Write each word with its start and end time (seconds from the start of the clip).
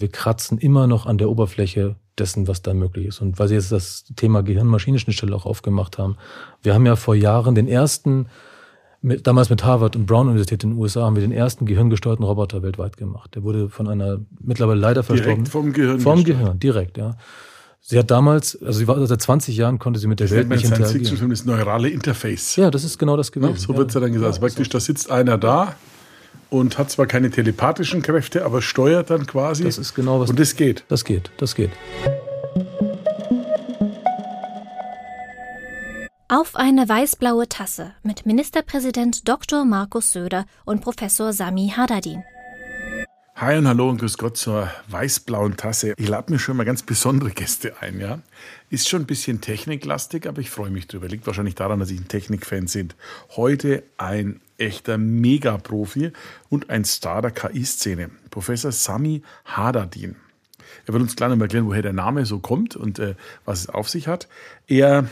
Wir 0.00 0.08
kratzen 0.08 0.58
immer 0.58 0.86
noch 0.86 1.06
an 1.06 1.18
der 1.18 1.28
Oberfläche 1.28 1.96
dessen, 2.18 2.48
was 2.48 2.62
da 2.62 2.72
möglich 2.72 3.06
ist. 3.06 3.20
Und 3.20 3.38
weil 3.38 3.48
Sie 3.48 3.54
jetzt 3.54 3.70
das 3.70 4.04
Thema 4.16 4.42
Gehirn-Maschinenschnittstelle 4.42 5.34
auch 5.36 5.44
aufgemacht 5.44 5.98
haben, 5.98 6.16
wir 6.62 6.74
haben 6.74 6.86
ja 6.86 6.96
vor 6.96 7.14
Jahren 7.14 7.54
den 7.54 7.68
ersten, 7.68 8.26
mit, 9.02 9.26
damals 9.26 9.50
mit 9.50 9.62
Harvard 9.62 9.96
und 9.96 10.06
Brown 10.06 10.28
Universität 10.28 10.64
in 10.64 10.70
den 10.70 10.78
USA, 10.78 11.02
haben 11.02 11.16
wir 11.16 11.22
den 11.22 11.32
ersten 11.32 11.66
gehirngesteuerten 11.66 12.24
Roboter 12.24 12.62
weltweit 12.62 12.96
gemacht. 12.96 13.34
Der 13.34 13.42
wurde 13.42 13.68
von 13.68 13.88
einer 13.88 14.20
mittlerweile 14.40 14.80
leider 14.80 15.02
verstorben. 15.02 15.44
Direkt 15.44 15.48
vom 15.52 15.72
Gehirn. 15.72 16.00
Vom 16.00 16.24
Gehirn, 16.24 16.58
direkt, 16.58 16.96
ja. 16.96 17.16
Sie 17.82 17.98
hat 17.98 18.10
damals, 18.10 18.60
also 18.62 18.78
sie 18.78 18.88
war 18.88 19.04
seit 19.06 19.20
20 19.20 19.56
Jahren 19.56 19.78
konnte 19.78 19.98
sie 19.98 20.06
mit 20.06 20.20
der 20.20 20.28
das 20.28 20.36
Welt 20.36 20.48
nicht 20.48 20.64
interagieren. 20.64 21.04
Science-Fiction 21.04 21.30
das 21.30 21.44
neurale 21.44 21.88
Interface. 21.88 22.56
Ja, 22.56 22.70
das 22.70 22.84
ist 22.84 22.98
genau 22.98 23.16
das 23.16 23.32
gewesen. 23.32 23.54
Ja, 23.54 23.58
so 23.58 23.76
wird 23.76 23.88
es 23.88 23.94
ja 23.94 24.00
dann 24.00 24.12
gesagt. 24.12 24.34
Ja, 24.34 24.40
Praktisch, 24.40 24.68
da 24.68 24.80
sitzt 24.80 25.10
einer 25.10 25.38
da 25.38 25.74
und 26.50 26.78
hat 26.78 26.90
zwar 26.90 27.06
keine 27.06 27.30
telepathischen 27.30 28.02
Kräfte, 28.02 28.44
aber 28.44 28.60
steuert 28.60 29.10
dann 29.10 29.26
quasi. 29.26 29.64
Das 29.64 29.78
ist 29.78 29.94
genau 29.94 30.20
was. 30.20 30.30
Und 30.30 30.38
das 30.38 30.56
geht. 30.56 30.84
Das 30.88 31.04
geht, 31.04 31.30
das 31.38 31.54
geht. 31.54 31.70
Auf 36.28 36.54
eine 36.54 36.88
weiß-blaue 36.88 37.48
Tasse 37.48 37.92
mit 38.04 38.24
Ministerpräsident 38.24 39.28
Dr. 39.28 39.64
Markus 39.64 40.12
Söder 40.12 40.44
und 40.64 40.80
Professor 40.80 41.32
Sami 41.32 41.72
Hadadin. 41.76 42.22
Hi 43.40 43.56
und 43.56 43.66
hallo 43.66 43.88
und 43.88 43.96
grüß 43.96 44.18
Gott 44.18 44.36
zur 44.36 44.70
weiß-blauen 44.88 45.56
Tasse. 45.56 45.94
Ich 45.96 46.08
lade 46.08 46.30
mir 46.30 46.38
schon 46.38 46.58
mal 46.58 46.64
ganz 46.64 46.82
besondere 46.82 47.30
Gäste 47.30 47.72
ein, 47.80 47.98
ja. 47.98 48.18
Ist 48.68 48.90
schon 48.90 49.00
ein 49.00 49.06
bisschen 49.06 49.40
techniklastig, 49.40 50.28
aber 50.28 50.42
ich 50.42 50.50
freue 50.50 50.68
mich 50.68 50.88
drüber. 50.88 51.08
Liegt 51.08 51.26
wahrscheinlich 51.26 51.54
daran, 51.54 51.80
dass 51.80 51.90
ich 51.90 51.98
ein 51.98 52.06
Technikfan 52.06 52.66
bin. 52.66 52.92
Heute 53.36 53.82
ein 53.96 54.42
echter 54.58 54.98
Megaprofi 54.98 56.12
und 56.50 56.68
ein 56.68 56.84
Star 56.84 57.22
der 57.22 57.30
KI-Szene. 57.30 58.10
Professor 58.28 58.72
Sami 58.72 59.22
Hadadin. 59.46 60.16
Er 60.84 60.92
wird 60.92 61.02
uns 61.02 61.16
gleich 61.16 61.30
noch 61.30 61.40
erklären, 61.40 61.64
woher 61.64 61.80
der 61.80 61.94
Name 61.94 62.26
so 62.26 62.40
kommt 62.40 62.76
und 62.76 62.98
äh, 62.98 63.14
was 63.46 63.60
es 63.60 63.68
auf 63.70 63.88
sich 63.88 64.06
hat. 64.06 64.28
Er 64.66 65.08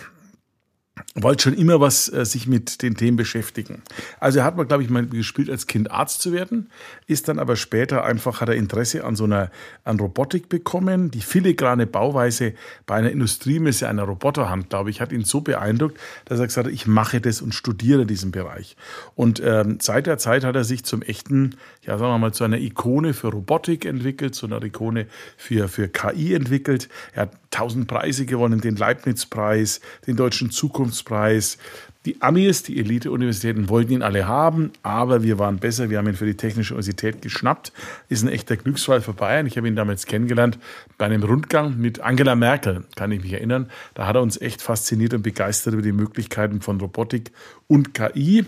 wollte 1.15 1.45
schon 1.45 1.55
immer 1.55 1.81
was 1.81 2.13
äh, 2.13 2.25
sich 2.25 2.47
mit 2.47 2.83
den 2.83 2.95
Themen 2.95 3.17
beschäftigen. 3.17 3.83
Also 4.21 4.41
er 4.41 4.45
hat 4.45 4.57
mal, 4.57 4.65
glaube 4.65 4.83
ich, 4.83 4.91
mal 4.91 5.07
gespielt, 5.07 5.51
als 5.51 5.67
Kind 5.67 5.91
Arzt 5.91 6.23
zu 6.23 6.33
werden, 6.33 6.71
ist 7.07 7.29
dann 7.29 7.39
aber 7.39 7.57
später 7.57 8.05
einfach, 8.05 8.41
hat 8.41 8.49
er 8.49 8.55
Interesse 8.55 9.05
an 9.05 9.17
so 9.17 9.25
einer, 9.25 9.51
an 9.85 9.99
Robotik 9.99 10.49
bekommen. 10.49 11.11
Die 11.11 11.21
filigrane 11.21 11.87
Bauweise 11.87 12.55
bei 12.87 12.97
einer 12.97 13.11
Industriemesse 13.11 13.89
einer 13.89 14.05
Roboterhand, 14.05 14.71
glaube 14.71 14.91
ich, 14.91 15.01
hat 15.01 15.13
ihn 15.13 15.25
so 15.25 15.41
beeindruckt, 15.41 15.99
dass 16.25 16.41
er 16.41 16.47
gesagt 16.47 16.67
hat, 16.67 16.73
ich 16.73 16.87
mache 16.87 17.21
das 17.21 17.41
und 17.41 17.55
studiere 17.55 18.07
diesen 18.07 18.31
Bereich. 18.31 18.77
Und 19.15 19.41
ähm, 19.45 19.79
seit 19.81 20.07
der 20.07 20.19
Zeit 20.19 20.45
hat 20.45 20.57
er 20.57 20.65
sich 20.65 20.85
zum 20.85 21.03
echten, 21.03 21.57
ja 21.83 21.99
sagen 21.99 22.13
wir 22.13 22.19
mal, 22.19 22.33
zu 22.33 22.45
einer 22.45 22.59
Ikone 22.59 23.15
für 23.15 23.29
Robotik 23.29 23.85
entwickelt, 23.85 24.35
zu 24.35 24.47
einer 24.47 24.63
Ikone 24.63 25.07
für, 25.37 25.69
für 25.69 25.89
KI 25.89 26.35
entwickelt. 26.35 26.89
Er 27.13 27.23
hat 27.23 27.48
tausend 27.51 27.89
Preise 27.89 28.27
gewonnen, 28.27 28.61
den 28.61 28.77
Leibniz-Preis, 28.77 29.81
den 30.07 30.17
Deutschen 30.17 30.51
Zukunftspreis. 30.51 31.59
Die 32.05 32.23
Amis, 32.23 32.63
die 32.63 32.79
Elite-Universitäten 32.79 33.69
wollten 33.69 33.93
ihn 33.93 34.03
alle 34.03 34.27
haben, 34.27 34.71
aber 34.83 35.23
wir 35.23 35.39
waren 35.39 35.59
besser. 35.59 35.91
Wir 35.91 35.99
haben 35.99 36.09
ihn 36.09 36.15
für 36.15 36.27
die 36.27 36.37
Technische 36.37 36.75
Universität 36.75 37.21
geschnappt. 37.23 37.73
Ist 38.09 38.23
ein 38.23 38.29
echter 38.29 38.57
Glücksfall 38.57 39.01
für 39.01 39.13
Bayern. 39.13 39.47
Ich 39.47 39.57
habe 39.57 39.69
ihn 39.69 39.77
damals 39.77 40.07
kennengelernt 40.07 40.59
bei 40.97 41.07
einem 41.07 41.23
Rundgang 41.23 41.77
mit 41.77 42.01
Angela 42.01 42.35
Merkel, 42.35 42.85
kann 42.97 43.13
ich 43.13 43.23
mich 43.23 43.33
erinnern. 43.33 43.71
Da 43.95 44.07
hat 44.07 44.17
er 44.17 44.23
uns 44.23 44.41
echt 44.41 44.63
fasziniert 44.63 45.13
und 45.13 45.23
begeistert 45.23 45.75
über 45.75 45.83
die 45.83 45.93
Möglichkeiten 45.93 46.61
von 46.61 46.81
Robotik 46.81 47.33
und 47.67 47.95
KI. 47.95 48.47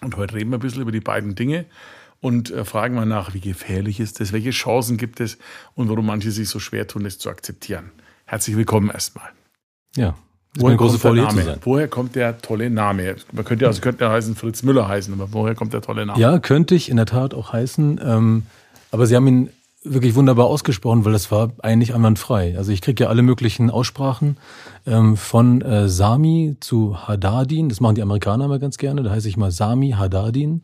Und 0.00 0.16
heute 0.16 0.34
reden 0.34 0.50
wir 0.50 0.58
ein 0.58 0.62
bisschen 0.62 0.82
über 0.82 0.92
die 0.92 1.00
beiden 1.00 1.34
Dinge 1.34 1.66
und 2.20 2.50
äh, 2.50 2.64
fragen 2.64 2.94
mal 2.94 3.06
nach, 3.06 3.34
wie 3.34 3.40
gefährlich 3.40 4.00
ist 4.00 4.20
das, 4.20 4.32
welche 4.32 4.50
Chancen 4.50 4.96
gibt 4.96 5.20
es 5.20 5.38
und 5.74 5.88
warum 5.88 6.06
manche 6.06 6.30
sich 6.30 6.48
so 6.48 6.58
schwer 6.58 6.86
tun, 6.86 7.06
es 7.06 7.18
zu 7.18 7.30
akzeptieren. 7.30 7.90
Herzlich 8.26 8.56
willkommen 8.56 8.90
erstmal. 8.90 9.28
Ja, 9.96 10.14
woher, 10.56 10.76
kommt 10.76 11.02
der 11.02 11.12
Name? 11.12 11.58
woher 11.62 11.88
kommt 11.88 12.14
der 12.14 12.38
tolle 12.38 12.70
Name? 12.70 13.16
Man 13.32 13.44
könnte 13.44 13.64
ja, 13.64 13.68
also 13.68 13.80
könnte 13.80 14.04
ja 14.04 14.10
heißen 14.10 14.36
Fritz 14.36 14.62
Müller 14.62 14.86
heißen, 14.86 15.12
aber 15.12 15.32
woher 15.32 15.54
kommt 15.54 15.72
der 15.72 15.82
tolle 15.82 16.06
Name? 16.06 16.20
Ja, 16.20 16.38
könnte 16.38 16.74
ich 16.74 16.88
in 16.88 16.96
der 16.96 17.06
Tat 17.06 17.34
auch 17.34 17.52
heißen. 17.52 18.00
Ähm, 18.04 18.42
aber 18.92 19.06
Sie 19.06 19.16
haben 19.16 19.26
ihn 19.26 19.50
wirklich 19.82 20.14
wunderbar 20.14 20.46
ausgesprochen, 20.46 21.04
weil 21.04 21.12
das 21.12 21.30
war 21.30 21.52
eigentlich 21.62 21.94
einwandfrei. 21.94 22.56
Also 22.58 22.70
ich 22.70 22.82
kriege 22.82 23.04
ja 23.04 23.08
alle 23.08 23.22
möglichen 23.22 23.70
Aussprachen 23.70 24.36
ähm, 24.86 25.16
von 25.16 25.62
äh, 25.62 25.88
Sami 25.88 26.56
zu 26.60 27.08
Hadadin. 27.08 27.70
Das 27.70 27.80
machen 27.80 27.94
die 27.94 28.02
Amerikaner 28.02 28.44
immer 28.44 28.58
ganz 28.58 28.76
gerne. 28.76 29.02
Da 29.02 29.10
heiße 29.10 29.28
ich 29.28 29.38
mal 29.38 29.50
Sami 29.50 29.92
Hadadin. 29.92 30.62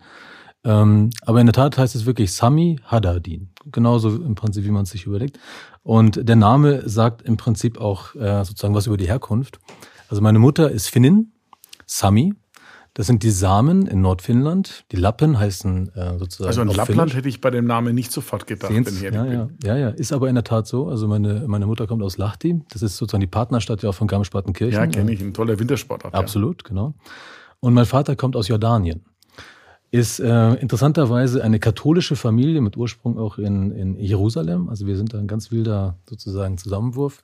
Ähm, 0.66 1.10
aber 1.25 1.41
in 1.41 1.47
der 1.47 1.53
Tat 1.53 1.78
heißt 1.78 1.94
es 1.94 2.06
wirklich 2.06 2.32
Sami 2.32 2.81
Hadadin. 2.84 3.50
Genauso 3.71 4.09
im 4.09 4.34
Prinzip, 4.34 4.65
wie 4.65 4.71
man 4.71 4.82
es 4.82 4.91
sich 4.91 5.06
überlegt. 5.06 5.38
Und 5.84 6.28
der 6.28 6.34
Name 6.34 6.88
sagt 6.88 7.22
im 7.22 7.37
Prinzip 7.37 7.81
auch 7.81 8.16
äh, 8.16 8.44
sozusagen 8.44 8.75
was 8.75 8.88
über 8.88 8.97
die 8.97 9.06
Herkunft. 9.06 9.60
Also 10.09 10.22
meine 10.22 10.41
Mutter 10.41 10.71
ist 10.71 10.88
Finnin, 10.88 11.32
Sami. 11.87 12.34
Das 12.94 13.06
sind 13.06 13.22
die 13.22 13.31
Samen 13.31 13.87
in 13.87 14.00
Nordfinnland. 14.00 14.87
Die 14.91 14.97
Lappen 14.97 15.38
heißen 15.38 15.94
äh, 15.94 16.19
sozusagen. 16.19 16.49
Also 16.49 16.62
in 16.62 16.69
Lappland 16.69 16.87
Finnisch. 16.88 17.15
hätte 17.15 17.28
ich 17.28 17.41
bei 17.41 17.50
dem 17.50 17.66
Namen 17.66 17.94
nicht 17.94 18.10
sofort 18.10 18.47
gedacht, 18.47 18.72
wenn 18.72 18.82
ich 18.82 19.03
ja, 19.03 19.25
ja, 19.25 19.49
ja, 19.62 19.76
ja, 19.76 19.88
ist 19.91 20.12
aber 20.12 20.28
in 20.28 20.34
der 20.34 20.44
Tat 20.44 20.66
so. 20.66 20.88
Also 20.88 21.06
meine, 21.06 21.44
meine 21.47 21.66
Mutter 21.66 21.87
kommt 21.87 22.03
aus 22.03 22.16
Lahti. 22.16 22.62
Das 22.71 22.82
ist 22.82 22.97
sozusagen 22.97 23.21
die 23.21 23.26
Partnerstadt 23.28 23.82
ja 23.82 23.91
auch 23.91 23.94
von 23.94 24.09
Garmisch-Partenkirchen. 24.09 24.81
Ja, 24.81 24.87
kenne 24.87 25.12
ich. 25.12 25.21
Ein 25.21 25.34
toller 25.34 25.59
Wintersportart. 25.59 26.15
Absolut, 26.15 26.62
ja. 26.65 26.69
genau. 26.71 26.94
Und 27.60 27.75
mein 27.75 27.87
Vater 27.87 28.16
kommt 28.16 28.34
aus 28.34 28.49
Jordanien 28.49 29.05
ist 29.91 30.21
äh, 30.21 30.55
interessanterweise 30.55 31.43
eine 31.43 31.59
katholische 31.59 32.17
Familie 32.17 32.61
mit 32.61 32.77
Ursprung 32.77 33.19
auch 33.19 33.39
in, 33.39 33.71
in 33.73 33.99
Jerusalem. 33.99 34.69
Also 34.69 34.87
wir 34.87 34.97
sind 34.97 35.15
da 35.15 35.19
ein 35.19 35.29
ganz 35.29 35.51
wilder 35.51 35.97
sozusagen 36.09 36.59
Zusammenwurf. 36.59 37.23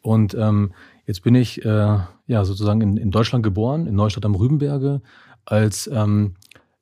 Und 0.00 0.34
ähm, 0.34 0.72
jetzt 1.06 1.22
bin 1.22 1.34
ich 1.34 1.64
äh, 1.64 1.98
ja 2.26 2.44
sozusagen 2.44 2.80
in, 2.82 2.96
in 2.96 3.10
Deutschland 3.10 3.42
geboren, 3.42 3.86
in 3.86 3.94
Neustadt 3.94 4.24
am 4.24 4.34
Rübenberge, 4.34 5.00
als, 5.44 5.90
ähm, 5.92 6.34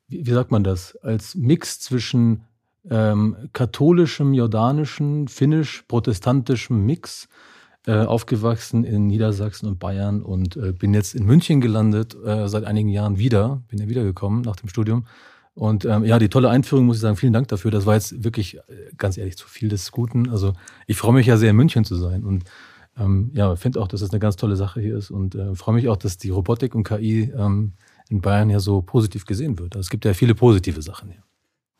wie, 0.08 0.26
wie 0.26 0.32
sagt 0.32 0.50
man 0.50 0.64
das, 0.64 0.96
als 0.96 1.34
Mix 1.34 1.80
zwischen 1.80 2.42
ähm, 2.90 3.36
katholischem, 3.52 4.34
jordanischem, 4.34 5.28
finnisch-protestantischem 5.28 6.84
Mix 6.84 7.28
äh, 7.86 8.04
aufgewachsen 8.04 8.84
in 8.84 9.06
Niedersachsen 9.08 9.66
und 9.66 9.78
Bayern 9.78 10.22
und 10.22 10.56
äh, 10.56 10.72
bin 10.72 10.94
jetzt 10.94 11.14
in 11.14 11.24
München 11.24 11.60
gelandet, 11.60 12.16
äh, 12.24 12.48
seit 12.48 12.64
einigen 12.64 12.88
Jahren 12.88 13.18
wieder, 13.18 13.62
bin 13.68 13.80
ja 13.80 13.88
wiedergekommen 13.88 14.42
nach 14.42 14.56
dem 14.56 14.68
Studium. 14.68 15.06
Und 15.54 15.84
ähm, 15.84 16.04
ja, 16.04 16.18
die 16.18 16.28
tolle 16.28 16.48
Einführung, 16.48 16.86
muss 16.86 16.96
ich 16.96 17.02
sagen, 17.02 17.16
vielen 17.16 17.32
Dank 17.34 17.48
dafür. 17.48 17.70
Das 17.70 17.84
war 17.84 17.94
jetzt 17.94 18.24
wirklich, 18.24 18.56
äh, 18.56 18.60
ganz 18.96 19.18
ehrlich, 19.18 19.36
zu 19.36 19.48
viel 19.48 19.68
des 19.68 19.90
Guten. 19.92 20.30
Also 20.30 20.54
ich 20.86 20.96
freue 20.96 21.12
mich 21.12 21.26
ja 21.26 21.36
sehr, 21.36 21.50
in 21.50 21.56
München 21.56 21.84
zu 21.84 21.96
sein 21.96 22.24
und 22.24 22.44
ähm, 22.96 23.30
ja, 23.34 23.56
finde 23.56 23.80
auch, 23.80 23.88
dass 23.88 24.00
das 24.00 24.10
eine 24.10 24.20
ganz 24.20 24.36
tolle 24.36 24.56
Sache 24.56 24.80
hier 24.80 24.96
ist 24.96 25.10
und 25.10 25.34
äh, 25.34 25.54
freue 25.54 25.74
mich 25.74 25.88
auch, 25.88 25.96
dass 25.96 26.18
die 26.18 26.30
Robotik 26.30 26.74
und 26.74 26.84
KI 26.84 27.32
ähm, 27.36 27.72
in 28.08 28.20
Bayern 28.20 28.50
ja 28.50 28.60
so 28.60 28.82
positiv 28.82 29.24
gesehen 29.24 29.58
wird. 29.58 29.74
Also 29.74 29.86
es 29.86 29.90
gibt 29.90 30.04
ja 30.04 30.14
viele 30.14 30.34
positive 30.34 30.82
Sachen 30.82 31.10
hier. 31.10 31.22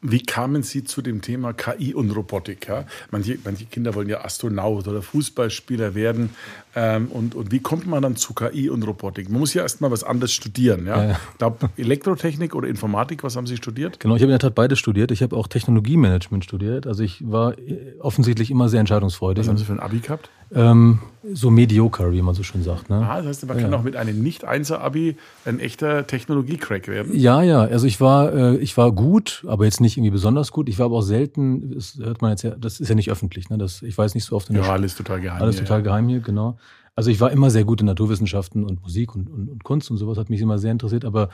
Wie 0.05 0.21
kamen 0.21 0.65
Sie 0.65 0.83
zu 0.83 1.01
dem 1.01 1.23
Thema 1.23 1.53
KI 1.53 1.95
und 1.95 2.11
Robotik? 2.11 2.67
Ja? 2.67 2.85
Manche, 3.13 3.39
manche 3.45 3.67
Kinder 3.67 3.95
wollen 3.95 4.09
ja 4.09 4.25
Astronaut 4.25 4.89
oder 4.89 5.01
Fußballspieler 5.01 5.95
werden. 5.95 6.31
Ähm, 6.75 7.07
und, 7.07 7.37
und 7.37 7.53
wie 7.53 7.61
kommt 7.61 7.87
man 7.87 8.03
dann 8.03 8.17
zu 8.17 8.35
KI 8.35 8.69
und 8.69 8.83
Robotik? 8.83 9.31
Man 9.31 9.39
muss 9.39 9.55
ja 9.55 9.63
erst 9.63 9.81
mal 9.81 9.93
was 9.93 10.03
anderes 10.03 10.33
studieren. 10.33 10.87
Ja? 10.87 11.05
ja. 11.05 11.11
Ich 11.13 11.39
glaube, 11.39 11.71
Elektrotechnik 11.77 12.55
oder 12.57 12.67
Informatik, 12.67 13.23
was 13.23 13.37
haben 13.37 13.47
Sie 13.47 13.57
studiert? 13.57 14.01
Genau, 14.01 14.17
ich 14.17 14.23
habe 14.23 14.33
in 14.33 14.39
der 14.39 14.41
Tat 14.41 14.57
beides 14.57 14.81
studiert. 14.81 15.13
Ich 15.13 15.23
habe 15.23 15.37
auch 15.37 15.47
Technologiemanagement 15.47 16.45
studiert. 16.45 16.89
Also 16.89 17.05
ich 17.05 17.23
war 17.31 17.57
äh, 17.59 17.95
offensichtlich 18.01 18.51
immer 18.51 18.69
sehr 18.69 18.81
entscheidungsfreudig. 18.81 19.43
Was 19.43 19.49
haben 19.49 19.57
Sie 19.57 19.65
für 19.65 19.73
ein 19.73 19.81
Abi 19.81 20.01
gehabt? 20.01 20.31
Ähm, 20.55 20.99
so 21.33 21.51
mediocre, 21.51 22.13
wie 22.13 22.21
man 22.21 22.35
so 22.35 22.43
schön 22.43 22.63
sagt. 22.63 22.91
Ne? 22.91 22.97
Ah, 22.97 23.19
das 23.19 23.27
heißt, 23.27 23.47
man 23.47 23.57
ja. 23.57 23.65
kann 23.65 23.75
auch 23.75 23.85
mit 23.85 23.95
einem 23.95 24.23
Nicht-Einser-Abi 24.23 25.17
ein 25.45 25.61
echter 25.61 26.07
Technologie-Crack 26.07 26.89
werden. 26.89 27.17
Ja, 27.17 27.43
ja. 27.43 27.61
Also 27.61 27.87
ich 27.87 28.01
war, 28.01 28.33
äh, 28.35 28.57
ich 28.57 28.77
war 28.77 28.91
gut, 28.93 29.45
aber 29.47 29.65
jetzt 29.65 29.81
nicht 29.81 29.97
irgendwie 29.97 30.11
besonders 30.11 30.51
gut. 30.51 30.69
Ich 30.69 30.79
war 30.79 30.87
aber 30.87 30.97
auch 30.97 31.03
selten, 31.03 31.75
das 31.75 31.97
hört 32.03 32.23
man 32.23 32.33
jetzt 32.33 32.43
ja, 32.43 32.51
das 32.51 32.81
ist 32.81 32.89
ja 32.89 32.95
nicht 32.95 33.11
öffentlich. 33.11 33.51
Ne? 33.51 33.59
Das, 33.59 33.83
ich 33.83 33.97
weiß 33.97 34.15
nicht 34.15 34.25
so 34.25 34.35
oft 34.35 34.49
in 34.49 34.57
der 34.57 34.65
Ja, 34.65 34.73
alles 34.73 34.97
total 34.97 35.21
geheim. 35.21 35.41
Alles 35.41 35.57
hier, 35.57 35.65
total 35.65 35.79
ja. 35.79 35.85
geheim 35.85 36.09
hier, 36.09 36.21
genau. 36.21 36.59
Also 36.95 37.11
ich 37.11 37.21
war 37.21 37.31
immer 37.31 37.51
sehr 37.51 37.65
gut 37.65 37.81
in 37.81 37.87
Naturwissenschaften 37.87 38.65
und 38.65 38.83
Musik 38.83 39.15
und, 39.15 39.31
und, 39.31 39.49
und 39.49 39.65
Kunst 39.65 39.91
und 39.91 39.97
sowas, 39.97 40.19
hat 40.19 40.29
mich 40.29 40.41
immer 40.41 40.59
sehr 40.59 40.73
interessiert, 40.73 41.05
aber 41.05 41.31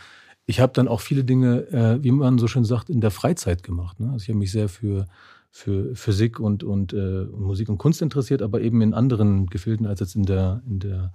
ich 0.46 0.60
habe 0.60 0.72
dann 0.72 0.86
auch 0.86 1.00
viele 1.00 1.24
Dinge, 1.24 1.66
äh, 1.72 2.02
wie 2.02 2.12
man 2.12 2.38
so 2.38 2.46
schön 2.46 2.64
sagt, 2.64 2.90
in 2.90 3.00
der 3.00 3.10
Freizeit 3.10 3.62
gemacht. 3.62 4.00
Ne? 4.00 4.10
Also 4.12 4.22
ich 4.22 4.28
habe 4.28 4.38
mich 4.38 4.52
sehr 4.52 4.68
für 4.68 5.06
für 5.50 5.94
Physik 5.94 6.40
und, 6.40 6.62
und 6.62 6.92
äh, 6.92 7.24
Musik 7.24 7.68
und 7.68 7.78
Kunst 7.78 8.02
interessiert, 8.02 8.42
aber 8.42 8.60
eben 8.60 8.82
in 8.82 8.94
anderen 8.94 9.46
Gefilden 9.46 9.86
als 9.86 10.00
jetzt 10.00 10.14
in 10.14 10.24
der, 10.24 10.62
in 10.66 10.78
der, 10.78 11.12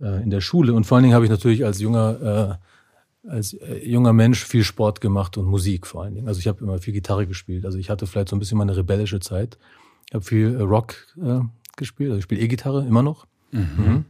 äh, 0.00 0.22
in 0.22 0.30
der 0.30 0.40
Schule. 0.40 0.72
Und 0.72 0.84
vor 0.84 0.96
allen 0.96 1.02
Dingen 1.02 1.14
habe 1.14 1.24
ich 1.24 1.30
natürlich 1.30 1.64
als 1.64 1.80
junger, 1.80 2.58
äh, 3.24 3.28
als 3.28 3.54
äh, 3.54 3.86
junger 3.88 4.12
Mensch 4.12 4.44
viel 4.44 4.64
Sport 4.64 5.00
gemacht 5.00 5.36
und 5.36 5.46
Musik 5.46 5.86
vor 5.86 6.04
allen 6.04 6.14
Dingen. 6.14 6.28
Also 6.28 6.40
ich 6.40 6.48
habe 6.48 6.62
immer 6.64 6.78
viel 6.78 6.94
Gitarre 6.94 7.26
gespielt. 7.26 7.64
Also 7.64 7.78
ich 7.78 7.90
hatte 7.90 8.06
vielleicht 8.06 8.28
so 8.28 8.36
ein 8.36 8.38
bisschen 8.38 8.58
meine 8.58 8.76
rebellische 8.76 9.20
Zeit. 9.20 9.58
Ich 10.08 10.14
habe 10.14 10.24
viel 10.24 10.54
äh, 10.54 10.62
Rock 10.62 10.94
äh, 11.22 11.40
gespielt, 11.76 12.10
also 12.10 12.18
ich 12.18 12.24
spiele 12.24 12.40
E-Gitarre 12.40 12.86
immer 12.86 13.02
noch. 13.02 13.26
Mhm. 13.52 14.06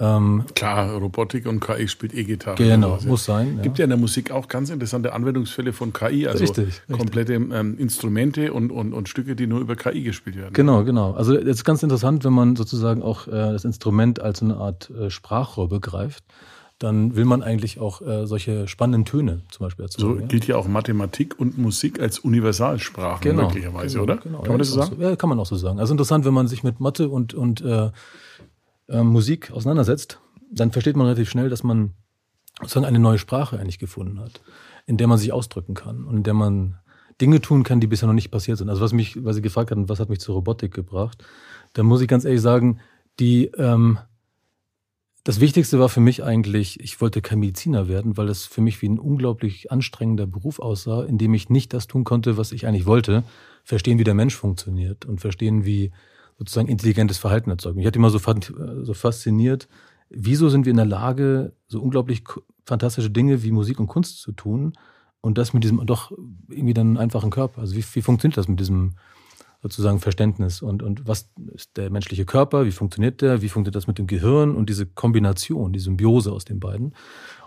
Ähm, 0.00 0.44
Klar, 0.54 0.94
Robotik 0.94 1.46
und 1.46 1.60
KI 1.60 1.86
spielt 1.86 2.14
E-Gitarre. 2.14 2.56
Genau, 2.56 2.92
sowas, 2.92 3.04
muss 3.04 3.24
sein. 3.26 3.56
Ja. 3.58 3.62
Gibt 3.62 3.78
ja 3.78 3.84
in 3.84 3.90
der 3.90 3.98
Musik 3.98 4.30
auch 4.30 4.48
ganz 4.48 4.70
interessante 4.70 5.12
Anwendungsfälle 5.12 5.74
von 5.74 5.92
KI, 5.92 6.26
also 6.26 6.42
richtig, 6.42 6.80
komplette 6.90 7.34
ähm, 7.34 7.76
Instrumente 7.78 8.52
und, 8.54 8.72
und, 8.72 8.94
und 8.94 9.08
Stücke, 9.10 9.36
die 9.36 9.46
nur 9.46 9.60
über 9.60 9.76
KI 9.76 10.02
gespielt 10.02 10.36
werden. 10.36 10.54
Genau, 10.54 10.84
genau. 10.84 11.12
Also 11.12 11.36
es 11.36 11.44
ist 11.44 11.64
ganz 11.64 11.82
interessant, 11.82 12.24
wenn 12.24 12.32
man 12.32 12.56
sozusagen 12.56 13.02
auch 13.02 13.28
äh, 13.28 13.30
das 13.30 13.64
Instrument 13.64 14.22
als 14.22 14.42
eine 14.42 14.56
Art 14.56 14.90
äh, 14.90 15.10
Sprachrohr 15.10 15.68
begreift 15.68 16.24
dann 16.80 17.14
will 17.14 17.26
man 17.26 17.42
eigentlich 17.42 17.78
auch 17.78 18.00
äh, 18.00 18.26
solche 18.26 18.66
spannenden 18.66 19.04
Töne 19.04 19.42
zum 19.50 19.66
Beispiel 19.66 19.84
erzeugen. 19.84 20.14
So 20.14 20.20
ja? 20.20 20.26
gilt 20.26 20.46
ja 20.46 20.56
auch 20.56 20.66
Mathematik 20.66 21.38
und 21.38 21.58
Musik 21.58 22.00
als 22.00 22.18
Universalsprachen 22.18 23.20
genau, 23.20 23.48
möglicherweise, 23.48 23.98
genau, 23.98 24.02
oder? 24.04 24.16
Genau, 24.16 24.40
kann 24.40 24.52
man 24.52 24.58
das 24.60 24.68
so 24.68 24.80
sagen? 24.80 24.96
So, 24.96 25.02
ja, 25.02 25.14
kann 25.14 25.28
man 25.28 25.38
auch 25.38 25.46
so 25.46 25.56
sagen. 25.56 25.78
Also 25.78 25.92
interessant, 25.92 26.24
wenn 26.24 26.32
man 26.32 26.48
sich 26.48 26.64
mit 26.64 26.80
Mathe 26.80 27.10
und, 27.10 27.34
und 27.34 27.60
äh, 27.60 27.90
äh, 28.90 29.02
Musik 29.02 29.50
auseinandersetzt, 29.50 30.20
dann 30.50 30.72
versteht 30.72 30.96
man 30.96 31.06
relativ 31.06 31.30
schnell, 31.30 31.48
dass 31.48 31.62
man 31.62 31.92
sozusagen 32.60 32.86
eine 32.86 32.98
neue 32.98 33.18
Sprache 33.18 33.58
eigentlich 33.58 33.78
gefunden 33.78 34.20
hat, 34.20 34.42
in 34.86 34.96
der 34.96 35.06
man 35.06 35.18
sich 35.18 35.32
ausdrücken 35.32 35.74
kann 35.74 36.04
und 36.04 36.18
in 36.18 36.22
der 36.22 36.34
man 36.34 36.76
Dinge 37.20 37.40
tun 37.40 37.62
kann, 37.62 37.80
die 37.80 37.86
bisher 37.86 38.06
noch 38.06 38.14
nicht 38.14 38.30
passiert 38.30 38.58
sind. 38.58 38.68
Also 38.68 38.80
was 38.80 38.92
mich, 38.92 39.24
was 39.24 39.36
Sie 39.36 39.42
gefragt 39.42 39.70
hatten, 39.70 39.88
was 39.88 40.00
hat 40.00 40.08
mich 40.08 40.20
zur 40.20 40.34
Robotik 40.34 40.72
gebracht, 40.72 41.22
da 41.74 41.82
muss 41.82 42.00
ich 42.00 42.08
ganz 42.08 42.24
ehrlich 42.24 42.40
sagen, 42.40 42.80
die 43.18 43.46
ähm, 43.56 43.98
das 45.22 45.38
Wichtigste 45.38 45.78
war 45.78 45.90
für 45.90 46.00
mich 46.00 46.24
eigentlich, 46.24 46.80
ich 46.80 47.00
wollte 47.00 47.20
kein 47.20 47.40
Mediziner 47.40 47.88
werden, 47.88 48.16
weil 48.16 48.30
es 48.30 48.46
für 48.46 48.62
mich 48.62 48.80
wie 48.80 48.88
ein 48.88 48.98
unglaublich 48.98 49.70
anstrengender 49.70 50.26
Beruf 50.26 50.60
aussah, 50.60 51.04
in 51.04 51.18
dem 51.18 51.34
ich 51.34 51.50
nicht 51.50 51.74
das 51.74 51.86
tun 51.86 52.04
konnte, 52.04 52.38
was 52.38 52.52
ich 52.52 52.66
eigentlich 52.66 52.86
wollte. 52.86 53.22
Verstehen, 53.62 53.98
wie 53.98 54.04
der 54.04 54.14
Mensch 54.14 54.34
funktioniert 54.34 55.04
und 55.04 55.20
verstehen, 55.20 55.66
wie 55.66 55.92
sozusagen 56.40 56.68
intelligentes 56.68 57.18
Verhalten 57.18 57.50
erzeugt. 57.50 57.76
Mich 57.76 57.86
hat 57.86 57.96
immer 57.96 58.08
so, 58.08 58.18
so 58.18 58.94
fasziniert, 58.94 59.68
wieso 60.08 60.48
sind 60.48 60.64
wir 60.64 60.70
in 60.70 60.78
der 60.78 60.86
Lage, 60.86 61.52
so 61.68 61.82
unglaublich 61.82 62.24
fantastische 62.64 63.10
Dinge 63.10 63.42
wie 63.42 63.50
Musik 63.50 63.78
und 63.78 63.88
Kunst 63.88 64.22
zu 64.22 64.32
tun 64.32 64.72
und 65.20 65.36
das 65.36 65.52
mit 65.52 65.64
diesem 65.64 65.84
doch 65.84 66.12
irgendwie 66.48 66.72
dann 66.72 66.96
einfachen 66.96 67.30
Körper. 67.30 67.60
Also 67.60 67.76
wie, 67.76 67.84
wie 67.92 68.00
funktioniert 68.00 68.38
das 68.38 68.48
mit 68.48 68.58
diesem 68.58 68.94
sozusagen 69.62 70.00
Verständnis 70.00 70.62
und, 70.62 70.82
und 70.82 71.06
was 71.06 71.28
ist 71.52 71.76
der 71.76 71.90
menschliche 71.90 72.24
Körper, 72.24 72.64
wie 72.64 72.72
funktioniert 72.72 73.20
der, 73.20 73.42
wie 73.42 73.50
funktioniert 73.50 73.76
das 73.76 73.86
mit 73.86 73.98
dem 73.98 74.06
Gehirn 74.06 74.56
und 74.56 74.70
diese 74.70 74.86
Kombination, 74.86 75.74
die 75.74 75.78
Symbiose 75.78 76.32
aus 76.32 76.46
den 76.46 76.58
beiden. 76.58 76.94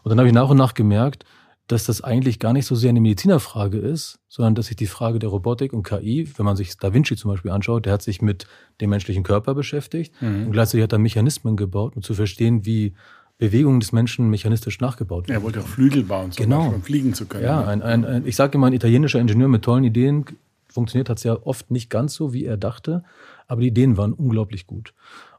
Und 0.04 0.10
dann 0.12 0.20
habe 0.20 0.28
ich 0.28 0.36
nach 0.36 0.50
und 0.50 0.58
nach 0.58 0.76
gemerkt, 0.76 1.26
dass 1.68 1.86
das 1.86 2.02
eigentlich 2.02 2.40
gar 2.40 2.52
nicht 2.54 2.66
so 2.66 2.76
sehr 2.76 2.90
eine 2.90 3.00
Medizinerfrage 3.00 3.78
ist, 3.78 4.20
sondern 4.28 4.56
dass 4.56 4.68
sich 4.68 4.76
die 4.76 4.88
Frage 4.88 5.20
der 5.20 5.30
Robotik 5.30 5.72
und 5.72 5.84
KI, 5.84 6.30
wenn 6.36 6.46
man 6.46 6.56
sich 6.56 6.78
Da 6.78 6.94
Vinci 6.94 7.16
zum 7.16 7.32
Beispiel 7.32 7.52
anschaut, 7.52 7.86
der 7.86 7.94
hat 7.94 8.02
sich 8.02 8.22
mit 8.22 8.48
dem 8.82 8.90
menschlichen 8.90 9.24
Körper 9.24 9.56
beschäftigt 9.56 10.14
mhm. 10.22 10.48
und 10.48 10.52
gleichzeitig 10.52 10.84
hat 10.84 10.92
er 10.92 11.00
Mechanismen 11.00 11.56
gebaut, 11.56 11.96
um 11.96 12.02
zu 12.02 12.14
verstehen, 12.14 12.66
wie 12.66 12.94
Bewegungen 13.38 13.80
des 13.80 13.92
Menschen 13.92 14.30
mechanistisch 14.30 14.80
nachgebaut 14.80 15.28
werden. 15.28 15.42
Er 15.42 15.44
wollte 15.44 15.62
auch 15.62 15.68
Flügel 15.68 16.04
bauen, 16.04 16.32
zum 16.32 16.44
genau. 16.44 16.60
Beispiel, 16.60 16.76
um 16.76 16.84
fliegen 16.84 17.14
zu 17.14 17.26
können. 17.26 17.46
Ja, 17.46 17.66
ein, 17.66 17.82
ein, 17.82 18.06
ein 18.06 18.28
ich 18.28 18.36
sage 18.36 18.58
immer, 18.58 18.68
ein 18.68 18.74
italienischer 18.74 19.20
Ingenieur 19.20 19.48
mit 19.48 19.64
tollen 19.64 19.84
Ideen 19.84 20.26
funktioniert 20.74 21.10
hat 21.10 21.20
es 21.20 21.24
ja 21.24 21.38
oft 21.44 21.72
nicht 21.72 21.90
ganz 21.90 22.16
so, 22.16 22.34
wie 22.34 22.46
er 22.46 22.58
dachte, 22.58 23.04
aber 23.48 23.62
die 23.62 23.68
Ideen 23.68 23.96
waren 23.96 24.12
unglaublich 24.14 24.66
gut. 24.66 24.94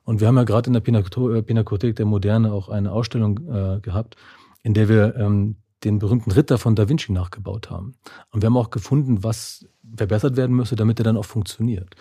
Und 0.05 0.21
wir 0.21 0.29
haben 0.29 0.37
ja 0.37 0.45
gerade 0.45 0.69
in 0.69 0.75
der 0.75 0.83
äh, 0.87 1.43
Pinakothek 1.43 1.97
der 1.97 2.07
Moderne 2.07 2.53
auch 2.53 2.69
eine 2.69 2.93
Ausstellung 2.93 3.41
äh, 3.49 3.81
gehabt, 3.81 4.17
in 4.63 4.75
der 4.75 4.89
wir 4.89 5.17
ähm, 5.17 5.57
den 5.85 5.99
berühmten 5.99 6.31
Ritter 6.31 6.59
von 6.59 6.75
Da 6.75 6.89
Vinci 6.89 7.13
nachgebaut 7.13 7.71
haben. 7.71 7.95
Und 8.31 8.43
wir 8.43 8.47
haben 8.47 8.57
auch 8.57 8.71
gefunden, 8.71 9.23
was 9.23 9.67
verbessert 9.97 10.37
werden 10.37 10.57
müsste, 10.57 10.77
damit 10.77 10.99
er 11.01 11.05
dann 11.05 11.17
auch 11.17 11.25
funktioniert. 11.25 11.95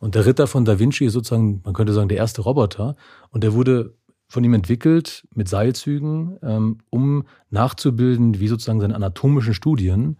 Und 0.00 0.14
der 0.14 0.26
Ritter 0.26 0.46
von 0.46 0.64
Da 0.64 0.78
Vinci 0.78 1.06
ist 1.06 1.12
sozusagen, 1.12 1.62
man 1.64 1.74
könnte 1.74 1.92
sagen, 1.92 2.08
der 2.08 2.18
erste 2.18 2.42
Roboter. 2.42 2.96
Und 3.30 3.44
der 3.44 3.54
wurde 3.54 3.94
von 4.28 4.44
ihm 4.44 4.54
entwickelt 4.54 5.26
mit 5.34 5.48
Seilzügen, 5.48 6.38
ähm, 6.42 6.78
um 6.90 7.24
nachzubilden, 7.50 8.38
wie 8.40 8.48
sozusagen 8.48 8.80
seine 8.80 8.94
anatomischen 8.94 9.54
Studien 9.54 10.18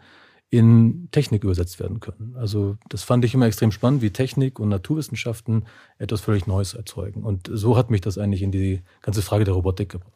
in 0.50 1.08
Technik 1.10 1.44
übersetzt 1.44 1.78
werden 1.78 2.00
können. 2.00 2.34
Also 2.36 2.78
das 2.88 3.02
fand 3.02 3.24
ich 3.24 3.34
immer 3.34 3.46
extrem 3.46 3.70
spannend, 3.70 4.00
wie 4.00 4.10
Technik 4.10 4.58
und 4.58 4.70
Naturwissenschaften 4.70 5.66
etwas 5.98 6.22
völlig 6.22 6.46
Neues 6.46 6.72
erzeugen. 6.72 7.22
Und 7.22 7.50
so 7.52 7.76
hat 7.76 7.90
mich 7.90 8.00
das 8.00 8.16
eigentlich 8.16 8.42
in 8.42 8.50
die 8.50 8.80
ganze 9.02 9.20
Frage 9.20 9.44
der 9.44 9.52
Robotik 9.52 9.90
gebracht. 9.90 10.12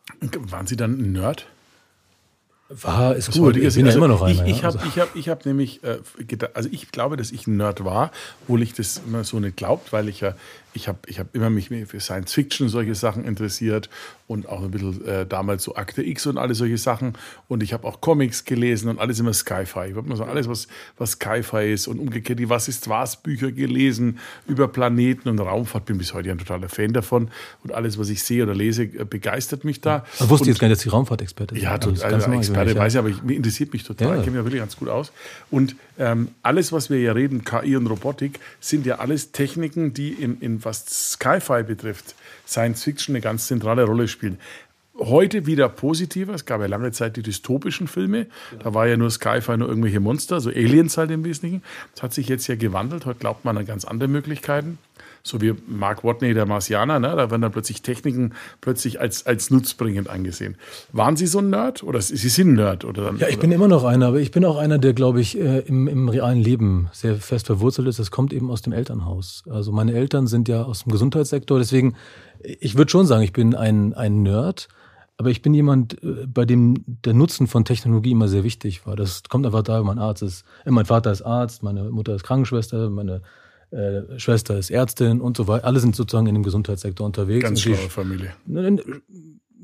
Waren 0.50 0.66
Sie 0.66 0.76
dann 0.76 0.98
ein 0.98 1.12
Nerd? 1.12 1.46
War, 2.80 3.14
ist 3.14 3.32
gut. 3.32 3.56
Ich 3.56 3.62
bin 3.62 3.64
also 3.66 3.80
ja 3.80 3.94
immer 3.94 4.08
noch 4.08 4.22
einer. 4.22 4.46
Ich, 4.46 4.56
ich 4.56 4.64
habe 4.64 4.78
also. 4.78 4.88
ich 4.88 4.98
hab, 4.98 5.16
ich 5.16 5.28
hab 5.28 5.44
nämlich, 5.44 5.82
äh, 5.84 5.98
also 6.54 6.68
ich 6.72 6.90
glaube, 6.90 7.16
dass 7.16 7.30
ich 7.30 7.46
ein 7.46 7.56
Nerd 7.56 7.84
war, 7.84 8.10
obwohl 8.42 8.62
ich 8.62 8.72
das 8.72 9.02
immer 9.06 9.24
so 9.24 9.40
nicht 9.40 9.56
glaubt, 9.56 9.92
weil 9.92 10.08
ich 10.08 10.20
ja 10.20 10.34
ich 10.74 10.88
habe 10.88 10.98
ich 11.06 11.18
hab 11.18 11.34
immer 11.34 11.50
mich 11.50 11.68
für 11.68 12.00
Science 12.00 12.32
Fiction 12.32 12.68
solche 12.68 12.94
Sachen 12.94 13.24
interessiert 13.24 13.90
und 14.26 14.48
auch 14.48 14.62
ein 14.62 14.70
bisschen 14.70 15.04
äh, 15.06 15.26
damals 15.26 15.64
so 15.64 15.76
Akte 15.76 16.02
X 16.02 16.26
und 16.26 16.38
alle 16.38 16.54
solche 16.54 16.78
Sachen. 16.78 17.14
Und 17.48 17.62
ich 17.62 17.72
habe 17.72 17.86
auch 17.86 18.00
Comics 18.00 18.44
gelesen 18.44 18.88
und 18.88 18.98
alles 18.98 19.20
immer 19.20 19.34
Sci-Fi. 19.34 19.90
Ich 19.90 19.96
habe 19.96 20.06
immer 20.06 20.16
so 20.16 20.24
alles, 20.24 20.48
was, 20.48 20.68
was 20.96 21.12
Sci-Fi 21.12 21.72
ist 21.72 21.86
und 21.86 21.98
umgekehrt 21.98 22.38
die 22.38 22.48
Was 22.48 22.68
ist 22.68 22.88
was 22.88 23.16
Bücher 23.16 23.52
gelesen 23.52 24.18
über 24.46 24.68
Planeten 24.68 25.28
und 25.28 25.38
Raumfahrt. 25.38 25.84
Bin 25.84 25.98
bis 25.98 26.14
heute 26.14 26.30
ein 26.30 26.38
totaler 26.38 26.68
Fan 26.68 26.92
davon. 26.92 27.30
Und 27.62 27.72
alles, 27.72 27.98
was 27.98 28.08
ich 28.08 28.22
sehe 28.22 28.42
oder 28.42 28.54
lese, 28.54 28.84
äh, 28.84 29.04
begeistert 29.04 29.64
mich 29.64 29.80
da. 29.80 30.04
Man 30.20 30.30
wusste 30.30 30.44
und, 30.44 30.48
jetzt 30.48 30.60
gar 30.60 30.68
nicht, 30.68 30.78
dass 30.78 30.82
die 30.82 30.88
Raumfahrtexperte 30.88 31.54
sind. 31.54 31.64
Ja, 31.64 31.72
also, 31.72 31.90
also 32.02 32.32
Experte 32.32 32.74
weiß 32.74 32.94
ich, 32.94 32.98
aber 32.98 33.08
ich, 33.10 33.22
interessiert 33.28 33.72
mich 33.72 33.84
total. 33.84 34.08
Ja. 34.08 34.14
Ich 34.16 34.20
kenne 34.20 34.30
mich 34.32 34.40
ja 34.40 34.44
wirklich 34.44 34.62
ganz 34.62 34.76
gut 34.76 34.88
aus. 34.88 35.12
Und 35.50 35.76
ähm, 35.98 36.28
alles, 36.42 36.72
was 36.72 36.90
wir 36.90 36.98
hier 36.98 37.14
reden, 37.14 37.44
KI 37.44 37.76
und 37.76 37.86
Robotik, 37.86 38.40
sind 38.60 38.86
ja 38.86 38.96
alles 38.96 39.32
Techniken, 39.32 39.92
die 39.94 40.10
in, 40.10 40.40
in 40.40 40.64
was 40.64 40.86
Sci-Fi 40.86 41.62
betrifft, 41.62 42.14
Science 42.46 42.82
Fiction 42.84 43.14
eine 43.14 43.22
ganz 43.22 43.46
zentrale 43.46 43.84
Rolle 43.84 44.08
spielen. 44.08 44.38
Heute 44.98 45.46
wieder 45.46 45.68
positiver. 45.68 46.34
Es 46.34 46.44
gab 46.44 46.60
ja 46.60 46.66
lange 46.66 46.92
Zeit 46.92 47.16
die 47.16 47.22
dystopischen 47.22 47.88
Filme. 47.88 48.26
Da 48.62 48.74
war 48.74 48.86
ja 48.86 48.96
nur 48.96 49.10
Sci-Fi 49.10 49.56
nur 49.56 49.68
irgendwelche 49.68 50.00
Monster, 50.00 50.40
so 50.40 50.50
Aliens 50.50 50.98
halt 50.98 51.10
im 51.10 51.24
Wesentlichen. 51.24 51.62
Das 51.94 52.02
hat 52.02 52.14
sich 52.14 52.28
jetzt 52.28 52.46
ja 52.46 52.56
gewandelt. 52.56 53.06
Heute 53.06 53.18
glaubt 53.18 53.44
man 53.44 53.56
an 53.56 53.66
ganz 53.66 53.84
andere 53.84 54.08
Möglichkeiten 54.08 54.78
so 55.22 55.40
wie 55.40 55.54
Mark 55.66 56.02
Watney, 56.02 56.34
der 56.34 56.46
Marsianer, 56.46 56.98
ne? 56.98 57.08
da 57.08 57.30
werden 57.30 57.42
dann 57.42 57.52
plötzlich 57.52 57.82
Techniken 57.82 58.34
plötzlich 58.60 59.00
als, 59.00 59.24
als 59.26 59.50
nutzbringend 59.50 60.08
angesehen. 60.08 60.56
Waren 60.92 61.16
Sie 61.16 61.26
so 61.26 61.38
ein 61.38 61.50
Nerd 61.50 61.82
oder 61.82 62.00
Sie 62.00 62.16
sind 62.16 62.50
ein 62.50 62.54
Nerd? 62.54 62.84
Oder 62.84 63.04
dann, 63.04 63.18
ja, 63.18 63.28
ich 63.28 63.34
oder? 63.34 63.42
bin 63.42 63.52
immer 63.52 63.68
noch 63.68 63.84
einer, 63.84 64.06
aber 64.08 64.20
ich 64.20 64.32
bin 64.32 64.44
auch 64.44 64.56
einer, 64.56 64.78
der, 64.78 64.94
glaube 64.94 65.20
ich, 65.20 65.38
äh, 65.38 65.60
im, 65.60 65.86
im 65.86 66.08
realen 66.08 66.40
Leben 66.40 66.88
sehr 66.92 67.16
fest 67.16 67.46
verwurzelt 67.46 67.86
ist. 67.86 67.98
Das 67.98 68.10
kommt 68.10 68.32
eben 68.32 68.50
aus 68.50 68.62
dem 68.62 68.72
Elternhaus. 68.72 69.44
Also 69.48 69.70
meine 69.70 69.92
Eltern 69.94 70.26
sind 70.26 70.48
ja 70.48 70.62
aus 70.64 70.84
dem 70.84 70.92
Gesundheitssektor, 70.92 71.58
deswegen, 71.58 71.94
ich 72.40 72.76
würde 72.76 72.90
schon 72.90 73.06
sagen, 73.06 73.22
ich 73.22 73.32
bin 73.32 73.54
ein, 73.54 73.94
ein 73.94 74.22
Nerd. 74.22 74.68
Aber 75.18 75.30
ich 75.30 75.42
bin 75.42 75.54
jemand, 75.54 76.02
äh, 76.02 76.26
bei 76.26 76.44
dem 76.44 76.82
der 76.86 77.14
Nutzen 77.14 77.46
von 77.46 77.64
Technologie 77.64 78.10
immer 78.10 78.26
sehr 78.26 78.42
wichtig 78.42 78.86
war. 78.86 78.96
Das 78.96 79.22
kommt 79.28 79.46
einfach 79.46 79.62
da, 79.62 79.80
mein 79.84 80.00
Arzt 80.00 80.22
ist, 80.22 80.44
äh, 80.64 80.70
mein 80.72 80.86
Vater 80.86 81.12
ist 81.12 81.22
Arzt, 81.22 81.62
meine 81.62 81.84
Mutter 81.90 82.16
ist 82.16 82.24
Krankenschwester, 82.24 82.90
meine 82.90 83.22
äh, 83.72 84.18
Schwester 84.18 84.58
ist 84.58 84.70
Ärztin 84.70 85.20
und 85.20 85.36
so 85.36 85.48
weiter. 85.48 85.64
Alle 85.64 85.80
sind 85.80 85.96
sozusagen 85.96 86.26
in 86.26 86.34
dem 86.34 86.42
Gesundheitssektor 86.42 87.06
unterwegs. 87.06 87.42
Ganz 87.42 87.60
schlaue 87.60 87.88
Familie. 87.88 88.32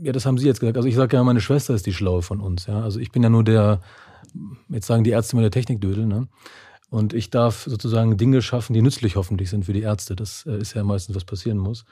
Ja, 0.01 0.13
das 0.13 0.27
haben 0.27 0.39
Sie 0.39 0.47
jetzt 0.47 0.61
gesagt. 0.61 0.77
Also 0.77 0.89
ich 0.89 0.95
sage 0.95 1.17
ja, 1.17 1.25
meine 1.25 1.41
Schwester 1.41 1.75
ist 1.75 1.87
die 1.87 1.93
Schlaue 1.93 2.23
von 2.23 2.41
uns. 2.41 2.67
Ja, 2.67 2.81
also 2.81 3.01
ich 3.01 3.11
bin 3.13 3.23
ja 3.23 3.29
nur 3.29 3.45
der, 3.45 3.81
jetzt 4.69 4.87
sagen 4.87 5.05
die 5.05 5.11
Ärzte 5.11 5.37
mit 5.37 5.43
der 5.43 5.51
Technikdödel. 5.51 6.07
Ne? 6.07 6.29
Und 6.91 7.13
ich 7.13 7.31
darf 7.31 7.65
sozusagen 7.65 8.17
Dinge 8.17 8.41
schaffen, 8.41 8.73
die 8.73 8.83
nützlich 8.83 9.17
hoffentlich 9.17 9.51
sind 9.51 9.65
für 9.65 9.73
die 9.73 9.83
Ärzte. 9.83 10.17
Das 10.17 10.47
äh, 10.47 10.59
ist 10.59 10.75
ja 10.75 10.85
meistens, 10.85 11.15
was 11.17 11.25
passieren 11.25 11.59
muss. 11.59 11.85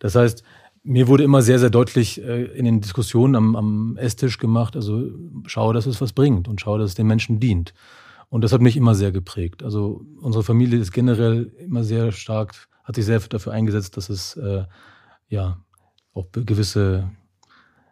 Das 0.00 0.14
heißt, 0.14 0.42
mir 0.82 1.08
wurde 1.08 1.24
immer 1.24 1.42
sehr, 1.42 1.58
sehr 1.58 1.70
deutlich 1.70 2.22
äh, 2.22 2.44
in 2.44 2.64
den 2.64 2.80
Diskussionen 2.80 3.36
am, 3.36 3.56
am 3.56 3.96
Esstisch 3.96 4.38
gemacht, 4.38 4.76
also 4.76 5.10
schau, 5.46 5.72
dass 5.72 5.86
es 5.86 6.00
was 6.00 6.12
bringt 6.12 6.48
und 6.48 6.60
schau, 6.60 6.78
dass 6.78 6.90
es 6.90 6.94
den 6.94 7.06
Menschen 7.06 7.38
dient. 7.38 7.74
Und 8.30 8.42
das 8.42 8.52
hat 8.52 8.62
mich 8.62 8.76
immer 8.76 8.94
sehr 8.94 9.12
geprägt. 9.12 9.62
Also 9.62 10.06
unsere 10.20 10.44
Familie 10.44 10.78
ist 10.78 10.92
generell 10.92 11.52
immer 11.58 11.84
sehr 11.84 12.12
stark, 12.12 12.54
hat 12.84 12.94
sich 12.94 13.04
sehr 13.04 13.18
dafür 13.18 13.52
eingesetzt, 13.52 13.96
dass 13.96 14.08
es 14.08 14.36
äh, 14.36 14.64
ja 15.28 15.62
auch 16.14 16.26
gewisse, 16.32 17.10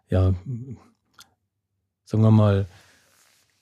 ja, 0.08 0.34
sagen 2.04 2.22
wir 2.22 2.30
mal, 2.30 2.66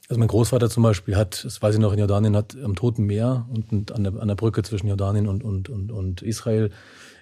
also 0.09 0.21
mein 0.21 0.29
Großvater 0.29 0.71
zum 0.71 0.83
Beispiel 0.83 1.17
hat, 1.17 1.45
das 1.45 1.61
weiß 1.61 1.75
ich 1.75 1.81
noch, 1.81 1.93
in 1.93 1.99
Jordanien 1.99 2.37
hat 2.37 2.57
am 2.63 2.77
Toten 2.77 3.05
Meer 3.05 3.47
und 3.51 3.91
an 3.91 4.05
der, 4.05 4.21
an 4.21 4.29
der 4.29 4.37
Brücke 4.37 4.63
zwischen 4.63 4.87
Jordanien 4.87 5.27
und, 5.27 5.43
und, 5.43 5.69
und, 5.69 5.91
und 5.91 6.23
Israel 6.23 6.71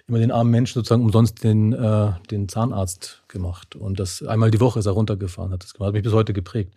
immer 0.07 0.19
den 0.19 0.31
armen 0.31 0.51
Menschen 0.51 0.75
sozusagen 0.75 1.01
umsonst 1.01 1.43
den, 1.43 1.73
äh, 1.73 2.11
den 2.29 2.47
Zahnarzt 2.47 3.23
gemacht. 3.27 3.75
Und 3.75 3.99
das 3.99 4.21
einmal 4.21 4.51
die 4.51 4.59
Woche 4.59 4.79
ist 4.79 4.85
er 4.85 4.91
runtergefahren, 4.91 5.51
hat 5.51 5.63
das 5.63 5.73
gemacht. 5.73 5.87
Hat 5.87 5.93
mich 5.93 6.03
bis 6.03 6.13
heute 6.13 6.33
geprägt. 6.33 6.73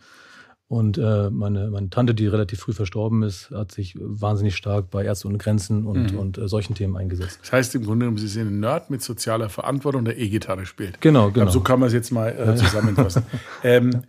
Und 0.68 0.98
äh, 0.98 1.30
meine, 1.30 1.70
meine 1.70 1.88
Tante, 1.88 2.14
die 2.14 2.26
relativ 2.26 2.60
früh 2.60 2.74
verstorben 2.74 3.22
ist, 3.22 3.50
hat 3.50 3.72
sich 3.72 3.94
wahnsinnig 3.98 4.54
stark 4.54 4.90
bei 4.90 5.02
Ärzte 5.02 5.26
ohne 5.26 5.38
Grenzen 5.38 5.86
und, 5.86 6.12
mhm. 6.12 6.18
und 6.18 6.38
äh, 6.38 6.46
solchen 6.46 6.74
Themen 6.74 6.94
eingesetzt. 6.94 7.38
Das 7.40 7.52
heißt 7.52 7.74
im 7.74 7.84
Grunde 7.84 8.04
genommen, 8.04 8.18
Sie 8.18 8.28
sind 8.28 8.48
ein 8.48 8.60
Nerd 8.60 8.90
mit 8.90 9.02
sozialer 9.02 9.48
Verantwortung, 9.48 10.04
der 10.04 10.18
E-Gitarre 10.18 10.66
spielt. 10.66 11.00
Genau, 11.00 11.30
genau. 11.30 11.50
so 11.50 11.62
kann 11.62 11.80
man 11.80 11.86
es 11.86 11.94
jetzt 11.94 12.10
mal 12.10 12.28
äh, 12.28 12.54
zusammenfassen. 12.54 13.22
ähm, 13.64 14.02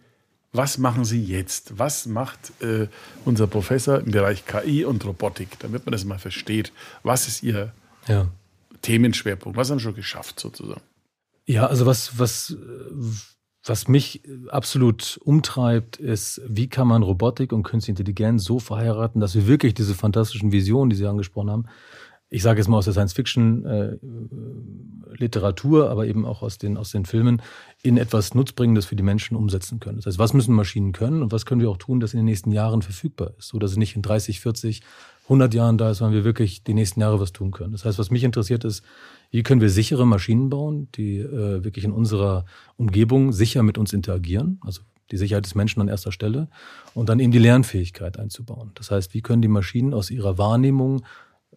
was 0.51 0.77
machen 0.77 1.05
Sie 1.05 1.23
jetzt? 1.23 1.79
Was 1.79 2.07
macht 2.07 2.51
äh, 2.61 2.87
unser 3.23 3.47
Professor 3.47 3.99
im 3.99 4.11
Bereich 4.11 4.45
KI 4.45 4.83
und 4.83 5.05
Robotik, 5.05 5.59
damit 5.59 5.85
man 5.85 5.93
das 5.93 6.03
mal 6.03 6.19
versteht? 6.19 6.73
Was 7.03 7.29
ist 7.29 7.41
Ihr 7.41 7.71
ja. 8.09 8.27
Themenschwerpunkt? 8.81 9.57
Was 9.57 9.69
haben 9.69 9.77
Sie 9.77 9.83
schon 9.83 9.95
geschafft 9.95 10.41
sozusagen? 10.41 10.81
Ja, 11.45 11.67
also 11.67 11.85
was, 11.85 12.19
was, 12.19 12.57
was 13.69 13.87
mich 13.87 14.21
absolut 14.49 15.19
umtreibt, 15.23 15.97
ist, 15.97 16.41
wie 16.47 16.67
kann 16.67 16.87
man 16.87 17.03
Robotik 17.03 17.53
und 17.53 17.61
Künstliche 17.63 17.99
Intelligenz 17.99 18.43
so 18.43 18.57
verheiraten, 18.59 19.21
dass 19.21 19.35
wir 19.35 19.45
wirklich 19.47 19.75
diese 19.75 19.93
fantastischen 19.93 20.51
Visionen, 20.51 20.89
die 20.89 20.95
Sie 20.95 21.05
angesprochen 21.05 21.51
haben, 21.51 21.65
ich 22.31 22.43
sage 22.43 22.59
jetzt 22.59 22.67
mal 22.67 22.77
aus 22.77 22.85
der 22.85 22.93
Science-Fiction-Literatur, 22.93 25.85
äh, 25.85 25.89
aber 25.89 26.05
eben 26.05 26.25
auch 26.25 26.43
aus 26.43 26.57
den, 26.57 26.75
aus 26.77 26.91
den 26.91 27.05
Filmen, 27.05 27.41
in 27.81 27.97
etwas 27.97 28.33
Nutzbringendes 28.33 28.85
für 28.85 28.95
die 28.95 29.03
Menschen 29.03 29.37
umsetzen 29.37 29.79
können. 29.79 29.97
Das 29.97 30.05
heißt, 30.05 30.19
was 30.19 30.33
müssen 30.33 30.53
Maschinen 30.53 30.91
können 30.91 31.21
und 31.21 31.31
was 31.31 31.45
können 31.45 31.61
wir 31.61 31.69
auch 31.69 31.77
tun, 31.77 31.99
dass 31.99 32.13
in 32.13 32.17
den 32.17 32.25
nächsten 32.25 32.51
Jahren 32.51 32.81
verfügbar 32.81 33.33
ist, 33.37 33.47
so 33.47 33.59
dass 33.59 33.71
es 33.71 33.77
nicht 33.77 33.95
in 33.95 34.01
30, 34.01 34.41
40, 34.41 34.81
100 35.23 35.53
Jahren 35.53 35.77
da 35.77 35.91
ist, 35.91 35.99
sondern 35.99 36.15
wir 36.15 36.23
wirklich 36.23 36.63
die 36.63 36.73
nächsten 36.73 36.99
Jahre 36.99 37.19
was 37.19 37.31
tun 37.31 37.51
können. 37.51 37.71
Das 37.71 37.85
heißt, 37.85 37.99
was 37.99 38.09
mich 38.09 38.23
interessiert 38.23 38.65
ist, 38.65 38.83
wie 39.31 39.43
können 39.43 39.61
wir 39.61 39.69
sichere 39.69 40.05
Maschinen 40.05 40.49
bauen, 40.49 40.89
die 40.95 41.19
äh, 41.19 41.63
wirklich 41.63 41.85
in 41.85 41.91
unserer 41.91 42.45
Umgebung 42.77 43.31
sicher 43.31 43.63
mit 43.63 43.77
uns 43.77 43.93
interagieren, 43.93 44.59
also 44.65 44.81
die 45.11 45.17
Sicherheit 45.17 45.45
des 45.45 45.55
Menschen 45.55 45.81
an 45.81 45.87
erster 45.87 46.11
Stelle 46.11 46.49
und 46.93 47.09
dann 47.09 47.19
eben 47.19 47.31
die 47.31 47.39
Lernfähigkeit 47.39 48.19
einzubauen. 48.19 48.71
Das 48.75 48.91
heißt, 48.91 49.13
wie 49.13 49.21
können 49.21 49.41
die 49.41 49.47
Maschinen 49.47 49.93
aus 49.93 50.11
ihrer 50.11 50.37
Wahrnehmung 50.37 51.03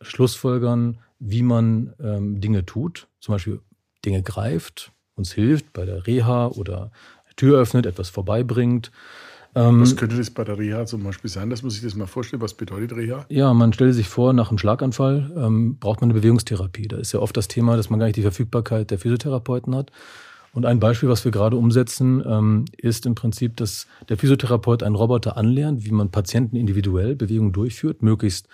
Schlussfolgern, 0.01 0.99
wie 1.19 1.43
man 1.43 1.95
ähm, 2.01 2.41
Dinge 2.41 2.65
tut, 2.65 3.09
zum 3.21 3.35
Beispiel 3.35 3.61
Dinge 4.05 4.23
greift, 4.23 4.93
uns 5.17 5.33
hilft 5.33 5.73
bei 5.73 5.85
der 5.85 6.07
Reha 6.07 6.49
oder 6.49 6.91
eine 7.25 7.37
Tür 7.37 7.61
öffnet, 7.61 7.87
etwas 7.87 8.11
vorbeibringt. 8.11 8.91
Ähm, 9.55 9.83
was 9.83 9.97
könnte 9.97 10.17
das 10.17 10.31
bei 10.31 10.45
der 10.45 10.59
Reha 10.59 10.87
zum 10.87 11.05
Beispiel 11.05 11.31
sein? 11.31 11.51
Das 11.51 11.63
muss 11.63 11.77
ich 11.77 11.83
das 11.83 11.95
mal 11.95 12.07
vorstellen. 12.07 12.41
Was 12.41 12.55
bedeutet 12.55 12.97
Reha? 12.97 13.27
Ja, 13.29 13.53
man 13.53 13.73
stellt 13.73 13.95
sich 13.95 14.09
vor, 14.09 14.33
nach 14.33 14.49
einem 14.49 14.59
Schlaganfall 14.59 15.31
ähm, 15.37 15.77
braucht 15.79 16.01
man 16.01 16.11
eine 16.11 16.19
Bewegungstherapie. 16.19 16.89
Da 16.89 16.97
ist 16.97 17.13
ja 17.13 17.21
oft 17.21 17.37
das 17.37 17.49
Thema, 17.49 17.77
dass 17.77 17.91
man 17.91 17.99
gar 17.99 18.07
nicht 18.07 18.17
die 18.17 18.23
Verfügbarkeit 18.23 18.91
der 18.91 18.99
Physiotherapeuten 18.99 19.75
hat. 19.75 19.93
Und 20.55 20.67
ein 20.67 20.81
Beispiel, 20.81 21.09
was 21.09 21.25
wir 21.25 21.33
gerade 21.33 21.57
umsetzen, 21.57 22.23
ähm, 22.27 22.65
ist 22.77 23.07
im 23.07 23.15
Prinzip, 23.15 23.57
dass 23.57 23.87
der 24.09 24.19
Physiotherapeut 24.19 24.83
einen 24.83 24.95
Roboter 24.95 25.37
anlernt, 25.37 25.85
wie 25.85 25.93
man 25.93 26.11
Patienten 26.11 26.57
individuell 26.57 27.17
Bewegungen 27.17 27.53
durchführt, 27.53 28.03
möglichst 28.03 28.49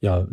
ja, 0.00 0.26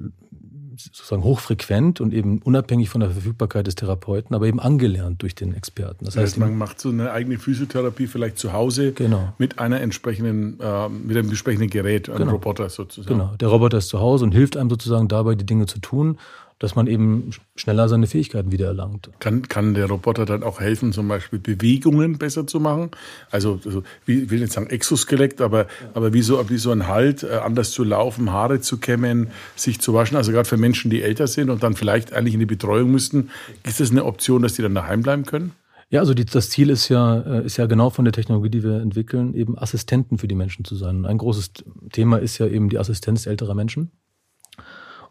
sozusagen 0.77 1.24
hochfrequent 1.24 2.01
und 2.01 2.13
eben 2.13 2.39
unabhängig 2.39 2.89
von 2.89 3.01
der 3.01 3.12
Verfügbarkeit 3.12 3.67
des 3.67 3.75
Therapeuten, 3.75 4.36
aber 4.36 4.48
eben 4.48 4.60
angelernt 4.60 5.22
durch 5.22 5.36
den 5.36 5.53
Experten. 5.53 6.05
Das 6.05 6.17
heißt, 6.17 6.38
man 6.38 6.58
macht 6.58 6.79
so 6.79 6.89
eine 6.89 7.12
eigene 7.12 7.38
Physiotherapie 7.38 8.08
vielleicht 8.08 8.38
zu 8.38 8.53
Hause 8.53 8.91
genau. 8.91 9.34
mit 9.38 9.60
einer 9.60 9.82
entsprechenden, 9.82 10.60
äh, 10.60 10.89
mit 10.89 11.17
einem 11.17 11.29
entsprechenden 11.29 11.70
Gerät, 11.70 12.10
einem 12.10 12.20
genau. 12.20 12.32
Roboter 12.34 12.70
sozusagen. 12.70 13.17
Genau, 13.17 13.36
der 13.36 13.48
Roboter 13.48 13.77
ist 13.77 13.89
zu 13.89 14.00
Hause 14.00 14.25
und 14.25 14.32
hilft 14.32 14.58
einem 14.58 14.70
sozusagen 14.70 15.08
dabei, 15.08 15.36
die 15.36 15.46
Dinge 15.46 15.65
zu 15.65 15.79
tun 15.79 16.17
dass 16.59 16.75
man 16.75 16.88
eben 16.88 17.31
schneller 17.55 17.89
seine 17.89 18.07
Fähigkeiten 18.07 18.51
wieder 18.51 18.67
erlangt. 18.67 19.09
Kann, 19.19 19.47
kann 19.47 19.74
der 19.74 19.88
Roboter 19.88 20.25
dann 20.25 20.41
auch 20.43 20.62
helfen, 20.62 20.93
zum 20.93 21.07
Beispiel 21.07 21.39
Bewegungen 21.39 22.17
besser 22.17 22.47
zu 22.47 22.59
machen? 22.59 22.91
Also, 23.29 23.59
also 23.65 23.83
ich 24.05 24.29
will 24.29 24.39
nicht 24.39 24.53
sagen 24.53 24.67
Exoskelett, 24.67 25.41
aber, 25.41 25.63
ja. 25.63 25.67
aber 25.93 26.13
wie, 26.13 26.21
so, 26.21 26.50
wie 26.50 26.57
so 26.57 26.71
ein 26.71 26.88
Halt, 26.88 27.24
äh, 27.24 27.38
anders 27.43 27.71
zu 27.71 27.83
laufen, 27.83 28.31
Haare 28.31 28.62
zu 28.62 28.77
kämmen, 28.77 29.31
sich 29.55 29.81
zu 29.81 29.93
waschen. 29.93 30.15
Also 30.15 30.31
gerade 30.31 30.47
für 30.47 30.57
Menschen, 30.57 30.89
die 30.89 31.01
älter 31.01 31.27
sind 31.27 31.50
und 31.50 31.62
dann 31.62 31.75
vielleicht 31.75 32.13
eigentlich 32.13 32.35
in 32.35 32.39
die 32.39 32.45
Betreuung 32.45 32.89
müssten, 32.89 33.29
ist 33.63 33.81
das 33.81 33.91
eine 33.91 34.05
Option, 34.05 34.41
dass 34.41 34.53
die 34.53 34.62
dann 34.62 34.75
daheim 34.75 35.01
bleiben 35.01 35.25
können? 35.25 35.51
Ja, 35.89 36.00
also 36.00 36.13
die, 36.13 36.25
das 36.25 36.50
Ziel 36.50 36.69
ist 36.69 36.89
ja, 36.89 37.19
äh, 37.19 37.45
ist 37.45 37.57
ja 37.57 37.67
genau 37.67 37.89
von 37.89 38.05
der 38.05 38.13
Technologie, 38.13 38.50
die 38.50 38.63
wir 38.63 38.81
entwickeln, 38.81 39.33
eben 39.33 39.57
Assistenten 39.57 40.17
für 40.17 40.27
die 40.27 40.35
Menschen 40.35 40.65
zu 40.65 40.75
sein. 40.75 40.97
Und 40.97 41.05
ein 41.05 41.17
großes 41.17 41.51
Thema 41.91 42.17
ist 42.17 42.38
ja 42.38 42.47
eben 42.47 42.69
die 42.69 42.79
Assistenz 42.79 43.27
älterer 43.27 43.55
Menschen. 43.55 43.91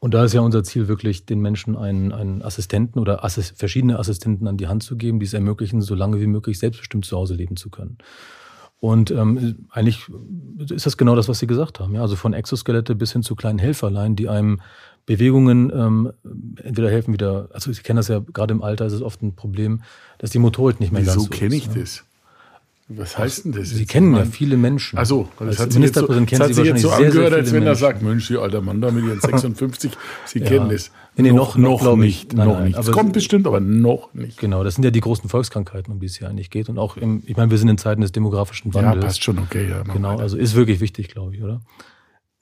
Und 0.04 0.12
da 0.12 0.23
ist 0.23 0.34
ja 0.34 0.42
unser 0.42 0.62
Ziel 0.62 0.87
wirklich, 0.87 1.25
den 1.25 1.40
Menschen 1.40 1.78
einen, 1.78 2.12
einen 2.12 2.42
Assistenten 2.42 2.99
oder 2.99 3.25
Assist 3.25 3.58
verschiedene 3.58 3.99
Assistenten 3.99 4.46
an 4.46 4.58
die 4.58 4.66
Hand 4.66 4.82
zu 4.82 4.99
geben, 4.99 5.18
die 5.18 5.25
es 5.25 5.32
ermöglichen, 5.32 5.80
so 5.80 5.94
lange 5.94 6.20
wie 6.20 6.26
möglich 6.26 6.58
selbstbestimmt 6.58 7.06
zu 7.06 7.16
Hause 7.16 7.32
leben 7.32 7.56
zu 7.56 7.70
können. 7.70 7.96
Und 8.80 9.11
ähm, 9.11 9.66
eigentlich 9.70 10.02
ist 10.68 10.84
das 10.84 10.99
genau 10.99 11.16
das, 11.16 11.26
was 11.30 11.38
Sie 11.38 11.46
gesagt 11.46 11.80
haben. 11.80 11.94
Ja? 11.94 12.02
Also 12.02 12.16
von 12.16 12.34
Exoskelette 12.34 12.94
bis 12.94 13.14
hin 13.14 13.23
zu 13.23 13.34
kleinen 13.34 13.58
Helferlein, 13.58 14.14
die 14.14 14.28
einem 14.28 14.61
Bewegungen 15.06 15.73
ähm, 15.75 16.12
entweder 16.62 16.90
helfen 16.90 17.14
wieder, 17.14 17.49
also 17.54 17.73
Sie 17.73 17.80
kennen 17.80 17.96
das 17.96 18.08
ja, 18.08 18.18
gerade 18.18 18.52
im 18.52 18.61
Alter 18.61 18.84
ist 18.84 18.92
es 18.92 19.00
oft 19.00 19.23
ein 19.23 19.34
Problem, 19.34 19.80
dass 20.18 20.28
die 20.28 20.38
Motorik 20.38 20.80
nicht 20.80 20.92
mehr 20.92 21.00
Wieso 21.00 21.12
ganz 21.12 21.25
so 21.25 21.30
kenne 21.30 21.56
ich 21.56 21.64
ja. 21.64 21.76
das? 21.76 22.04
Was 22.88 23.16
heißt 23.16 23.46
denn 23.46 23.52
das? 23.52 23.70
Sie 23.70 23.80
jetzt? 23.80 23.88
kennen 23.88 24.14
ja 24.14 24.26
viele 24.26 24.58
Menschen. 24.58 24.98
Also, 24.98 25.28
das 25.38 25.58
hat 25.58 25.72
Ministerpräsident 25.72 26.28
so, 26.28 26.36
kennen 26.36 26.52
Sie 26.52 26.58
wahrscheinlich 26.58 26.82
so 26.82 26.90
angehört, 26.90 27.12
sehr, 27.14 27.28
sehr 27.30 27.38
als 27.38 27.52
wenn 27.54 27.62
er 27.62 27.74
sagt, 27.76 28.02
Mensch, 28.02 28.28
Sie 28.28 28.36
alter 28.36 28.60
Mann 28.60 28.82
da 28.82 28.90
mit 28.90 29.04
Ihren 29.04 29.20
56, 29.22 29.92
Sie 30.26 30.40
ja. 30.40 30.46
kennen 30.46 30.68
das. 30.68 30.90
Nee, 31.16 31.32
noch, 31.32 31.56
noch, 31.56 31.82
noch 31.82 31.96
nicht. 31.96 32.34
Nein, 32.34 32.46
noch 32.46 32.54
nein, 32.54 32.64
nicht. 32.68 32.78
Es 32.78 32.90
kommt 32.90 33.14
bestimmt, 33.14 33.46
aber 33.46 33.60
noch 33.60 34.12
nicht. 34.12 34.38
Genau, 34.38 34.64
das 34.64 34.74
sind 34.74 34.84
ja 34.84 34.90
die 34.90 35.00
großen 35.00 35.30
Volkskrankheiten, 35.30 35.92
um 35.94 36.00
die 36.00 36.06
es 36.06 36.16
hier 36.16 36.28
eigentlich 36.28 36.50
geht. 36.50 36.68
Und 36.68 36.78
auch 36.78 36.98
im, 36.98 37.22
ich 37.24 37.36
meine, 37.36 37.50
wir 37.50 37.56
sind 37.56 37.68
in 37.70 37.78
Zeiten 37.78 38.02
des 38.02 38.12
demografischen 38.12 38.74
Wandels. 38.74 38.96
Ja, 38.96 39.00
passt 39.00 39.24
schon, 39.24 39.38
okay. 39.38 39.66
Ja, 39.70 39.82
genau, 39.82 40.14
weiter. 40.14 40.22
also 40.22 40.36
ist 40.36 40.54
wirklich 40.54 40.80
wichtig, 40.80 41.08
glaube 41.08 41.34
ich, 41.34 41.42
oder? 41.42 41.62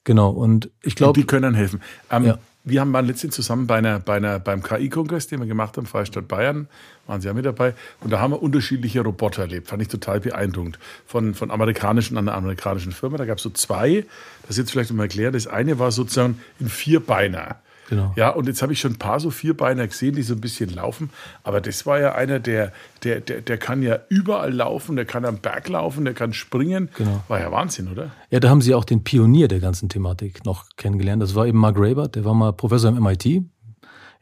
Genau, 0.05 0.31
und 0.31 0.71
ich 0.83 0.97
glaube. 0.97 1.21
Die 1.21 1.27
können 1.27 1.43
dann 1.43 1.55
helfen. 1.55 1.81
Ähm, 2.11 2.25
ja. 2.25 2.39
Wir 2.65 2.81
haben 2.81 2.93
waren 2.93 3.07
letztens 3.07 3.35
zusammen 3.35 3.67
bei 3.67 3.79
einer, 3.79 3.99
bei 3.99 4.15
einer, 4.15 4.39
beim 4.39 4.63
KI-Kongress, 4.63 5.27
den 5.27 5.41
wir 5.41 5.47
gemacht 5.47 5.77
haben, 5.77 5.87
Freistaat 5.87 6.29
Bayern, 6.29 6.69
waren 7.09 7.21
Sie 7.21 7.27
ja 7.27 7.35
mit 7.35 7.45
dabei. 7.45 7.75
Und 8.01 8.11
da 8.13 8.21
haben 8.21 8.31
wir 8.33 8.41
unterschiedliche 8.41 9.01
Roboter 9.01 9.43
erlebt. 9.43 9.67
Fand 9.67 9.83
ich 9.83 9.89
total 9.89 10.21
beeindruckend. 10.21 10.79
Von, 11.05 11.35
von 11.35 11.51
amerikanischen 11.51 12.17
an 12.17 12.29
einer 12.29 12.37
amerikanischen 12.37 12.93
Firma. 12.93 13.17
Da 13.17 13.25
gab 13.25 13.39
es 13.39 13.43
so 13.43 13.51
zwei. 13.51 14.05
Das 14.47 14.57
jetzt 14.59 14.71
vielleicht 14.71 14.93
mal 14.93 15.03
erklären. 15.03 15.33
Das 15.33 15.49
eine 15.49 15.81
war 15.81 15.91
sozusagen 15.91 16.41
ein 16.61 16.69
Vierbeiner. 16.69 17.57
Genau. 17.93 18.15
Ja, 18.17 18.31
und 18.31 18.47
jetzt 18.47 18.63
habe 18.63 18.73
ich 18.73 18.81
schon 18.81 18.93
ein 18.93 18.99
paar 18.99 19.21
so 19.21 19.29
Vierbeiner 19.29 19.87
gesehen, 19.87 20.15
die 20.15 20.23
so 20.23 20.33
ein 20.33 20.41
bisschen 20.41 20.71
laufen. 20.71 21.11
Aber 21.45 21.61
das 21.61 21.85
war 21.85 22.01
ja 22.01 22.15
einer, 22.15 22.41
der, 22.41 22.73
der, 23.05 23.21
der, 23.21 23.43
der 23.43 23.59
kann 23.59 23.83
ja 23.83 23.99
überall 24.09 24.51
laufen, 24.51 24.97
der 24.97 25.05
kann 25.05 25.27
am 25.27 25.37
Berg 25.37 25.69
laufen, 25.69 26.07
der 26.07 26.15
kann 26.15 26.33
springen. 26.33 26.89
Genau. 26.97 27.23
War 27.29 27.39
ja 27.39 27.53
Wahnsinn, 27.53 27.89
oder? 27.89 28.11
Ja, 28.31 28.41
da 28.41 28.49
haben 28.49 28.63
Sie 28.63 28.75
auch 28.75 28.87
den 28.87 29.05
Pionier 29.05 29.47
der 29.47 29.61
ganzen 29.61 29.91
Thematik 29.91 30.43
noch 30.47 30.65
kennengelernt. 30.79 31.23
Das 31.23 31.35
war 31.35 31.47
eben 31.47 31.59
Mark 31.59 31.77
Rabert, 31.79 32.15
der 32.17 32.25
war 32.25 32.33
mal 32.33 32.55
Professor 32.55 32.89
im 32.89 33.03
MIT 33.03 33.27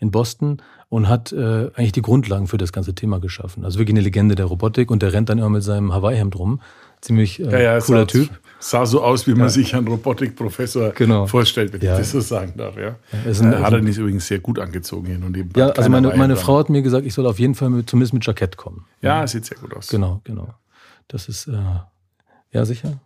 in 0.01 0.11
Boston 0.11 0.61
und 0.89 1.09
hat 1.09 1.31
äh, 1.31 1.71
eigentlich 1.77 1.93
die 1.93 2.03
Grundlagen 2.03 2.49
für 2.49 2.59
das 2.59 2.73
ganze 2.73 2.97
Thema 2.97 3.21
geschaffen. 3.21 3.65
Also 3.65 3.79
wirklich 3.79 3.95
eine 3.95 4.03
Legende 4.03 4.35
der 4.35 4.47
Robotik 4.47 4.91
und 4.91 5.01
der 5.01 5.13
rennt 5.13 5.29
dann 5.29 5.39
immer 5.39 5.51
mit 5.51 5.63
seinem 5.63 5.95
Hawaii-Hemd 5.95 6.37
rum 6.37 6.61
ziemlich 7.01 7.39
äh, 7.39 7.53
ja, 7.53 7.61
ja, 7.61 7.81
cooler 7.81 8.09
Typ. 8.09 8.31
Sah 8.63 8.85
so 8.85 9.03
aus, 9.03 9.27
wie 9.27 9.33
man 9.33 9.45
ja. 9.45 9.49
sich 9.49 9.75
einen 9.75 9.89
Robotikprofessor 9.89 10.91
genau. 10.91 11.27
vorstellt, 11.27 11.73
wenn 11.73 11.81
ich 11.81 11.89
das 11.89 12.11
so 12.11 12.21
sagen 12.21 12.53
darf. 12.57 12.77
Ja. 12.77 12.97
Ein, 13.13 13.59
hat 13.59 13.73
er 13.73 13.81
nicht 13.81 13.99
übrigens 13.99 14.27
sehr 14.27 14.39
gut 14.39 14.59
angezogen 14.59 15.07
hin 15.07 15.23
und 15.23 15.57
Ja, 15.57 15.71
also 15.71 15.89
meine, 15.89 16.15
meine 16.15 16.37
Frau 16.37 16.59
hat 16.59 16.69
mir 16.69 16.83
gesagt, 16.83 17.07
ich 17.07 17.15
soll 17.15 17.27
auf 17.27 17.39
jeden 17.39 17.55
Fall 17.55 17.71
mit, 17.71 17.89
zumindest 17.89 18.13
mit 18.13 18.25
Jackett 18.25 18.59
kommen. 18.59 18.85
Ja, 19.01 19.27
sieht 19.27 19.47
sehr 19.47 19.57
gut 19.57 19.75
aus. 19.75 19.89
Genau, 19.89 20.21
genau. 20.25 20.55
Das 21.09 21.29
ist 21.29 21.49
äh, 21.49 21.53
ja 22.53 22.65
sicher. 22.67 23.01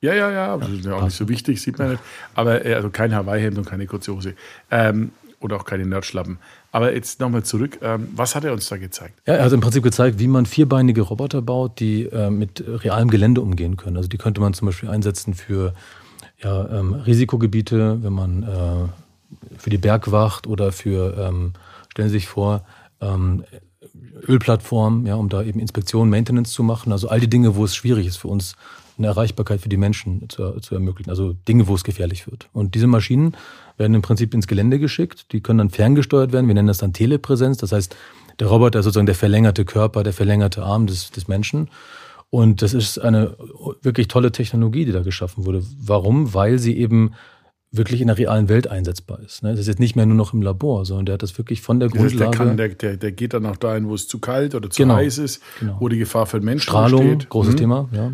Ja, 0.00 0.12
ja, 0.12 0.30
ja, 0.30 0.56
das 0.56 0.70
ist 0.70 0.84
ja 0.84 0.94
auch 0.94 1.04
nicht 1.04 1.16
so 1.16 1.28
wichtig, 1.28 1.62
sieht 1.62 1.78
man 1.78 1.92
nicht. 1.92 2.02
Aber 2.34 2.64
äh, 2.66 2.74
also 2.74 2.90
kein 2.90 3.14
Hawaii-Hemd 3.14 3.58
und 3.58 3.64
keine 3.66 3.86
kurze 3.86 4.12
Hose. 4.12 4.34
Ähm, 4.70 5.12
oder 5.40 5.56
auch 5.56 5.64
keine 5.64 5.86
Nerdschlappen. 5.86 6.38
Aber 6.76 6.94
jetzt 6.94 7.20
nochmal 7.20 7.42
zurück. 7.42 7.78
Ähm, 7.80 8.08
was 8.14 8.34
hat 8.34 8.44
er 8.44 8.52
uns 8.52 8.68
da 8.68 8.76
gezeigt? 8.76 9.22
Ja, 9.26 9.32
er 9.36 9.44
hat 9.46 9.52
im 9.52 9.62
Prinzip 9.62 9.82
gezeigt, 9.82 10.18
wie 10.18 10.26
man 10.26 10.44
vierbeinige 10.44 11.00
Roboter 11.00 11.40
baut, 11.40 11.80
die 11.80 12.02
äh, 12.02 12.28
mit 12.28 12.62
realem 12.66 13.08
Gelände 13.08 13.40
umgehen 13.40 13.78
können. 13.78 13.96
Also 13.96 14.10
die 14.10 14.18
könnte 14.18 14.42
man 14.42 14.52
zum 14.52 14.66
Beispiel 14.66 14.90
einsetzen 14.90 15.32
für 15.32 15.72
ja, 16.42 16.68
ähm, 16.68 16.92
Risikogebiete, 16.92 18.02
wenn 18.02 18.12
man 18.12 18.42
äh, 18.42 19.56
für 19.56 19.70
die 19.70 19.78
Bergwacht 19.78 20.46
oder 20.46 20.70
für, 20.70 21.16
ähm, 21.16 21.54
stellen 21.88 22.10
Sie 22.10 22.16
sich 22.16 22.28
vor, 22.28 22.66
Ölplattformen, 24.28 25.06
ja, 25.06 25.14
um 25.14 25.28
da 25.28 25.42
eben 25.42 25.60
Inspektion, 25.60 26.10
Maintenance 26.10 26.52
zu 26.52 26.62
machen. 26.62 26.92
Also 26.92 27.08
all 27.08 27.20
die 27.20 27.30
Dinge, 27.30 27.56
wo 27.56 27.64
es 27.64 27.74
schwierig 27.74 28.06
ist 28.06 28.16
für 28.16 28.28
uns, 28.28 28.54
eine 28.98 29.08
Erreichbarkeit 29.08 29.60
für 29.60 29.68
die 29.68 29.76
Menschen 29.76 30.28
zu, 30.28 30.60
zu 30.60 30.74
ermöglichen. 30.74 31.10
Also 31.10 31.34
Dinge, 31.46 31.68
wo 31.68 31.74
es 31.74 31.84
gefährlich 31.84 32.26
wird. 32.26 32.48
Und 32.52 32.74
diese 32.74 32.86
Maschinen 32.86 33.36
werden 33.76 33.94
im 33.94 34.02
Prinzip 34.02 34.32
ins 34.34 34.46
Gelände 34.46 34.78
geschickt. 34.78 35.32
Die 35.32 35.40
können 35.40 35.58
dann 35.58 35.70
ferngesteuert 35.70 36.32
werden. 36.32 36.46
Wir 36.46 36.54
nennen 36.54 36.68
das 36.68 36.78
dann 36.78 36.92
Telepräsenz. 36.92 37.58
Das 37.58 37.72
heißt, 37.72 37.94
der 38.38 38.46
Roboter 38.46 38.80
ist 38.80 38.84
sozusagen 38.84 39.06
der 39.06 39.14
verlängerte 39.14 39.64
Körper, 39.64 40.02
der 40.02 40.12
verlängerte 40.12 40.62
Arm 40.62 40.86
des, 40.86 41.10
des 41.10 41.28
Menschen. 41.28 41.68
Und 42.30 42.62
das 42.62 42.74
ist 42.74 42.98
eine 42.98 43.36
wirklich 43.82 44.08
tolle 44.08 44.32
Technologie, 44.32 44.84
die 44.84 44.92
da 44.92 45.02
geschaffen 45.02 45.46
wurde. 45.46 45.62
Warum? 45.80 46.34
Weil 46.34 46.58
sie 46.58 46.76
eben 46.76 47.12
wirklich 47.72 48.00
in 48.00 48.06
der 48.06 48.16
realen 48.16 48.48
Welt 48.48 48.68
einsetzbar 48.68 49.20
ist. 49.20 49.42
Ne? 49.42 49.50
Das 49.50 49.60
ist 49.60 49.66
jetzt 49.66 49.80
nicht 49.80 49.96
mehr 49.96 50.06
nur 50.06 50.16
noch 50.16 50.32
im 50.32 50.40
Labor, 50.40 50.84
sondern 50.84 51.06
der 51.06 51.12
hat 51.14 51.22
das 51.22 51.36
wirklich 51.36 51.60
von 51.62 51.80
der 51.80 51.88
Grundlage. 51.88 52.16
Der, 52.16 52.30
kann, 52.30 52.56
der, 52.56 52.68
der, 52.68 52.96
der 52.96 53.12
geht 53.12 53.34
dann 53.34 53.44
auch 53.44 53.56
dahin, 53.56 53.88
wo 53.88 53.94
es 53.94 54.08
zu 54.08 54.18
kalt 54.18 54.54
oder 54.54 54.70
zu 54.70 54.82
genau, 54.82 54.94
heiß 54.94 55.18
ist, 55.18 55.42
genau. 55.58 55.76
wo 55.80 55.88
die 55.88 55.98
Gefahr 55.98 56.26
für 56.26 56.38
den 56.40 56.44
Menschen 56.44 56.62
Strahlung, 56.62 57.02
steht. 57.02 57.28
großes 57.28 57.54
mhm. 57.54 57.58
Thema, 57.58 57.88
ja. 57.92 58.12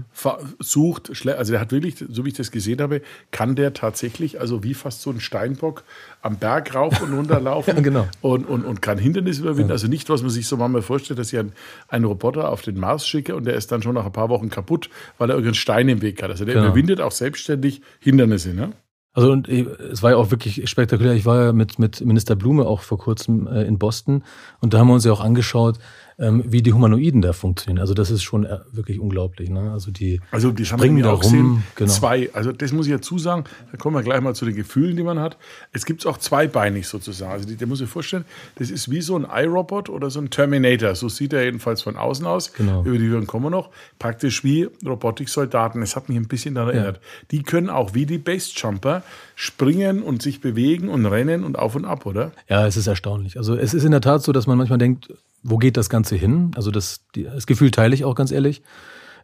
Sucht, 0.59 1.12
also 1.26 1.52
der 1.52 1.61
hat 1.61 1.71
wirklich, 1.71 1.97
so 2.09 2.25
wie 2.25 2.28
ich 2.28 2.35
das 2.35 2.50
gesehen 2.50 2.80
habe, 2.80 3.02
kann 3.30 3.54
der 3.54 3.75
tatsächlich, 3.75 4.40
also 4.40 4.64
wie 4.64 4.75
fast 4.75 5.02
so 5.02 5.11
ein 5.11 5.21
Steinbock, 5.21 5.85
am 6.23 6.37
Berg 6.37 6.75
rauf 6.75 7.02
und 7.02 7.12
runter 7.12 7.40
laufen 7.40 7.76
ja, 7.76 7.82
genau. 7.82 8.09
und, 8.21 8.49
und, 8.49 8.64
und 8.64 8.80
kann 8.80 8.99
Hindernisse 8.99 9.42
überwinden. 9.42 9.68
Ja. 9.68 9.75
Also 9.75 9.88
nicht, 9.88 10.09
was 10.09 10.23
man 10.23 10.30
sich 10.30 10.47
so 10.47 10.56
manchmal 10.56 10.82
vorstellt, 10.82 11.18
dass 11.18 11.32
ich 11.32 11.38
einen, 11.38 11.52
einen 11.88 12.04
Roboter 12.04 12.49
auf 12.49 12.62
den 12.62 12.78
Mars 12.78 13.06
schicke 13.06 13.37
und 13.37 13.44
der 13.44 13.54
ist 13.54 13.71
dann 13.71 13.82
schon 13.82 13.94
nach 13.94 14.06
ein 14.06 14.12
paar 14.12 14.28
Wochen 14.28 14.49
kaputt, 14.49 14.88
weil 15.18 15.30
er 15.30 15.35
irgendeinen 15.35 15.54
Stein 15.54 15.88
im 15.88 16.00
Weg 16.00 16.23
hat. 16.23 16.30
Also 16.30 16.44
der 16.44 16.54
genau. 16.54 16.66
überwindet 16.66 17.00
auch 17.00 17.12
selbstständig 17.12 17.82
Hindernisse. 18.00 18.54
Ne? 18.54 18.73
Also 19.14 19.31
und 19.31 19.49
äh, 19.49 19.62
es 19.92 20.02
war 20.02 20.12
ja 20.12 20.16
auch 20.16 20.31
wirklich 20.31 20.69
spektakulär. 20.69 21.14
Ich 21.14 21.26
war 21.26 21.45
ja 21.45 21.52
mit, 21.52 21.78
mit 21.78 22.00
Minister 22.04 22.35
Blume 22.37 22.66
auch 22.66 22.81
vor 22.81 22.99
kurzem 22.99 23.47
äh, 23.47 23.64
in 23.64 23.78
Boston 23.78 24.25
und 24.61 24.75
da 24.75 24.78
haben 24.78 24.88
wir 24.88 24.95
uns 24.95 25.04
ja 25.04 25.12
auch 25.12 25.21
angeschaut, 25.21 25.78
ähm, 26.23 26.45
wie 26.47 26.62
die 26.62 26.73
Humanoiden 26.73 27.21
da 27.21 27.33
funktionieren. 27.33 27.81
Also 27.81 27.95
das 27.95 28.11
ist 28.11 28.23
schon 28.23 28.45
äh, 28.45 28.61
wirklich 28.71 29.00
unglaublich. 29.00 29.50
Ne? 29.50 29.73
Also 29.73 29.91
die, 29.91 30.21
also 30.31 30.52
die 30.52 30.64
springen 30.64 31.02
da 31.02 31.11
rum. 31.11 31.64
Genau. 31.75 31.91
Zwei. 31.91 32.31
Also 32.33 32.52
das 32.52 32.73
muss 32.73 32.87
ich 32.87 32.93
ja 32.93 33.00
zusagen. 33.00 33.45
Da 33.73 33.76
kommen 33.76 33.97
wir 33.97 34.02
gleich 34.02 34.21
mal 34.21 34.35
zu 34.35 34.45
den 34.45 34.55
Gefühlen, 34.55 34.97
die 34.97 35.02
man 35.02 35.19
hat. 35.19 35.37
Es 35.73 35.85
gibt 35.85 36.07
auch 36.07 36.19
zweibeinig 36.19 36.87
sozusagen. 36.87 37.33
Also 37.33 37.49
die, 37.49 37.57
der 37.57 37.67
muss 37.67 37.79
sich 37.79 37.88
vorstellen, 37.88 38.25
das 38.55 38.71
ist 38.71 38.88
wie 38.88 39.00
so 39.00 39.17
ein 39.17 39.26
iRobot 39.29 39.88
oder 39.88 40.11
so 40.11 40.21
ein 40.21 40.31
Terminator. 40.31 40.95
So 40.95 41.09
sieht 41.09 41.33
er 41.33 41.45
jedenfalls 41.45 41.83
von 41.83 41.97
außen 41.97 42.25
aus. 42.25 42.52
Genau. 42.52 42.85
Über 42.85 42.99
die 42.99 43.09
Hören 43.09 43.26
kommen 43.26 43.47
wir 43.47 43.50
noch. 43.50 43.71
Praktisch 43.99 44.45
wie 44.45 44.69
Robotiksoldaten. 44.87 45.83
Es 45.83 45.97
hat 45.97 46.09
mich 46.09 46.17
ein 46.17 46.29
bisschen 46.29 46.55
daran 46.55 46.75
erinnert. 46.75 46.97
Ja. 46.97 47.26
Die 47.33 47.43
können 47.43 47.69
auch 47.69 47.95
wie 47.95 48.07
die 48.07 48.19
Basejumper 48.19 49.02
springen 49.35 50.02
und 50.05 50.23
sich 50.23 50.41
bewegen 50.41 50.88
und 50.88 51.05
rennen 51.05 51.43
und 51.43 51.59
auf 51.59 51.75
und 51.75 51.85
ab, 51.85 52.07
oder? 52.07 52.31
Ja, 52.49 52.64
es 52.64 52.76
ist 52.76 52.87
erstaunlich. 52.87 53.38
Also 53.38 53.57
es 53.57 53.75
ist 53.75 53.83
in 53.83 53.91
der 53.91 54.00
Tat 54.00 54.23
so, 54.23 54.31
dass 54.31 54.47
man 54.47 54.57
manchmal 54.57 54.79
denkt, 54.79 55.12
wo 55.42 55.58
geht 55.58 55.76
das 55.76 55.88
Ganze 55.88 56.16
hin? 56.16 56.52
Also 56.54 56.70
das, 56.70 57.04
das 57.14 57.46
Gefühl 57.46 57.70
teile 57.70 57.94
ich 57.94 58.04
auch 58.04 58.14
ganz 58.14 58.30
ehrlich. 58.30 58.62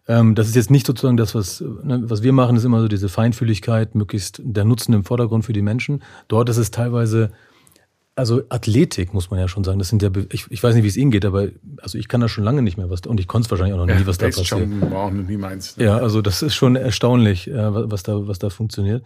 Ähm, 0.08 0.34
das 0.34 0.48
ist 0.48 0.56
jetzt 0.56 0.70
nicht 0.70 0.86
sozusagen 0.86 1.16
das, 1.16 1.34
was, 1.34 1.60
ne, 1.60 2.00
was 2.04 2.22
wir 2.22 2.32
machen, 2.32 2.56
ist 2.56 2.64
immer 2.64 2.80
so 2.80 2.88
diese 2.88 3.08
Feinfühligkeit, 3.08 3.94
möglichst 3.94 4.40
der 4.42 4.64
Nutzen 4.64 4.94
im 4.94 5.04
Vordergrund 5.04 5.44
für 5.44 5.52
die 5.52 5.62
Menschen. 5.62 6.02
Dort 6.28 6.48
ist 6.48 6.56
es 6.56 6.70
teilweise, 6.70 7.30
also 8.16 8.42
Athletik, 8.48 9.12
muss 9.12 9.30
man 9.30 9.38
ja 9.38 9.48
schon 9.48 9.64
sagen. 9.64 9.78
Das 9.78 9.90
sind 9.90 10.02
ja, 10.02 10.10
ich, 10.32 10.46
ich 10.50 10.62
weiß 10.62 10.74
nicht, 10.74 10.84
wie 10.84 10.88
es 10.88 10.96
Ihnen 10.96 11.10
geht, 11.10 11.26
aber 11.26 11.48
also 11.82 11.98
ich 11.98 12.08
kann 12.08 12.22
da 12.22 12.28
schon 12.28 12.42
lange 12.42 12.62
nicht 12.62 12.78
mehr 12.78 12.88
was, 12.88 13.02
und 13.02 13.20
ich 13.20 13.28
konnte 13.28 13.46
es 13.46 13.50
wahrscheinlich 13.50 13.74
auch 13.78 13.86
noch 13.86 13.94
nie, 13.94 14.06
was 14.06 14.16
da 14.16 14.26
passiert. 14.26 14.66
Auch 14.92 15.10
noch 15.10 15.22
nie 15.22 15.36
meins. 15.36 15.76
Ne? 15.76 15.84
Ja, 15.84 15.98
also 15.98 16.22
das 16.22 16.40
ist 16.40 16.54
schon 16.54 16.74
erstaunlich, 16.74 17.48
äh, 17.48 17.54
was 17.54 18.02
da, 18.02 18.26
was 18.26 18.38
da 18.38 18.48
funktioniert. 18.48 19.04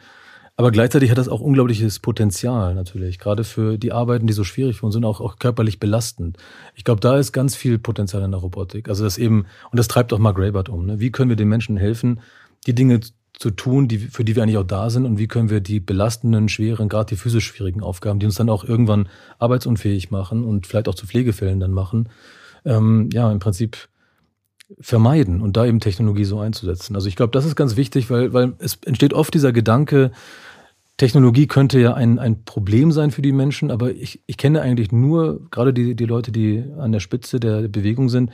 Aber 0.57 0.71
gleichzeitig 0.71 1.11
hat 1.11 1.19
das 1.19 1.29
auch 1.29 1.41
unglaubliches 1.41 1.99
Potenzial 1.99 2.75
natürlich, 2.75 3.19
gerade 3.19 3.43
für 3.43 3.79
die 3.79 3.93
Arbeiten, 3.93 4.27
die 4.27 4.35
so 4.35 4.45
schwierig 4.45 4.79
für 4.79 4.87
uns 4.87 4.95
sind, 4.95 5.05
auch, 5.05 5.21
auch 5.21 5.39
körperlich 5.39 5.81
belastend. 5.81 6.37
Ich 6.75 6.85
glaube, 6.85 7.01
da 7.01 7.19
ist 7.19 7.33
ganz 7.33 7.57
viel 7.57 7.79
Potenzial 7.79 8.23
in 8.23 8.33
der 8.33 8.41
Robotik. 8.41 8.89
Also 8.89 9.05
das 9.05 9.17
eben, 9.17 9.47
und 9.71 9.79
das 9.79 9.89
treibt 9.89 10.13
auch 10.13 10.19
Mark 10.19 10.39
Raybert 10.39 10.69
um. 10.69 10.87
Ne? 10.87 11.01
Wie 11.01 11.11
können 11.11 11.31
wir 11.31 11.37
den 11.37 11.49
Menschen 11.49 11.79
helfen, 11.79 12.21
die 12.67 12.75
Dinge 12.75 13.01
zu 13.33 13.51
tun, 13.51 13.89
die, 13.89 13.99
für 13.99 14.25
die 14.25 14.37
wir 14.37 14.43
eigentlich 14.43 14.59
auch 14.59 14.67
da 14.67 14.91
sind 14.91 15.07
und 15.07 15.19
wie 15.19 15.27
können 15.27 15.49
wir 15.49 15.61
die 15.61 15.81
belastenden, 15.81 16.49
schweren, 16.49 16.89
gerade 16.89 17.07
die 17.07 17.17
physisch 17.17 17.47
schwierigen 17.47 17.83
Aufgaben, 17.83 18.19
die 18.19 18.27
uns 18.27 18.35
dann 18.35 18.51
auch 18.51 18.63
irgendwann 18.63 19.09
arbeitsunfähig 19.39 20.11
machen 20.11 20.45
und 20.45 20.67
vielleicht 20.67 20.87
auch 20.87 20.95
zu 20.95 21.07
Pflegefällen 21.07 21.61
dann 21.61 21.73
machen, 21.73 22.11
ähm, 22.65 23.09
ja, 23.13 23.33
im 23.33 23.39
Prinzip 23.39 23.89
vermeiden 24.81 25.41
und 25.41 25.57
da 25.57 25.67
eben 25.67 25.81
Technologie 25.81 26.25
so 26.25 26.41
einzusetzen. 26.41 26.95
Also 26.95 27.09
ich 27.09 27.17
glaube, 27.17 27.33
das 27.33 27.45
ist 27.45 27.57
ganz 27.57 27.77
wichtig, 27.77 28.11
weil, 28.11 28.33
weil 28.33 28.55
es 28.59 28.79
entsteht 28.85 29.15
oft 29.15 29.33
dieser 29.35 29.53
Gedanke, 29.53 30.13
Technologie 30.97 31.47
könnte 31.47 31.81
ja 31.81 31.95
ein, 31.95 32.19
ein 32.19 32.45
Problem 32.45 32.93
sein 32.93 33.11
für 33.11 33.23
die 33.23 33.33
Menschen, 33.33 33.71
aber 33.71 33.91
ich, 33.91 34.23
ich 34.27 34.37
kenne 34.37 34.61
eigentlich 34.61 34.93
nur, 34.93 35.41
gerade 35.51 35.73
die, 35.73 35.97
die 35.97 36.05
Leute, 36.05 36.33
die 36.33 36.65
an 36.79 36.93
der 36.93 37.01
Spitze 37.01 37.41
der 37.41 37.67
Bewegung 37.69 38.09
sind, 38.09 38.31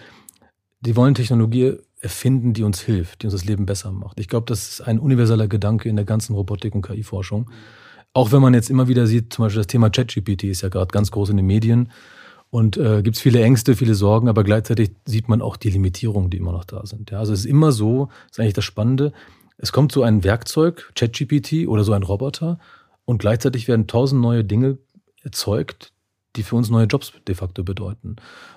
die 0.81 0.97
wollen 0.97 1.15
Technologie 1.15 1.77
erfinden, 2.01 2.53
die 2.53 2.63
uns 2.63 2.81
hilft, 2.81 3.23
die 3.23 3.27
uns 3.27 3.35
das 3.35 3.45
Leben 3.45 3.67
besser 3.67 3.91
macht. 3.91 4.21
Ich 4.21 4.29
glaube, 4.29 4.47
das 4.47 4.69
ist 4.69 4.81
ein 4.83 4.99
universeller 4.99 5.49
Gedanke 5.49 5.89
in 5.89 5.97
der 5.97 6.05
ganzen 6.05 6.35
Robotik- 6.35 6.75
und 6.75 6.83
KI-Forschung. 6.83 7.51
Auch 8.13 8.33
wenn 8.33 8.43
man 8.43 8.55
jetzt 8.55 8.71
immer 8.71 8.89
wieder 8.89 9.07
sieht, 9.07 9.33
zum 9.33 9.45
Beispiel 9.45 9.61
das 9.61 9.67
Thema 9.67 9.91
ChatGPT 9.91 10.45
ist 10.45 10.63
ja 10.63 10.69
gerade 10.69 10.89
ganz 10.89 11.11
groß 11.11 11.31
in 11.31 11.37
den 11.37 11.47
Medien. 11.47 11.91
Und 12.51 12.77
äh, 12.79 13.03
gibt 13.03 13.17
es 13.17 13.23
viele 13.23 13.43
Ängste, 13.43 13.77
viele 13.77 13.95
Sorgen, 13.95 14.29
aber 14.29 14.43
gleichzeitig 14.43 14.93
sieht 15.05 15.29
man 15.29 15.43
auch 15.43 15.57
die 15.57 15.71
Limitierungen, 15.71 16.31
die 16.31 16.39
immer 16.39 16.53
noch 16.53 16.65
da 16.65 16.87
sind. 16.87 17.11
Ja, 17.11 17.19
also 17.19 17.33
es 17.33 17.41
ist 17.41 17.47
immer 17.47 17.73
so, 17.73 18.09
ist 18.31 18.41
eigentlich 18.41 18.55
das 18.55 18.65
Spannende, 18.65 19.13
es 19.59 19.73
kommt 19.73 19.93
so 19.93 20.03
ein 20.03 20.25
Werkzeug, 20.25 20.93
ChatGPT 20.95 21.67
oder 21.67 21.85
so 21.85 21.93
ein 21.93 22.03
Roboter, 22.03 22.59
und 23.05 23.19
gleichzeitig 23.19 23.69
werden 23.69 23.87
tausend 23.87 24.21
neue 24.21 24.45
Dinge 24.45 24.79
erzeugt, 25.23 25.93
die 26.37 26.43
für 26.43 26.57
uns 26.57 26.71
neue 26.71 26.87
Jobs 26.87 27.13
de 27.27 27.35
facto 27.35 27.65
bedeuten. 27.65 28.17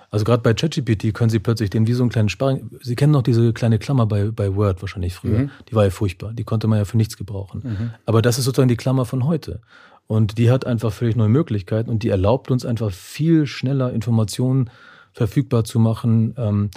Also 0.10 0.25
gerade 0.25 0.43
bei 0.43 0.53
ChatGPT 0.53 1.13
können 1.13 1.29
Sie 1.29 1.39
plötzlich 1.39 1.69
den 1.69 1.88
wie 1.88 1.93
so 1.93 2.03
einen 2.03 2.10
kleinen 2.10 2.27
Sparring. 2.27 2.69
Sie 2.81 2.95
kennen 2.95 3.13
noch 3.13 3.24
diese 3.24 3.53
kleine 3.53 3.79
Klammer 3.79 4.05
bei, 4.05 4.29
bei 4.29 4.53
Word 4.53 4.81
wahrscheinlich 4.81 5.13
früher. 5.13 5.39
Mhm. 5.39 5.51
Die 5.69 5.74
war 5.74 5.86
ja 5.86 5.89
furchtbar. 5.89 6.33
Die 6.33 6.43
konnte 6.43 6.67
man 6.67 6.79
ja 6.79 6.86
für 6.86 6.98
nichts 6.98 7.15
gebrauchen. 7.15 7.62
Mhm. 7.63 7.91
Aber 8.05 8.21
das 8.21 8.38
ist 8.38 8.43
sozusagen 8.43 8.67
die 8.67 8.75
Klammer 8.75 9.05
von 9.05 9.25
heute. 9.25 9.62
Und 10.12 10.38
die 10.38 10.51
hat 10.51 10.68
einfach 10.68 10.91
völlig 10.91 11.15
neue 11.15 11.30
Möglichkeiten 11.30 11.89
und 11.89 12.03
die 12.03 12.10
erlaubt 12.10 12.51
uns 12.51 12.65
einfach 12.65 12.91
viel 12.91 13.48
schneller 13.48 13.94
Informationen 13.94 14.70
verfügbar 15.13 15.63
zu 15.63 15.80
machen. 15.80 16.36
Ähm, 16.38 16.70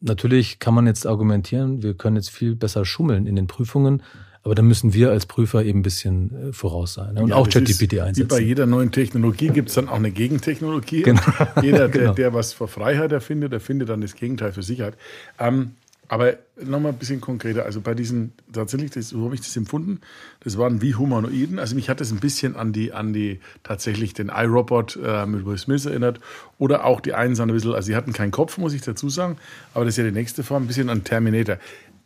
natürlich 0.00 0.58
kann 0.58 0.74
man 0.74 0.88
jetzt 0.88 1.06
argumentieren, 1.06 1.84
wir 1.84 1.94
können 1.94 2.16
jetzt 2.16 2.30
viel 2.30 2.56
besser 2.56 2.84
schummeln 2.84 3.28
in 3.28 3.36
den 3.36 3.46
Prüfungen. 3.46 4.02
Aber 4.42 4.56
da 4.56 4.62
müssen 4.62 4.92
wir 4.92 5.12
als 5.12 5.26
Prüfer 5.26 5.64
eben 5.64 5.78
ein 5.78 5.82
bisschen 5.82 6.48
äh, 6.48 6.52
voraus 6.52 6.94
sein 6.94 7.14
ne? 7.14 7.22
und 7.22 7.28
ja, 7.28 7.36
auch 7.36 7.48
ChatGPT 7.48 8.00
einsetzen. 8.00 8.16
Wie 8.16 8.34
bei 8.34 8.40
jeder 8.40 8.66
neuen 8.66 8.90
Technologie 8.90 9.48
gibt 9.54 9.68
es 9.68 9.76
dann 9.76 9.88
auch 9.88 9.94
eine 9.94 10.10
Gegentechnologie. 10.10 11.02
Genau. 11.02 11.20
Jeder, 11.62 11.86
der, 11.86 11.88
genau. 11.88 12.14
der 12.14 12.34
was 12.34 12.52
für 12.52 12.66
Freiheit 12.66 13.12
erfindet, 13.12 13.52
der 13.52 13.60
findet 13.60 13.90
dann 13.90 14.00
das 14.00 14.16
Gegenteil 14.16 14.52
für 14.52 14.64
Sicherheit. 14.64 14.94
Ähm, 15.38 15.76
aber 16.12 16.34
nochmal 16.62 16.92
ein 16.92 16.98
bisschen 16.98 17.22
konkreter. 17.22 17.64
Also 17.64 17.80
bei 17.80 17.94
diesen, 17.94 18.34
tatsächlich, 18.52 18.90
das, 18.90 19.08
so 19.08 19.24
habe 19.24 19.34
ich 19.34 19.40
das 19.40 19.56
empfunden, 19.56 20.02
das 20.40 20.58
waren 20.58 20.82
wie 20.82 20.94
Humanoiden. 20.94 21.58
Also 21.58 21.74
mich 21.74 21.88
hat 21.88 22.02
das 22.02 22.12
ein 22.12 22.20
bisschen 22.20 22.54
an 22.54 22.74
die, 22.74 22.92
an 22.92 23.14
die 23.14 23.40
tatsächlich 23.62 24.12
den 24.12 24.28
iRobot 24.28 24.98
äh, 25.02 25.24
mit 25.24 25.46
Will 25.46 25.56
Smith 25.56 25.86
erinnert. 25.86 26.20
Oder 26.58 26.84
auch 26.84 27.00
die 27.00 27.14
einen 27.14 27.34
sahen 27.34 27.48
ein 27.48 27.54
bisschen, 27.54 27.72
also 27.72 27.86
sie 27.86 27.96
hatten 27.96 28.12
keinen 28.12 28.30
Kopf, 28.30 28.58
muss 28.58 28.74
ich 28.74 28.82
dazu 28.82 29.08
sagen. 29.08 29.38
Aber 29.72 29.86
das 29.86 29.94
ist 29.94 29.98
ja 29.98 30.04
die 30.04 30.12
nächste 30.12 30.42
Form, 30.42 30.64
ein 30.64 30.66
bisschen 30.66 30.90
an 30.90 31.02
Terminator 31.02 31.56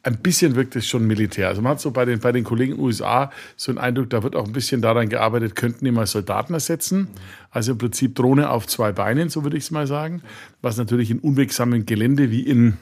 ein 0.04 0.18
bisschen 0.18 0.54
wirkt 0.54 0.76
es 0.76 0.86
schon 0.86 1.04
militär. 1.04 1.48
Also 1.48 1.62
man 1.62 1.72
hat 1.72 1.80
so 1.80 1.90
bei 1.90 2.04
den, 2.04 2.20
bei 2.20 2.30
den 2.30 2.44
Kollegen 2.44 2.74
in 2.74 2.78
den 2.78 2.84
USA 2.84 3.32
so 3.56 3.72
einen 3.72 3.78
Eindruck, 3.78 4.08
da 4.10 4.22
wird 4.22 4.36
auch 4.36 4.46
ein 4.46 4.52
bisschen 4.52 4.80
daran 4.80 5.08
gearbeitet, 5.08 5.56
könnten 5.56 5.84
die 5.84 5.90
mal 5.90 6.06
Soldaten 6.06 6.54
ersetzen. 6.54 7.08
Also 7.50 7.72
im 7.72 7.78
Prinzip 7.78 8.14
Drohne 8.14 8.50
auf 8.50 8.68
zwei 8.68 8.92
Beinen, 8.92 9.30
so 9.30 9.42
würde 9.42 9.56
ich 9.56 9.64
es 9.64 9.72
mal 9.72 9.88
sagen. 9.88 10.22
Was 10.62 10.76
natürlich 10.76 11.10
in 11.10 11.18
unwegsamen 11.18 11.86
Gelände 11.86 12.30
wie 12.30 12.42
in 12.42 12.76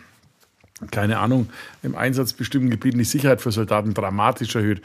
keine 0.91 1.19
Ahnung, 1.19 1.49
im 1.85 1.95
Einsatz 1.95 2.33
bestimmten 2.33 2.69
Gebieten 2.69 2.99
die 2.99 3.05
Sicherheit 3.05 3.41
für 3.41 3.53
Soldaten 3.53 3.95
dramatisch 3.95 4.57
erhöht. 4.57 4.83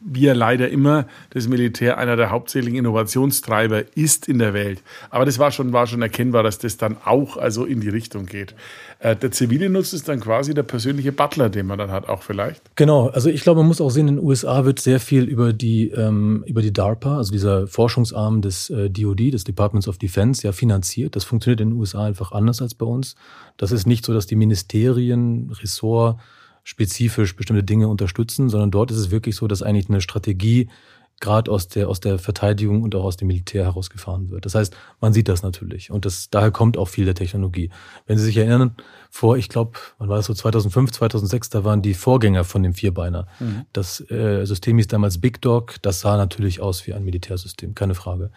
Wie 0.00 0.22
ja 0.22 0.32
leider 0.32 0.68
immer 0.68 1.06
das 1.30 1.46
Militär 1.46 1.96
einer 1.98 2.16
der 2.16 2.30
hauptsächlichen 2.30 2.78
Innovationstreiber 2.78 3.84
ist 3.96 4.26
in 4.26 4.40
der 4.40 4.52
Welt. 4.52 4.82
Aber 5.10 5.24
das 5.24 5.38
war 5.38 5.52
schon, 5.52 5.72
war 5.72 5.86
schon 5.86 6.02
erkennbar, 6.02 6.42
dass 6.42 6.58
das 6.58 6.76
dann 6.76 6.96
auch 7.04 7.36
also 7.36 7.64
in 7.64 7.80
die 7.80 7.88
Richtung 7.88 8.26
geht. 8.26 8.54
Äh, 9.02 9.16
der 9.16 9.32
zivile 9.32 9.68
Nutzen 9.68 9.96
ist 9.96 10.08
dann 10.08 10.20
quasi 10.20 10.54
der 10.54 10.62
persönliche 10.62 11.10
Butler, 11.10 11.50
den 11.50 11.66
man 11.66 11.76
dann 11.76 11.90
hat, 11.90 12.08
auch 12.08 12.22
vielleicht. 12.22 12.62
Genau, 12.76 13.08
also 13.08 13.28
ich 13.28 13.42
glaube, 13.42 13.58
man 13.60 13.66
muss 13.66 13.80
auch 13.80 13.90
sehen, 13.90 14.06
in 14.06 14.16
den 14.16 14.24
USA 14.24 14.64
wird 14.64 14.78
sehr 14.78 15.00
viel 15.00 15.24
über 15.24 15.52
die, 15.52 15.88
ähm, 15.88 16.44
über 16.46 16.62
die 16.62 16.72
DARPA, 16.72 17.16
also 17.16 17.32
dieser 17.32 17.66
Forschungsarm 17.66 18.42
des 18.42 18.70
äh, 18.70 18.90
DoD, 18.90 19.32
des 19.32 19.42
Departments 19.42 19.88
of 19.88 19.98
Defense, 19.98 20.46
ja 20.46 20.52
finanziert. 20.52 21.16
Das 21.16 21.24
funktioniert 21.24 21.60
in 21.60 21.70
den 21.70 21.78
USA 21.78 22.04
einfach 22.04 22.30
anders 22.30 22.62
als 22.62 22.74
bei 22.74 22.86
uns. 22.86 23.16
Das 23.56 23.72
ist 23.72 23.88
nicht 23.88 24.04
so, 24.06 24.14
dass 24.14 24.28
die 24.28 24.36
Ministerien, 24.36 25.50
Ressort 25.50 26.20
spezifisch 26.64 27.34
bestimmte 27.34 27.64
Dinge 27.64 27.88
unterstützen, 27.88 28.48
sondern 28.48 28.70
dort 28.70 28.92
ist 28.92 28.98
es 28.98 29.10
wirklich 29.10 29.34
so, 29.34 29.48
dass 29.48 29.62
eigentlich 29.62 29.88
eine 29.88 30.00
Strategie 30.00 30.68
gerade 31.22 31.50
aus 31.50 31.68
der, 31.68 31.88
aus 31.88 32.00
der 32.00 32.18
Verteidigung 32.18 32.82
und 32.82 32.94
auch 32.94 33.04
aus 33.04 33.16
dem 33.16 33.28
Militär 33.28 33.64
herausgefahren 33.64 34.30
wird. 34.30 34.44
Das 34.44 34.54
heißt, 34.54 34.76
man 35.00 35.12
sieht 35.14 35.28
das 35.28 35.42
natürlich 35.42 35.90
und 35.90 36.04
das, 36.04 36.28
daher 36.28 36.50
kommt 36.50 36.76
auch 36.76 36.88
viel 36.88 37.06
der 37.06 37.14
Technologie. 37.14 37.70
Wenn 38.06 38.18
Sie 38.18 38.24
sich 38.24 38.36
erinnern, 38.36 38.76
vor, 39.08 39.38
ich 39.38 39.48
glaube, 39.48 39.78
wann 39.98 40.08
war 40.08 40.16
das 40.16 40.26
so, 40.26 40.34
2005, 40.34 40.92
2006, 40.92 41.48
da 41.50 41.64
waren 41.64 41.80
die 41.80 41.94
Vorgänger 41.94 42.44
von 42.44 42.62
dem 42.62 42.74
Vierbeiner. 42.74 43.28
Mhm. 43.40 43.62
Das 43.72 44.00
äh, 44.10 44.44
System 44.44 44.76
hieß 44.76 44.88
damals 44.88 45.20
Big 45.20 45.40
Dog, 45.40 45.76
das 45.80 46.00
sah 46.00 46.16
natürlich 46.16 46.60
aus 46.60 46.86
wie 46.86 46.92
ein 46.92 47.04
Militärsystem, 47.04 47.74
keine 47.74 47.94
Frage. 47.94 48.30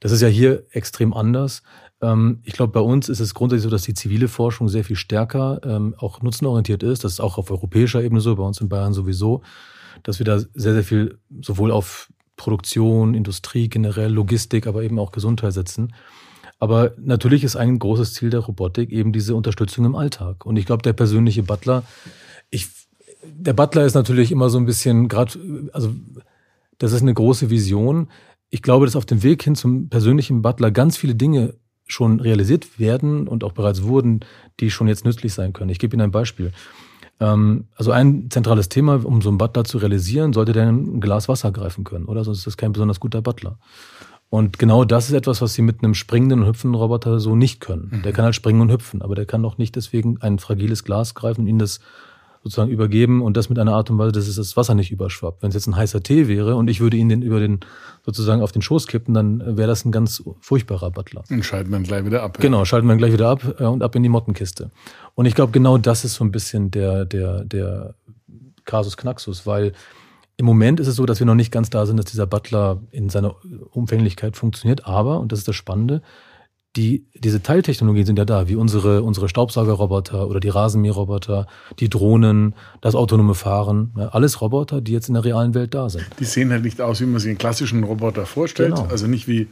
Das 0.00 0.12
ist 0.12 0.20
ja 0.20 0.28
hier 0.28 0.64
extrem 0.70 1.14
anders. 1.14 1.62
Ähm, 2.02 2.40
ich 2.44 2.52
glaube, 2.52 2.72
bei 2.72 2.80
uns 2.80 3.08
ist 3.08 3.20
es 3.20 3.32
grundsätzlich 3.34 3.64
so, 3.64 3.70
dass 3.70 3.82
die 3.82 3.94
zivile 3.94 4.28
Forschung 4.28 4.68
sehr 4.68 4.84
viel 4.84 4.96
stärker 4.96 5.60
ähm, 5.64 5.94
auch 5.96 6.20
nutzenorientiert 6.20 6.82
ist. 6.82 7.04
Das 7.04 7.12
ist 7.12 7.20
auch 7.20 7.38
auf 7.38 7.50
europäischer 7.50 8.02
Ebene 8.02 8.20
so, 8.20 8.36
bei 8.36 8.44
uns 8.44 8.60
in 8.60 8.68
Bayern 8.68 8.92
sowieso, 8.92 9.42
dass 10.02 10.18
wir 10.18 10.26
da 10.26 10.38
sehr, 10.38 10.74
sehr 10.74 10.84
viel 10.84 11.18
sowohl 11.40 11.72
auf 11.72 12.10
Produktion, 12.38 13.12
Industrie 13.12 13.68
generell, 13.68 14.10
Logistik, 14.10 14.66
aber 14.66 14.82
eben 14.82 14.98
auch 14.98 15.12
Gesundheit 15.12 15.52
setzen. 15.52 15.92
Aber 16.58 16.92
natürlich 16.96 17.44
ist 17.44 17.56
ein 17.56 17.78
großes 17.78 18.14
Ziel 18.14 18.30
der 18.30 18.40
Robotik 18.40 18.90
eben 18.90 19.12
diese 19.12 19.34
Unterstützung 19.34 19.84
im 19.84 19.94
Alltag. 19.94 20.46
Und 20.46 20.56
ich 20.56 20.64
glaube, 20.64 20.82
der 20.82 20.94
persönliche 20.94 21.42
Butler, 21.42 21.84
ich, 22.50 22.68
der 23.22 23.52
Butler 23.52 23.84
ist 23.84 23.94
natürlich 23.94 24.32
immer 24.32 24.48
so 24.48 24.58
ein 24.58 24.64
bisschen 24.64 25.08
gerade, 25.08 25.38
also 25.72 25.94
das 26.78 26.92
ist 26.92 27.02
eine 27.02 27.14
große 27.14 27.50
Vision. 27.50 28.08
Ich 28.50 28.62
glaube, 28.62 28.86
dass 28.86 28.96
auf 28.96 29.06
dem 29.06 29.22
Weg 29.22 29.42
hin 29.42 29.54
zum 29.54 29.88
persönlichen 29.88 30.40
Butler 30.40 30.70
ganz 30.70 30.96
viele 30.96 31.14
Dinge 31.14 31.54
schon 31.86 32.20
realisiert 32.20 32.78
werden 32.78 33.28
und 33.28 33.44
auch 33.44 33.52
bereits 33.52 33.82
wurden, 33.82 34.20
die 34.60 34.70
schon 34.70 34.88
jetzt 34.88 35.04
nützlich 35.04 35.34
sein 35.34 35.52
können. 35.52 35.70
Ich 35.70 35.78
gebe 35.78 35.94
Ihnen 35.94 36.02
ein 36.02 36.10
Beispiel. 36.10 36.52
Ähm, 37.20 37.66
also 37.74 37.90
ein 37.90 38.30
zentrales 38.30 38.68
Thema, 38.68 39.04
um 39.04 39.22
so 39.22 39.28
einen 39.28 39.38
Butler 39.38 39.64
zu 39.64 39.78
realisieren, 39.78 40.32
sollte 40.32 40.52
der 40.52 40.68
ein 40.68 41.00
Glas 41.00 41.28
Wasser 41.28 41.52
greifen 41.52 41.84
können, 41.84 42.06
oder? 42.06 42.24
Sonst 42.24 42.38
ist 42.38 42.46
das 42.46 42.56
kein 42.56 42.72
besonders 42.72 43.00
guter 43.00 43.22
Butler. 43.22 43.58
Und 44.30 44.58
genau 44.58 44.84
das 44.84 45.08
ist 45.08 45.14
etwas, 45.14 45.40
was 45.40 45.54
sie 45.54 45.62
mit 45.62 45.82
einem 45.82 45.94
springenden 45.94 46.40
und 46.40 46.46
hüpfenden 46.46 46.78
Roboter 46.78 47.18
so 47.18 47.34
nicht 47.34 47.60
können. 47.60 47.88
Mhm. 47.90 48.02
Der 48.02 48.12
kann 48.12 48.26
halt 48.26 48.34
springen 48.34 48.60
und 48.60 48.70
hüpfen, 48.70 49.00
aber 49.00 49.14
der 49.14 49.24
kann 49.24 49.42
doch 49.42 49.56
nicht 49.56 49.74
deswegen 49.74 50.20
ein 50.20 50.38
fragiles 50.38 50.84
Glas 50.84 51.14
greifen 51.14 51.42
und 51.42 51.46
ihnen 51.46 51.58
das 51.58 51.80
sozusagen 52.48 52.70
übergeben 52.70 53.22
und 53.22 53.36
das 53.36 53.48
mit 53.48 53.58
einer 53.58 53.74
Art 53.74 53.90
und 53.90 53.98
Weise, 53.98 54.12
dass 54.12 54.26
es 54.26 54.36
das 54.36 54.56
Wasser 54.56 54.74
nicht 54.74 54.90
überschwappt. 54.90 55.42
Wenn 55.42 55.50
es 55.50 55.54
jetzt 55.54 55.66
ein 55.66 55.76
heißer 55.76 56.02
Tee 56.02 56.28
wäre 56.28 56.56
und 56.56 56.68
ich 56.68 56.80
würde 56.80 56.96
ihn 56.96 57.08
den 57.08 57.22
über 57.22 57.40
den 57.40 57.60
sozusagen 58.04 58.42
auf 58.42 58.52
den 58.52 58.62
Schoß 58.62 58.86
kippen, 58.86 59.14
dann 59.14 59.56
wäre 59.56 59.68
das 59.68 59.84
ein 59.84 59.92
ganz 59.92 60.22
furchtbarer 60.40 60.90
Butler. 60.90 61.24
Und 61.30 61.44
schalten 61.44 61.70
wir 61.70 61.80
gleich 61.80 62.04
wieder 62.04 62.22
ab. 62.22 62.36
Ja. 62.38 62.42
Genau, 62.42 62.64
schalten 62.64 62.88
wir 62.88 62.96
gleich 62.96 63.12
wieder 63.12 63.28
ab 63.28 63.60
äh, 63.60 63.64
und 63.64 63.82
ab 63.82 63.94
in 63.94 64.02
die 64.02 64.08
Mottenkiste. 64.08 64.70
Und 65.14 65.26
ich 65.26 65.34
glaube, 65.34 65.52
genau 65.52 65.78
das 65.78 66.04
ist 66.04 66.14
so 66.14 66.24
ein 66.24 66.32
bisschen 66.32 66.70
der, 66.70 67.04
der, 67.04 67.44
der 67.44 67.94
Kasus 68.64 68.96
Knaxus, 68.96 69.46
weil 69.46 69.72
im 70.36 70.46
Moment 70.46 70.78
ist 70.78 70.86
es 70.86 70.96
so, 70.96 71.04
dass 71.04 71.18
wir 71.18 71.26
noch 71.26 71.34
nicht 71.34 71.50
ganz 71.50 71.68
da 71.68 71.84
sind, 71.84 71.96
dass 71.96 72.06
dieser 72.06 72.26
Butler 72.26 72.80
in 72.92 73.08
seiner 73.08 73.34
Umfänglichkeit 73.70 74.36
funktioniert. 74.36 74.86
Aber, 74.86 75.18
und 75.18 75.32
das 75.32 75.40
ist 75.40 75.48
das 75.48 75.56
Spannende, 75.56 76.00
die, 76.76 77.06
diese 77.14 77.42
Teiltechnologien 77.42 78.06
sind 78.06 78.18
ja 78.18 78.24
da, 78.24 78.48
wie 78.48 78.56
unsere, 78.56 79.02
unsere 79.02 79.28
Staubsaugerroboter 79.28 80.28
oder 80.28 80.38
die 80.38 80.48
Rasenmäherroboter, 80.48 81.46
die 81.80 81.88
Drohnen, 81.88 82.54
das 82.80 82.94
autonome 82.94 83.34
Fahren. 83.34 83.92
Ja, 83.96 84.08
alles 84.08 84.40
Roboter, 84.40 84.80
die 84.80 84.92
jetzt 84.92 85.08
in 85.08 85.14
der 85.14 85.24
realen 85.24 85.54
Welt 85.54 85.74
da 85.74 85.88
sind. 85.88 86.04
Die 86.20 86.24
sehen 86.24 86.50
halt 86.50 86.64
nicht 86.64 86.80
aus, 86.80 87.00
wie 87.00 87.06
man 87.06 87.20
sich 87.20 87.30
einen 87.30 87.38
klassischen 87.38 87.84
Roboter 87.84 88.26
vorstellt. 88.26 88.74
Genau. 88.74 88.86
Also 88.88 89.06
nicht 89.06 89.26
wie, 89.26 89.48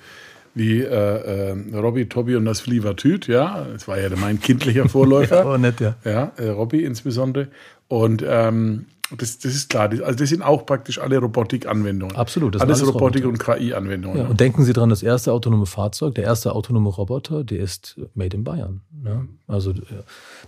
wie 0.55 0.83
äh, 0.83 1.53
äh, 1.53 1.77
Robby, 1.77 2.09
Tobi 2.09 2.37
und 2.37 2.45
das 2.45 2.61
Flievertüt, 2.61 3.27
ja. 3.29 3.67
Das 3.73 3.89
war 3.89 3.99
ja 3.99 4.09
mein 4.17 4.41
kindlicher 4.41 4.89
Vorläufer. 4.89 5.45
ja, 5.51 5.59
nett, 5.59 5.81
ja. 5.81 5.97
Ja, 6.05 6.33
äh, 6.37 6.51
Robby 6.51 6.85
insbesondere. 6.85 7.49
Und 7.89 8.25
ähm, 8.27 8.87
das, 9.16 9.38
das 9.38 9.55
ist 9.55 9.69
klar. 9.71 9.90
Also 9.90 10.19
das 10.19 10.29
sind 10.29 10.42
auch 10.42 10.66
praktisch 10.66 10.99
alle 10.99 11.19
Robotik-Anwendungen. 11.19 12.16
Absolut. 12.16 12.55
Das 12.55 12.62
alles, 12.62 12.81
alles 12.83 12.95
Robotik- 12.95 13.27
und 13.27 13.38
KI-Anwendungen. 13.38 14.19
Ja, 14.19 14.27
und 14.27 14.40
denken 14.40 14.64
Sie 14.64 14.73
dran, 14.73 14.88
das 14.88 15.03
erste 15.03 15.33
autonome 15.33 15.66
Fahrzeug, 15.66 16.14
der 16.14 16.25
erste 16.25 16.55
autonome 16.55 16.88
Roboter, 16.88 17.45
der 17.45 17.61
ist 17.61 18.01
made 18.14 18.37
in 18.37 18.45
Bayern. 18.45 18.81
Ne? 18.90 19.29
Also 19.47 19.71
äh, 19.71 19.83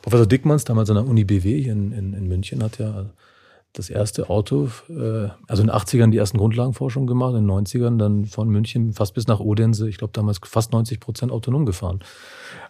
Professor 0.02 0.26
Dickmanns, 0.26 0.64
damals 0.64 0.90
an 0.90 0.96
der 0.96 1.06
Uni 1.06 1.24
BW 1.24 1.62
hier 1.62 1.72
in, 1.72 1.92
in, 1.92 2.14
in 2.14 2.26
München, 2.26 2.62
hat 2.62 2.78
ja 2.78 3.06
das 3.74 3.90
erste 3.90 4.28
Auto, 4.28 4.70
äh, 4.88 5.28
also 5.46 5.62
in 5.62 5.68
den 5.68 5.76
80ern 5.76 6.10
die 6.10 6.18
ersten 6.18 6.38
Grundlagenforschung 6.38 7.06
gemacht, 7.06 7.34
in 7.34 7.46
den 7.46 7.50
90ern 7.50 7.98
dann 7.98 8.24
von 8.24 8.48
München 8.48 8.92
fast 8.92 9.14
bis 9.14 9.26
nach 9.26 9.40
Odense, 9.40 9.88
ich 9.88 9.98
glaube 9.98 10.12
damals 10.14 10.40
fast 10.42 10.72
90 10.72 11.00
Prozent 11.00 11.32
autonom 11.32 11.64
gefahren. 11.66 12.00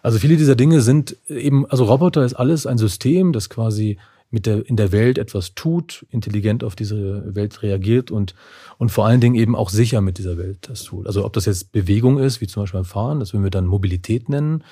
Also 0.03 0.19
viele 0.19 0.37
dieser 0.37 0.55
Dinge 0.55 0.81
sind 0.81 1.17
eben, 1.27 1.65
also 1.65 1.85
Roboter 1.85 2.23
ist 2.23 2.35
alles 2.35 2.65
ein 2.65 2.77
System, 2.77 3.33
das 3.33 3.49
quasi 3.49 3.97
mit 4.31 4.45
der, 4.45 4.65
in 4.67 4.75
der 4.75 4.91
Welt 4.91 5.17
etwas 5.17 5.55
tut, 5.55 6.05
intelligent 6.11 6.63
auf 6.63 6.75
diese 6.75 7.35
Welt 7.35 7.61
reagiert 7.63 8.11
und, 8.11 8.35
und 8.77 8.91
vor 8.91 9.05
allen 9.05 9.21
Dingen 9.21 9.35
eben 9.35 9.55
auch 9.55 9.69
sicher 9.69 10.01
mit 10.01 10.17
dieser 10.17 10.37
Welt 10.37 10.69
das 10.69 10.83
tut. 10.83 11.07
Also 11.07 11.25
ob 11.25 11.33
das 11.33 11.45
jetzt 11.45 11.71
Bewegung 11.71 12.19
ist, 12.19 12.39
wie 12.39 12.47
zum 12.47 12.63
Beispiel 12.63 12.79
beim 12.79 12.85
Fahren, 12.85 13.19
das 13.19 13.33
würden 13.33 13.43
wir 13.43 13.51
dann 13.51 13.65
Mobilität 13.65 14.29
nennen. 14.29 14.63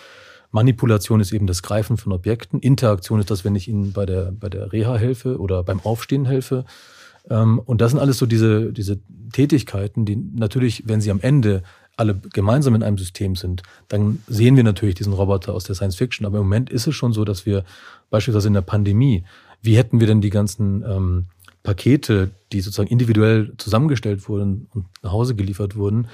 Manipulation 0.52 1.20
ist 1.20 1.34
eben 1.34 1.48
das 1.48 1.64
Greifen 1.64 1.98
von 1.98 2.14
Objekten. 2.14 2.60
Interaktion 2.60 3.20
ist 3.20 3.32
das, 3.32 3.44
wenn 3.44 3.56
ich 3.56 3.68
Ihnen 3.68 3.94
bei 3.94 4.06
der, 4.06 4.32
bei 4.32 4.50
der 4.50 4.72
Reha 4.72 4.96
helfe 4.96 5.40
oder 5.40 5.64
beim 5.64 5.80
Aufstehen 5.82 6.26
helfe. 6.26 6.66
Ähm, 7.30 7.60
und 7.60 7.82
das 7.82 7.92
sind 7.92 8.00
alles 8.00 8.18
so 8.18 8.26
diese, 8.26 8.72
diese 8.72 9.00
Tätigkeiten, 9.34 10.06
die 10.06 10.16
natürlich, 10.16 10.84
wenn 10.86 11.02
sie 11.02 11.12
am 11.12 11.20
Ende 11.20 11.64
alle 11.98 12.16
gemeinsam 12.16 12.76
in 12.76 12.84
einem 12.84 13.00
System 13.00 13.36
sind, 13.36 13.64
dann 13.88 14.20
sehen 14.28 14.56
wir 14.56 14.64
natürlich 14.64 14.96
diesen 14.96 15.14
Roboter 15.14 15.54
aus 15.54 15.64
der 15.64 15.76
Science 15.76 15.96
Fiction. 15.96 16.26
Aber 16.26 16.38
im 16.38 16.44
Moment 16.44 16.70
ist 16.70 16.86
es 16.86 16.96
schon 16.96 17.12
so, 17.12 17.26
dass 17.26 17.46
wir 17.46 17.66
beispielsweise 18.12 18.48
in 18.48 18.54
der 18.54 18.62
Pandemie 18.62 19.24
wie 19.62 19.78
hätten 19.78 20.00
wir 20.00 20.08
denn 20.08 20.22
die 20.22 20.30
ganzen 20.30 20.84
ähm, 20.84 21.26
Pakete, 21.64 22.32
die 22.54 22.62
sozusagen 22.62 22.90
individuell 22.90 23.54
zusammengestellt 23.58 24.30
wurden 24.30 24.68
und 24.74 24.86
nach 25.04 25.12
Hause 25.12 25.36
geliefert 25.36 25.76
wurden, 25.76 26.08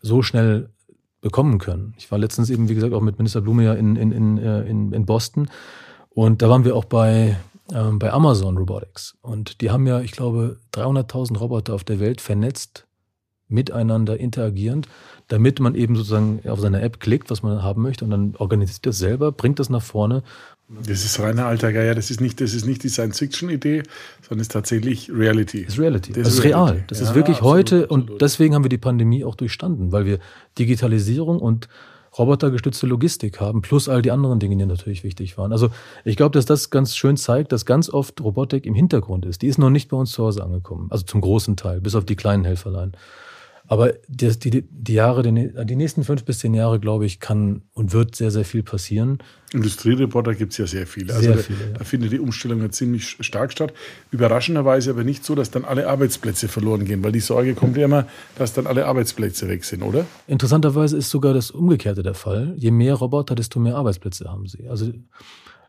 so 0.00 0.22
schnell 0.22 0.68
bekommen 1.22 1.58
können. 1.58 1.94
Ich 1.96 2.10
war 2.10 2.18
letztens 2.18 2.50
eben, 2.50 2.68
wie 2.68 2.74
gesagt, 2.74 2.92
auch 2.92 3.00
mit 3.00 3.16
Minister 3.18 3.40
Blume 3.40 3.64
ja 3.64 3.72
in, 3.72 3.96
in, 3.96 4.12
in, 4.12 4.38
äh, 4.38 4.62
in, 4.64 4.92
in 4.92 5.06
Boston 5.06 5.48
und 6.10 6.42
da 6.42 6.50
waren 6.50 6.64
wir 6.66 6.76
auch 6.76 6.84
bei, 6.84 7.38
ähm, 7.72 7.98
bei 7.98 8.12
Amazon 8.12 8.58
Robotics 8.58 9.16
und 9.22 9.62
die 9.62 9.70
haben 9.70 9.86
ja, 9.86 10.00
ich 10.00 10.12
glaube, 10.12 10.58
300.000 10.74 11.38
Roboter 11.38 11.74
auf 11.74 11.84
der 11.84 11.98
Welt 11.98 12.20
vernetzt, 12.20 12.86
miteinander 13.48 14.18
interagierend, 14.20 14.88
damit 15.28 15.60
man 15.60 15.74
eben 15.74 15.96
sozusagen 15.96 16.40
auf 16.46 16.60
seine 16.60 16.82
App 16.82 17.00
klickt, 17.00 17.30
was 17.30 17.42
man 17.42 17.62
haben 17.62 17.80
möchte 17.80 18.04
und 18.04 18.10
dann 18.10 18.36
organisiert 18.36 18.84
das 18.84 18.98
selber, 18.98 19.32
bringt 19.32 19.58
das 19.58 19.70
nach 19.70 19.82
vorne 19.82 20.22
das 20.68 21.04
ist 21.04 21.20
reiner 21.20 21.46
alter 21.46 21.72
Geier. 21.72 21.94
Das 21.94 22.10
ist 22.10 22.20
nicht, 22.20 22.40
das 22.40 22.54
ist 22.54 22.64
nicht 22.64 22.82
die 22.82 22.88
Science-Fiction-Idee, 22.88 23.82
sondern 24.22 24.40
ist 24.40 24.52
tatsächlich 24.52 25.10
Reality. 25.12 25.64
Das 25.64 25.74
ist 25.74 25.80
Reality. 25.80 26.12
Das, 26.12 26.28
ist 26.28 26.44
Reality. 26.44 26.72
real. 26.72 26.84
Das 26.88 27.00
ja, 27.00 27.08
ist 27.08 27.14
wirklich 27.14 27.36
absolut, 27.38 27.54
heute 27.54 27.82
absolut. 27.84 28.10
und 28.10 28.22
deswegen 28.22 28.54
haben 28.54 28.64
wir 28.64 28.70
die 28.70 28.78
Pandemie 28.78 29.24
auch 29.24 29.34
durchstanden, 29.34 29.92
weil 29.92 30.06
wir 30.06 30.18
Digitalisierung 30.58 31.38
und 31.38 31.68
robotergestützte 32.16 32.86
Logistik 32.86 33.40
haben, 33.40 33.60
plus 33.60 33.88
all 33.88 34.00
die 34.00 34.10
anderen 34.10 34.38
Dinge, 34.38 34.56
die 34.56 34.66
natürlich 34.66 35.04
wichtig 35.04 35.36
waren. 35.36 35.52
Also 35.52 35.70
ich 36.04 36.16
glaube, 36.16 36.32
dass 36.32 36.46
das 36.46 36.70
ganz 36.70 36.96
schön 36.96 37.16
zeigt, 37.16 37.52
dass 37.52 37.66
ganz 37.66 37.90
oft 37.90 38.20
Robotik 38.20 38.66
im 38.66 38.74
Hintergrund 38.74 39.26
ist. 39.26 39.42
Die 39.42 39.48
ist 39.48 39.58
noch 39.58 39.70
nicht 39.70 39.88
bei 39.90 39.96
uns 39.96 40.12
zu 40.12 40.24
Hause 40.24 40.44
angekommen, 40.44 40.86
also 40.90 41.04
zum 41.04 41.20
großen 41.20 41.56
Teil, 41.56 41.80
bis 41.80 41.94
auf 41.94 42.04
die 42.04 42.16
kleinen 42.16 42.44
Helferlein. 42.44 42.92
Aber 43.66 43.94
die, 44.08 44.28
die, 44.38 44.62
die 44.70 44.92
Jahre, 44.92 45.22
die 45.22 45.76
nächsten 45.76 46.04
fünf 46.04 46.24
bis 46.24 46.40
zehn 46.40 46.52
Jahre, 46.52 46.78
glaube 46.78 47.06
ich, 47.06 47.18
kann 47.18 47.62
und 47.72 47.92
wird 47.92 48.14
sehr, 48.14 48.30
sehr 48.30 48.44
viel 48.44 48.62
passieren. 48.62 49.18
Industriereporter 49.54 50.34
gibt 50.34 50.52
es 50.52 50.58
ja 50.58 50.66
sehr 50.66 50.86
viele. 50.86 51.14
Also 51.14 51.32
sehr 51.32 51.38
viele, 51.38 51.58
da, 51.72 51.78
da 51.78 51.84
findet 51.84 52.12
die 52.12 52.18
Umstellung 52.18 52.60
ja 52.60 52.70
ziemlich 52.70 53.16
stark 53.20 53.52
statt. 53.52 53.72
Überraschenderweise 54.10 54.90
aber 54.90 55.02
nicht 55.02 55.24
so, 55.24 55.34
dass 55.34 55.50
dann 55.50 55.64
alle 55.64 55.88
Arbeitsplätze 55.88 56.48
verloren 56.48 56.84
gehen, 56.84 57.02
weil 57.02 57.12
die 57.12 57.20
Sorge 57.20 57.54
kommt 57.54 57.78
ja 57.78 57.86
immer, 57.86 58.06
dass 58.36 58.52
dann 58.52 58.66
alle 58.66 58.84
Arbeitsplätze 58.84 59.48
weg 59.48 59.64
sind, 59.64 59.82
oder? 59.82 60.04
Interessanterweise 60.26 60.98
ist 60.98 61.08
sogar 61.08 61.32
das 61.32 61.50
Umgekehrte 61.50 62.02
der 62.02 62.14
Fall. 62.14 62.54
Je 62.58 62.70
mehr 62.70 62.94
Roboter, 62.94 63.34
desto 63.34 63.60
mehr 63.60 63.76
Arbeitsplätze 63.76 64.30
haben 64.30 64.46
sie. 64.46 64.68
Also 64.68 64.92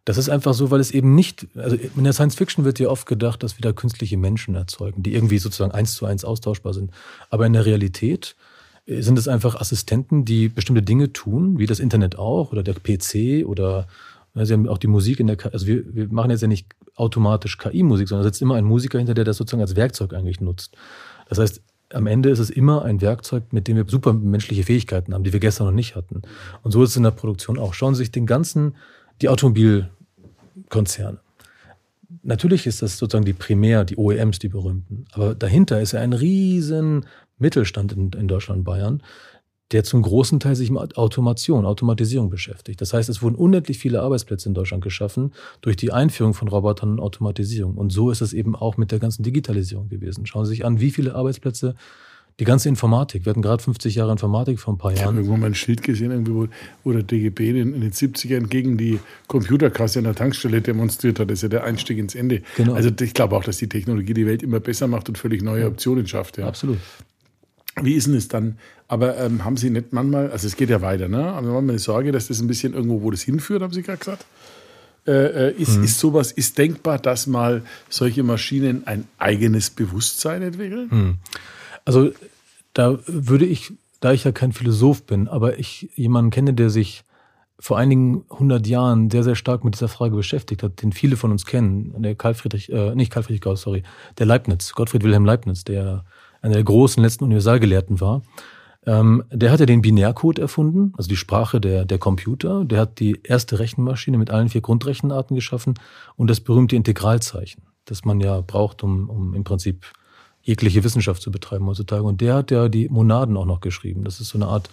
das 0.05 0.17
ist 0.17 0.29
einfach 0.29 0.53
so, 0.53 0.71
weil 0.71 0.79
es 0.79 0.91
eben 0.91 1.15
nicht, 1.15 1.47
also 1.55 1.75
in 1.75 2.03
der 2.03 2.13
Science 2.13 2.35
Fiction 2.35 2.63
wird 2.63 2.79
ja 2.79 2.89
oft 2.89 3.07
gedacht, 3.07 3.41
dass 3.43 3.57
wir 3.57 3.61
da 3.61 3.73
künstliche 3.73 4.17
Menschen 4.17 4.55
erzeugen, 4.55 5.03
die 5.03 5.13
irgendwie 5.13 5.39
sozusagen 5.39 5.71
eins 5.71 5.95
zu 5.95 6.05
eins 6.05 6.23
austauschbar 6.23 6.73
sind. 6.73 6.91
Aber 7.29 7.45
in 7.45 7.53
der 7.53 7.65
Realität 7.65 8.35
äh, 8.85 9.01
sind 9.01 9.17
es 9.17 9.27
einfach 9.27 9.55
Assistenten, 9.59 10.23
die 10.23 10.47
bestimmte 10.47 10.83
Dinge 10.83 11.11
tun, 11.11 11.57
wie 11.57 11.65
das 11.65 11.79
Internet 11.79 12.17
auch 12.17 12.51
oder 12.51 12.63
der 12.63 12.75
PC 12.75 13.45
oder 13.45 13.87
Sie 14.43 14.51
haben 14.51 14.67
auch 14.67 14.77
die 14.77 14.87
Musik 14.87 15.21
in 15.21 15.27
der, 15.27 15.37
also 15.53 15.65
wir, 15.65 15.95
wir 15.95 16.09
machen 16.09 16.29
jetzt 16.29 16.41
ja 16.41 16.49
nicht 16.49 16.67
automatisch 16.95 17.57
KI-Musik, 17.57 18.09
sondern 18.09 18.23
da 18.23 18.27
sitzt 18.27 18.41
immer 18.41 18.55
ein 18.55 18.65
Musiker 18.65 18.97
hinter, 18.97 19.13
der 19.13 19.23
das 19.23 19.37
sozusagen 19.37 19.61
als 19.61 19.77
Werkzeug 19.77 20.13
eigentlich 20.13 20.41
nutzt. 20.41 20.75
Das 21.29 21.39
heißt, 21.39 21.61
am 21.93 22.05
Ende 22.05 22.29
ist 22.29 22.39
es 22.39 22.49
immer 22.49 22.83
ein 22.83 22.99
Werkzeug, 22.99 23.43
mit 23.51 23.69
dem 23.69 23.77
wir 23.77 23.85
super 23.87 24.11
menschliche 24.11 24.63
Fähigkeiten 24.63 25.13
haben, 25.13 25.23
die 25.23 25.31
wir 25.31 25.39
gestern 25.39 25.67
noch 25.67 25.73
nicht 25.73 25.95
hatten. 25.95 26.23
Und 26.63 26.71
so 26.71 26.83
ist 26.83 26.89
es 26.89 26.97
in 26.97 27.03
der 27.03 27.11
Produktion 27.11 27.57
auch. 27.57 27.73
Schauen 27.73 27.95
Sie 27.95 27.99
sich 27.99 28.11
den 28.11 28.25
ganzen, 28.25 28.75
die 29.21 29.29
Automobil, 29.29 29.89
Konzerne. 30.69 31.19
Natürlich 32.23 32.67
ist 32.67 32.81
das 32.81 32.97
sozusagen 32.97 33.25
die 33.25 33.33
Primär, 33.33 33.83
die 33.83 33.97
OEMs, 33.97 34.39
die 34.39 34.49
berühmten. 34.49 35.05
Aber 35.11 35.35
dahinter 35.35 35.81
ist 35.81 35.93
ja 35.93 36.01
ein 36.01 36.13
riesen 36.13 37.05
Mittelstand 37.37 37.93
in, 37.93 38.11
in 38.11 38.27
Deutschland, 38.27 38.63
Bayern, 38.63 39.01
der 39.71 39.83
zum 39.83 40.03
großen 40.03 40.39
Teil 40.39 40.55
sich 40.55 40.69
mit 40.69 40.97
Automation, 40.97 41.65
Automatisierung 41.65 42.29
beschäftigt. 42.29 42.81
Das 42.81 42.93
heißt, 42.93 43.09
es 43.09 43.21
wurden 43.21 43.35
unendlich 43.35 43.79
viele 43.79 44.01
Arbeitsplätze 44.01 44.47
in 44.47 44.53
Deutschland 44.53 44.83
geschaffen 44.83 45.33
durch 45.61 45.75
die 45.75 45.91
Einführung 45.91 46.33
von 46.33 46.47
Robotern 46.47 46.91
und 46.91 46.99
Automatisierung. 46.99 47.75
Und 47.75 47.91
so 47.91 48.11
ist 48.11 48.21
es 48.21 48.33
eben 48.33 48.55
auch 48.55 48.77
mit 48.77 48.91
der 48.91 48.99
ganzen 48.99 49.23
Digitalisierung 49.23 49.89
gewesen. 49.89 50.27
Schauen 50.27 50.45
Sie 50.45 50.51
sich 50.51 50.65
an, 50.65 50.79
wie 50.79 50.91
viele 50.91 51.15
Arbeitsplätze 51.15 51.75
die 52.39 52.45
ganze 52.45 52.67
Informatik. 52.67 53.25
Wir 53.25 53.29
hatten 53.29 53.41
gerade 53.41 53.63
50 53.63 53.95
Jahre 53.95 54.11
Informatik 54.11 54.59
vor 54.59 54.73
ein 54.73 54.77
paar 54.77 54.91
Jahren. 54.91 54.99
Ich 54.99 55.05
habe 55.05 55.17
irgendwo 55.17 55.37
mal 55.37 55.47
ein 55.47 55.55
Schild 55.55 55.83
gesehen, 55.83 56.11
irgendwie, 56.11 56.49
wo, 56.83 56.91
der 56.91 57.03
DGB 57.03 57.49
in, 57.49 57.73
in, 57.73 57.81
den 57.81 57.91
70ern 57.91 58.47
gegen 58.47 58.77
die 58.77 58.99
Computerkasse 59.27 59.99
an 59.99 60.05
der 60.05 60.15
Tankstelle 60.15 60.61
demonstriert 60.61 61.19
hat. 61.19 61.29
Das 61.29 61.39
ist 61.39 61.43
ja 61.43 61.49
der 61.49 61.63
Einstieg 61.63 61.97
ins 61.97 62.13
Ende. 62.13 62.41
Genau. 62.57 62.73
Also 62.73 62.89
ich 62.99 63.13
glaube 63.13 63.37
auch, 63.37 63.43
dass 63.43 63.57
die 63.57 63.69
Technologie 63.69 64.13
die 64.13 64.25
Welt 64.25 64.43
immer 64.43 64.59
besser 64.59 64.87
macht 64.87 65.07
und 65.07 65.17
völlig 65.17 65.43
neue 65.43 65.65
Optionen 65.65 66.07
schafft. 66.07 66.37
Ja. 66.37 66.47
Absolut. 66.47 66.79
Wie 67.81 67.93
ist 67.93 68.07
denn 68.07 68.15
es 68.15 68.27
dann? 68.27 68.57
Aber 68.87 69.17
ähm, 69.17 69.43
haben 69.43 69.57
Sie 69.57 69.69
nicht 69.69 69.93
manchmal, 69.93 70.31
also 70.31 70.47
es 70.47 70.55
geht 70.55 70.69
ja 70.69 70.81
weiter, 70.81 71.07
ne? 71.07 71.23
Aber 71.23 71.47
manchmal 71.47 71.71
eine 71.71 71.79
Sorge, 71.79 72.11
dass 72.11 72.27
das 72.27 72.39
ein 72.39 72.47
bisschen 72.47 72.73
irgendwo, 72.73 73.01
wo 73.01 73.11
das 73.11 73.21
hinführt, 73.21 73.61
haben 73.61 73.73
Sie 73.73 73.81
gerade 73.81 73.99
gesagt? 73.99 74.25
Äh, 75.07 75.11
äh, 75.49 75.53
ist, 75.53 75.77
mhm. 75.77 75.83
ist 75.83 75.99
sowas, 75.99 76.31
ist 76.31 76.57
denkbar, 76.57 76.99
dass 76.99 77.27
mal 77.27 77.63
solche 77.89 78.23
Maschinen 78.23 78.87
ein 78.87 79.05
eigenes 79.19 79.69
Bewusstsein 79.69 80.41
entwickeln? 80.41 80.87
Mhm. 80.89 81.17
Also 81.85 82.11
da 82.73 82.99
würde 83.07 83.45
ich, 83.45 83.73
da 83.99 84.11
ich 84.11 84.23
ja 84.23 84.31
kein 84.31 84.51
Philosoph 84.51 85.05
bin, 85.05 85.27
aber 85.27 85.59
ich 85.59 85.89
jemanden 85.95 86.31
kenne, 86.31 86.53
der 86.53 86.69
sich 86.69 87.03
vor 87.57 87.77
einigen 87.77 88.25
hundert 88.29 88.67
Jahren 88.67 89.09
sehr, 89.09 89.23
sehr 89.23 89.35
stark 89.35 89.63
mit 89.63 89.75
dieser 89.75 89.87
Frage 89.87 90.15
beschäftigt 90.15 90.61
hat, 90.61 90.81
den 90.81 90.91
viele 90.91 91.15
von 91.15 91.31
uns 91.31 91.45
kennen, 91.45 91.95
der 92.01 92.15
Karl 92.15 92.33
Friedrich, 92.33 92.71
äh, 92.71 92.93
nicht 92.95 93.11
Karl 93.11 93.23
Friedrich 93.23 93.41
Gauss, 93.41 93.61
sorry, 93.61 93.83
der 94.17 94.25
Leibniz, 94.25 94.73
Gottfried 94.73 95.03
Wilhelm 95.03 95.25
Leibniz, 95.25 95.63
der 95.63 96.03
einer 96.41 96.55
der 96.55 96.63
großen 96.63 97.01
letzten 97.01 97.23
Universalgelehrten 97.23 98.01
war. 98.01 98.23
Ähm, 98.85 99.23
der 99.31 99.51
hat 99.51 99.59
ja 99.59 99.65
den 99.65 99.81
Binärcode 99.81 100.37
erfunden, 100.37 100.93
also 100.97 101.07
die 101.07 101.15
Sprache 101.15 101.59
der, 101.59 101.85
der 101.85 101.97
Computer. 101.97 102.65
Der 102.65 102.79
hat 102.79 102.99
die 102.99 103.19
erste 103.23 103.57
Rechenmaschine 103.57 104.17
mit 104.17 104.29
allen 104.29 104.49
vier 104.49 104.61
Grundrechenarten 104.61 105.35
geschaffen 105.35 105.75
und 106.17 106.29
das 106.29 106.41
berühmte 106.41 106.75
Integralzeichen, 106.75 107.63
das 107.85 108.05
man 108.05 108.19
ja 108.19 108.41
braucht, 108.41 108.83
um, 108.83 109.09
um 109.09 109.33
im 109.33 109.43
Prinzip 109.43 109.85
jegliche 110.45 110.83
Wissenschaft 110.83 111.21
zu 111.21 111.31
betreiben 111.31 111.65
heutzutage. 111.65 112.03
Und 112.03 112.21
der 112.21 112.35
hat 112.35 112.51
ja 112.51 112.69
die 112.69 112.87
Monaden 112.87 113.35
auch 113.35 113.45
noch 113.45 113.59
geschrieben. 113.59 114.03
Das 114.03 114.21
ist 114.21 114.29
so 114.29 114.37
eine 114.37 114.47
Art 114.47 114.69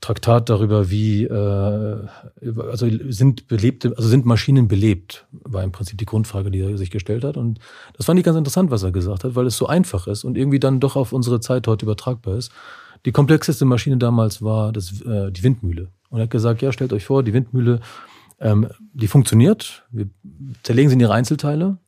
Traktat 0.00 0.48
darüber, 0.50 0.90
wie 0.90 1.24
äh, 1.24 1.96
also 2.70 2.86
sind 3.08 3.48
belebte, 3.48 3.94
also 3.96 4.08
sind 4.08 4.26
Maschinen 4.26 4.68
belebt, 4.68 5.26
war 5.32 5.64
im 5.64 5.72
Prinzip 5.72 5.98
die 5.98 6.04
Grundfrage, 6.04 6.50
die 6.50 6.60
er 6.60 6.76
sich 6.78 6.90
gestellt 6.90 7.24
hat. 7.24 7.36
Und 7.36 7.58
das 7.96 8.06
fand 8.06 8.18
ich 8.18 8.24
ganz 8.24 8.36
interessant, 8.36 8.70
was 8.70 8.82
er 8.82 8.92
gesagt 8.92 9.24
hat, 9.24 9.34
weil 9.34 9.46
es 9.46 9.56
so 9.56 9.66
einfach 9.66 10.06
ist 10.06 10.24
und 10.24 10.36
irgendwie 10.36 10.60
dann 10.60 10.80
doch 10.80 10.96
auf 10.96 11.12
unsere 11.12 11.40
Zeit 11.40 11.66
heute 11.66 11.86
übertragbar 11.86 12.36
ist. 12.36 12.52
Die 13.04 13.12
komplexeste 13.12 13.64
Maschine 13.64 13.96
damals 13.96 14.42
war 14.42 14.70
das, 14.72 15.00
äh, 15.02 15.32
die 15.32 15.42
Windmühle. 15.42 15.88
Und 16.10 16.20
er 16.20 16.24
hat 16.24 16.30
gesagt, 16.30 16.62
ja, 16.62 16.72
stellt 16.72 16.92
euch 16.92 17.04
vor, 17.06 17.22
die 17.22 17.32
Windmühle, 17.32 17.80
ähm, 18.38 18.68
die 18.92 19.08
funktioniert. 19.08 19.84
Wir 19.90 20.08
zerlegen 20.62 20.90
sie 20.90 20.94
in 20.94 21.00
ihre 21.00 21.14
Einzelteile. 21.14 21.78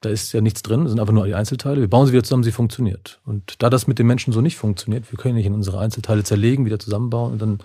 Da 0.00 0.10
ist 0.10 0.32
ja 0.32 0.40
nichts 0.40 0.62
drin, 0.62 0.84
das 0.84 0.90
sind 0.92 1.00
einfach 1.00 1.12
nur 1.12 1.26
die 1.26 1.34
Einzelteile. 1.34 1.80
Wir 1.80 1.88
bauen 1.88 2.06
sie 2.06 2.12
wieder 2.12 2.22
zusammen, 2.22 2.44
sie 2.44 2.52
funktioniert. 2.52 3.20
Und 3.24 3.60
da 3.62 3.68
das 3.68 3.88
mit 3.88 3.98
den 3.98 4.06
Menschen 4.06 4.32
so 4.32 4.40
nicht 4.40 4.56
funktioniert, 4.56 5.10
wir 5.10 5.18
können 5.18 5.34
nicht 5.34 5.46
in 5.46 5.54
unsere 5.54 5.80
Einzelteile 5.80 6.22
zerlegen, 6.22 6.64
wieder 6.66 6.78
zusammenbauen 6.78 7.32
und 7.32 7.42
dann 7.42 7.58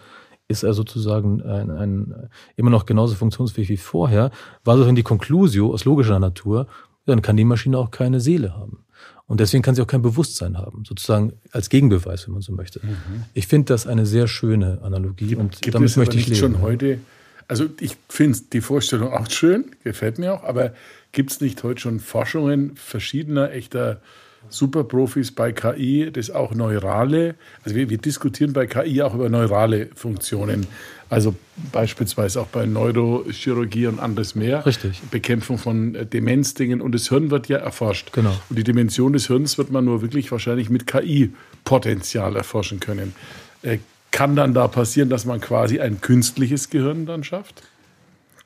ist 0.47 0.63
er 0.63 0.73
sozusagen 0.73 1.41
ein, 1.41 1.69
ein, 1.71 2.29
immer 2.55 2.69
noch 2.69 2.85
genauso 2.85 3.15
funktionsfähig 3.15 3.69
wie 3.69 3.77
vorher, 3.77 4.31
war 4.63 4.75
sozusagen 4.75 4.95
die 4.95 5.03
Conclusio 5.03 5.71
aus 5.71 5.85
logischer 5.85 6.19
Natur, 6.19 6.67
dann 7.05 7.21
kann 7.21 7.37
die 7.37 7.43
Maschine 7.43 7.77
auch 7.77 7.91
keine 7.91 8.19
Seele 8.19 8.55
haben. 8.55 8.85
Und 9.25 9.39
deswegen 9.39 9.63
kann 9.63 9.73
sie 9.73 9.81
auch 9.81 9.87
kein 9.87 10.01
Bewusstsein 10.01 10.57
haben, 10.57 10.83
sozusagen 10.85 11.33
als 11.51 11.69
Gegenbeweis, 11.69 12.27
wenn 12.27 12.33
man 12.33 12.41
so 12.41 12.51
möchte. 12.51 12.79
Mhm. 12.83 13.23
Ich 13.33 13.47
finde 13.47 13.67
das 13.73 13.87
eine 13.87 14.05
sehr 14.05 14.27
schöne 14.27 14.79
Analogie 14.81 15.27
gibt, 15.27 15.41
und 15.41 15.61
gibt 15.61 15.75
damit 15.75 15.89
es 15.89 15.97
möchte 15.97 16.17
ich 16.17 16.27
leben. 16.27 16.39
schon 16.39 16.61
heute. 16.61 16.99
Also 17.47 17.65
ich 17.79 17.97
finde 18.09 18.39
die 18.51 18.61
Vorstellung 18.61 19.11
auch 19.13 19.29
schön, 19.29 19.71
gefällt 19.83 20.17
mir 20.17 20.33
auch, 20.33 20.43
aber 20.43 20.73
gibt 21.13 21.31
es 21.31 21.39
nicht 21.39 21.63
heute 21.63 21.79
schon 21.79 21.99
Forschungen 22.01 22.75
verschiedener 22.75 23.51
echter 23.51 24.01
Superprofis 24.49 25.31
bei 25.31 25.51
KI, 25.51 26.11
das 26.11 26.29
auch 26.29 26.53
neurale, 26.53 27.35
also 27.63 27.75
wir, 27.75 27.89
wir, 27.89 27.97
diskutieren 27.97 28.51
bei 28.51 28.67
KI 28.67 29.01
auch 29.01 29.13
über 29.13 29.29
neurale 29.29 29.87
Funktionen, 29.95 30.67
also 31.09 31.35
beispielsweise 31.71 32.41
auch 32.41 32.47
bei 32.47 32.65
Neurochirurgie 32.65 33.87
und 33.87 33.99
anderes 33.99 34.35
mehr. 34.35 34.65
Richtig. 34.65 35.01
Bekämpfung 35.11 35.57
von 35.57 35.95
äh, 35.95 36.05
Demenzdingen 36.05 36.81
und 36.81 36.93
das 36.93 37.09
Hirn 37.09 37.31
wird 37.31 37.47
ja 37.47 37.57
erforscht. 37.57 38.11
Genau. 38.11 38.35
Und 38.49 38.57
die 38.57 38.63
Dimension 38.63 39.13
des 39.13 39.27
Hirns 39.27 39.57
wird 39.57 39.71
man 39.71 39.85
nur 39.85 40.01
wirklich 40.01 40.31
wahrscheinlich 40.31 40.69
mit 40.69 40.87
KI-Potenzial 40.87 42.35
erforschen 42.35 42.79
können. 42.79 43.15
Äh, 43.61 43.77
kann 44.11 44.35
dann 44.35 44.53
da 44.53 44.67
passieren, 44.67 45.09
dass 45.09 45.25
man 45.25 45.41
quasi 45.41 45.79
ein 45.79 46.01
künstliches 46.01 46.69
Gehirn 46.69 47.05
dann 47.05 47.23
schafft? 47.23 47.63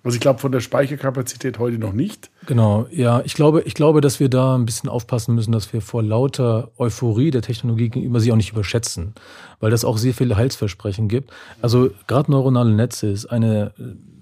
Also 0.08 0.16
ich 0.16 0.22
glaube 0.22 0.40
von 0.40 0.54
der 0.54 0.62
Speicherkapazität 0.62 1.60
heute 1.60 1.78
noch 1.80 1.92
nicht. 1.92 2.32
Genau, 2.46 2.88
ja, 2.92 3.22
ich 3.26 3.34
glaube, 3.34 3.64
ich 3.64 3.74
glaube, 3.74 4.00
dass 4.00 4.22
wir 4.22 4.30
da 4.30 4.56
ein 4.56 4.66
bisschen 4.66 4.90
aufpassen 4.90 5.36
müssen, 5.36 5.52
dass 5.52 5.74
wir 5.74 5.82
vor 5.82 6.02
lauter 6.02 6.72
Euphorie 6.78 7.30
der 7.30 7.42
Technologie 7.42 7.90
gegenüber 7.90 8.22
sie 8.22 8.32
auch 8.32 8.38
nicht 8.38 8.54
überschätzen, 8.54 9.16
weil 9.60 9.70
das 9.70 9.84
auch 9.84 9.98
sehr 9.98 10.14
viele 10.14 10.38
Heilsversprechen 10.38 11.10
gibt. 11.10 11.32
Also 11.62 11.90
gerade 12.08 12.32
neuronale 12.32 12.74
Netze 12.74 13.10
ist 13.10 13.26
eine 13.26 13.74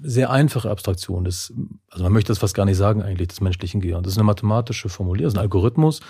sehr 0.01 0.31
einfache 0.31 0.71
Abstraktion 0.71 1.23
des, 1.23 1.53
also 1.91 2.03
man 2.03 2.13
möchte 2.13 2.29
das 2.29 2.39
fast 2.39 2.55
gar 2.55 2.65
nicht 2.65 2.77
sagen 2.77 3.03
eigentlich, 3.03 3.27
des 3.27 3.41
menschlichen 3.41 3.79
Gehirns. 3.79 4.05
Das 4.05 4.13
ist 4.13 4.17
eine 4.17 4.25
mathematische 4.25 4.89
Formulierung, 4.89 5.25
das 5.25 5.33
ist 5.33 5.37
ein 5.37 5.43
Algorithmus, 5.43 6.01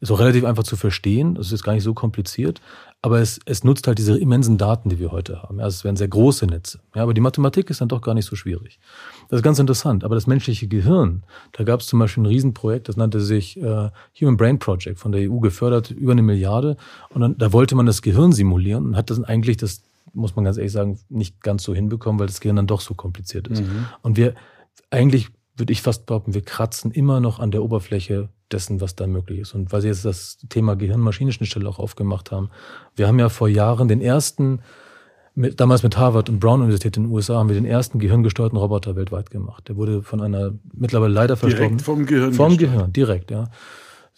ist 0.00 0.10
auch 0.10 0.18
relativ 0.18 0.44
einfach 0.44 0.64
zu 0.64 0.76
verstehen, 0.76 1.36
das 1.36 1.52
ist 1.52 1.62
gar 1.62 1.74
nicht 1.74 1.84
so 1.84 1.94
kompliziert, 1.94 2.60
aber 3.02 3.20
es, 3.20 3.40
es 3.46 3.64
nutzt 3.64 3.86
halt 3.86 3.98
diese 3.98 4.18
immensen 4.18 4.58
Daten, 4.58 4.90
die 4.90 4.98
wir 4.98 5.10
heute 5.10 5.42
haben. 5.42 5.58
Ja, 5.58 5.66
es 5.66 5.84
werden 5.84 5.96
sehr 5.96 6.08
große 6.08 6.46
Netze. 6.46 6.80
Ja, 6.94 7.02
aber 7.02 7.14
die 7.14 7.22
Mathematik 7.22 7.70
ist 7.70 7.80
dann 7.80 7.88
doch 7.88 8.02
gar 8.02 8.14
nicht 8.14 8.26
so 8.26 8.36
schwierig. 8.36 8.78
Das 9.28 9.38
ist 9.38 9.42
ganz 9.42 9.58
interessant. 9.58 10.04
Aber 10.04 10.14
das 10.14 10.26
menschliche 10.26 10.68
Gehirn, 10.68 11.22
da 11.52 11.64
gab 11.64 11.80
es 11.80 11.86
zum 11.86 11.98
Beispiel 11.98 12.24
ein 12.24 12.26
Riesenprojekt, 12.26 12.88
das 12.88 12.96
nannte 12.96 13.20
sich 13.20 13.56
äh, 13.56 13.90
Human 14.20 14.36
Brain 14.36 14.58
Project 14.58 14.98
von 14.98 15.12
der 15.12 15.30
EU 15.30 15.38
gefördert, 15.38 15.90
über 15.90 16.12
eine 16.12 16.22
Milliarde. 16.22 16.76
Und 17.08 17.22
dann, 17.22 17.38
da 17.38 17.52
wollte 17.54 17.74
man 17.74 17.86
das 17.86 18.02
Gehirn 18.02 18.32
simulieren 18.32 18.86
und 18.86 18.96
hat 18.96 19.08
das 19.08 19.22
eigentlich 19.22 19.56
das 19.56 19.82
muss 20.12 20.34
man 20.34 20.44
ganz 20.44 20.56
ehrlich 20.56 20.72
sagen, 20.72 20.98
nicht 21.08 21.40
ganz 21.40 21.62
so 21.62 21.72
hinbekommen, 21.72 22.18
weil 22.18 22.26
das 22.26 22.40
Gehirn 22.40 22.56
dann 22.56 22.66
doch 22.66 22.80
so 22.80 22.94
kompliziert 22.94 23.46
ist. 23.46 23.62
Mhm. 23.62 23.86
Und 24.02 24.16
wir, 24.16 24.34
eigentlich 24.90 25.28
würde 25.60 25.72
ich 25.72 25.82
fast 25.82 26.06
behaupten, 26.06 26.34
wir 26.34 26.42
kratzen 26.42 26.90
immer 26.90 27.20
noch 27.20 27.38
an 27.38 27.50
der 27.50 27.62
Oberfläche 27.62 28.28
dessen, 28.50 28.80
was 28.80 28.96
da 28.96 29.06
möglich 29.06 29.40
ist. 29.40 29.54
Und 29.54 29.72
weil 29.72 29.80
Sie 29.82 29.88
jetzt 29.88 30.04
das 30.04 30.38
Thema 30.48 30.74
Gehirn-Maschinenschnittstelle 30.74 31.68
auch 31.68 31.78
aufgemacht 31.78 32.32
haben, 32.32 32.50
wir 32.96 33.06
haben 33.06 33.18
ja 33.18 33.28
vor 33.28 33.48
Jahren 33.48 33.86
den 33.86 34.00
ersten, 34.00 34.60
mit, 35.34 35.60
damals 35.60 35.82
mit 35.82 35.96
Harvard 35.96 36.28
und 36.28 36.40
Brown 36.40 36.60
Universität 36.60 36.96
in 36.96 37.04
den 37.04 37.12
USA, 37.12 37.36
haben 37.36 37.48
wir 37.48 37.54
den 37.54 37.64
ersten 37.64 37.98
gehirngesteuerten 37.98 38.58
Roboter 38.58 38.96
weltweit 38.96 39.30
gemacht. 39.30 39.68
Der 39.68 39.76
wurde 39.76 40.02
von 40.02 40.20
einer 40.20 40.52
mittlerweile 40.74 41.12
leider 41.12 41.36
verstorben. 41.36 41.78
Direkt 41.78 41.82
vom 41.82 42.06
Gehirn. 42.06 42.32
Vom 42.32 42.56
Gehirn, 42.56 42.92
direkt, 42.92 43.30
ja. 43.30 43.48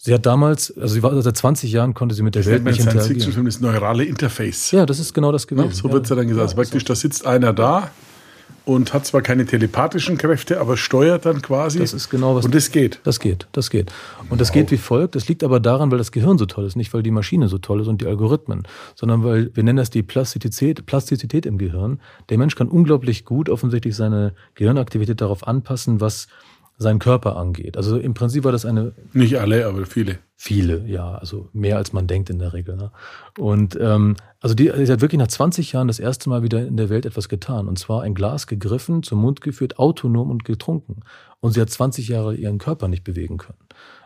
Sie 0.05 0.13
hat 0.13 0.27
damals, 0.27 0.77
also 0.77 0.95
sie 0.95 1.03
war 1.03 1.21
seit 1.23 1.37
20 1.37 1.71
Jahren 1.71 1.95
konnte 1.95 2.15
sie 2.15 2.23
mit 2.23 2.35
der 2.35 2.43
das 2.43 2.51
Welt 2.51 2.65
nicht 2.65 2.81
interagieren. 2.81 3.05
Science-Fiction-Film 3.05 3.47
das 3.47 3.61
neurale 3.61 4.05
Interface. 4.05 4.73
Ja, 4.73 4.85
das 4.85 4.99
ist 4.99 5.15
genau 5.15 5.31
das 5.31 5.47
gewesen. 5.47 5.69
Ja, 5.69 5.75
so 5.75 5.93
wird 5.93 6.05
es 6.05 6.11
ja 6.11 6.17
dann 6.17 6.27
gesagt. 6.27 6.51
Ja, 6.51 6.57
praktisch, 6.57 6.85
da 6.85 6.97
sitzt 6.97 7.25
einer 7.25 7.53
da 7.53 7.91
und 8.65 8.95
hat 8.95 9.07
zwar 9.07 9.23
keine 9.23 9.45
telepathischen 9.45 10.19
Kräfte, 10.19 10.61
aber 10.61 10.77
steuert 10.77 11.27
dann 11.27 11.43
quasi. 11.43 11.79
Das 11.79 11.93
ist 11.93 12.11
genau 12.11 12.37
was. 12.37 12.45
Und 12.45 12.55
das 12.55 12.71
geht. 12.71 13.01
Das 13.05 13.19
geht, 13.19 13.49
das 13.53 13.71
geht. 13.71 13.91
Und 14.21 14.31
wow. 14.31 14.39
das 14.39 14.53
geht 14.53 14.71
wie 14.71 14.77
folgt. 14.77 15.15
Das 15.15 15.29
liegt 15.29 15.43
aber 15.43 15.61
daran, 15.61 15.91
weil 15.91 15.99
das 15.99 16.13
Gehirn 16.13 16.39
so 16.39 16.47
toll 16.47 16.67
ist, 16.67 16.77
nicht 16.77 16.95
weil 16.95 17.03
die 17.03 17.11
Maschine 17.11 17.49
so 17.49 17.59
toll 17.59 17.81
ist 17.81 17.89
und 17.89 18.01
die 18.01 18.07
Algorithmen, 18.07 18.63
sondern 18.95 19.25
weil 19.25 19.51
wir 19.55 19.63
nennen 19.63 19.79
das 19.79 19.91
die 19.91 20.03
Plastizität, 20.03 20.87
Plastizität 20.87 21.47
im 21.47 21.59
Gehirn. 21.59 22.01
Der 22.29 22.39
Mensch 22.39 22.55
kann 22.55 22.69
unglaublich 22.69 23.25
gut 23.25 23.49
offensichtlich 23.49 23.97
seine 23.97 24.35
Gehirnaktivität 24.55 25.21
darauf 25.21 25.47
anpassen, 25.47 26.01
was 26.01 26.29
seinen 26.83 26.99
Körper 26.99 27.37
angeht. 27.37 27.77
Also 27.77 27.99
im 27.99 28.15
Prinzip 28.15 28.45
war 28.45 28.53
das 28.53 28.67
eine. 28.67 28.93
Nicht 29.13 29.39
alle, 29.39 29.67
aber 29.67 29.87
viele. 29.87 30.19
Viele, 30.37 30.85
ja, 30.87 31.15
also 31.15 31.49
mehr 31.53 31.77
als 31.77 31.93
man 31.93 32.07
denkt 32.07 32.29
in 32.29 32.39
der 32.39 32.53
Regel. 32.53 32.77
Ne? 32.77 32.91
Und 33.39 33.79
ähm, 33.81 34.17
also 34.41 34.55
die, 34.55 34.71
sie 34.85 34.93
hat 34.93 35.01
wirklich 35.01 35.19
nach 35.19 35.29
20 35.29 35.73
Jahren 35.73 35.87
das 35.87 36.01
erste 36.01 36.29
Mal 36.29 36.43
wieder 36.43 36.67
in 36.67 36.77
der 36.77 36.91
Welt 36.91 37.07
etwas 37.07 37.29
getan. 37.29 37.69
Und 37.69 37.79
zwar 37.79 38.03
ein 38.03 38.15
Glas 38.15 38.47
gegriffen, 38.47 39.03
zum 39.03 39.21
Mund 39.21 39.41
geführt, 39.41 39.79
autonom 39.79 40.31
und 40.31 40.45
getrunken. 40.45 41.01
Und 41.41 41.53
sie 41.53 41.61
hat 41.61 41.71
20 41.71 42.09
Jahre 42.09 42.35
ihren 42.35 42.59
Körper 42.59 42.89
nicht 42.89 43.05
bewegen 43.05 43.39
können. 43.39 43.59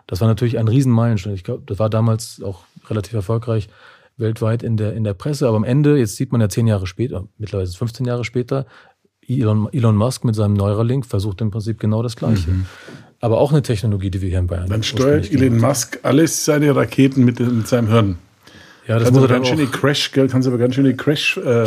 Das 0.06 0.20
war 0.20 0.28
natürlich 0.28 0.58
ein 0.58 0.68
Riesenmeilenstein. 0.68 1.34
Ich 1.34 1.42
glaube, 1.42 1.62
das 1.66 1.78
war 1.78 1.90
damals 1.90 2.40
auch 2.42 2.64
relativ 2.88 3.14
erfolgreich 3.14 3.68
weltweit 4.16 4.62
in 4.62 4.76
der, 4.76 4.94
in 4.94 5.04
der 5.04 5.14
Presse. 5.14 5.46
Aber 5.46 5.56
am 5.56 5.64
Ende, 5.64 5.98
jetzt 5.98 6.16
sieht 6.16 6.32
man 6.32 6.40
ja 6.40 6.48
zehn 6.48 6.66
Jahre 6.66 6.86
später, 6.86 7.26
mittlerweile 7.38 7.68
15 7.68 8.06
Jahre 8.06 8.24
später, 8.24 8.66
Elon, 9.28 9.68
Elon 9.72 9.96
Musk 9.96 10.24
mit 10.24 10.34
seinem 10.34 10.54
Neuralink 10.54 11.06
versucht 11.06 11.40
im 11.40 11.50
Prinzip 11.50 11.80
genau 11.80 12.02
das 12.02 12.16
Gleiche. 12.16 12.50
Mhm. 12.50 12.66
Aber 13.20 13.38
auch 13.38 13.50
eine 13.50 13.62
Technologie, 13.62 14.10
die 14.10 14.20
wir 14.20 14.28
hier 14.28 14.38
in 14.38 14.46
Bayern 14.46 14.68
Dann 14.68 14.82
steuert 14.82 15.32
Elon 15.32 15.58
Musk 15.58 15.98
alles 16.02 16.44
seine 16.44 16.74
Raketen 16.74 17.24
mit, 17.24 17.40
mit 17.40 17.66
seinem 17.66 17.88
Hirn. 17.88 18.18
Ja, 18.86 18.98
das 18.98 19.10
muss 19.10 19.18
aber 19.18 19.28
ganz 19.28 19.48
schöne 19.48 19.66
Crash, 19.66 20.12
gell, 20.12 20.28
kann 20.28 20.40
es 20.40 20.46
aber 20.46 20.58
ganz 20.58 20.74
schöne 20.74 20.94
Crash 20.94 21.38
äh, 21.38 21.66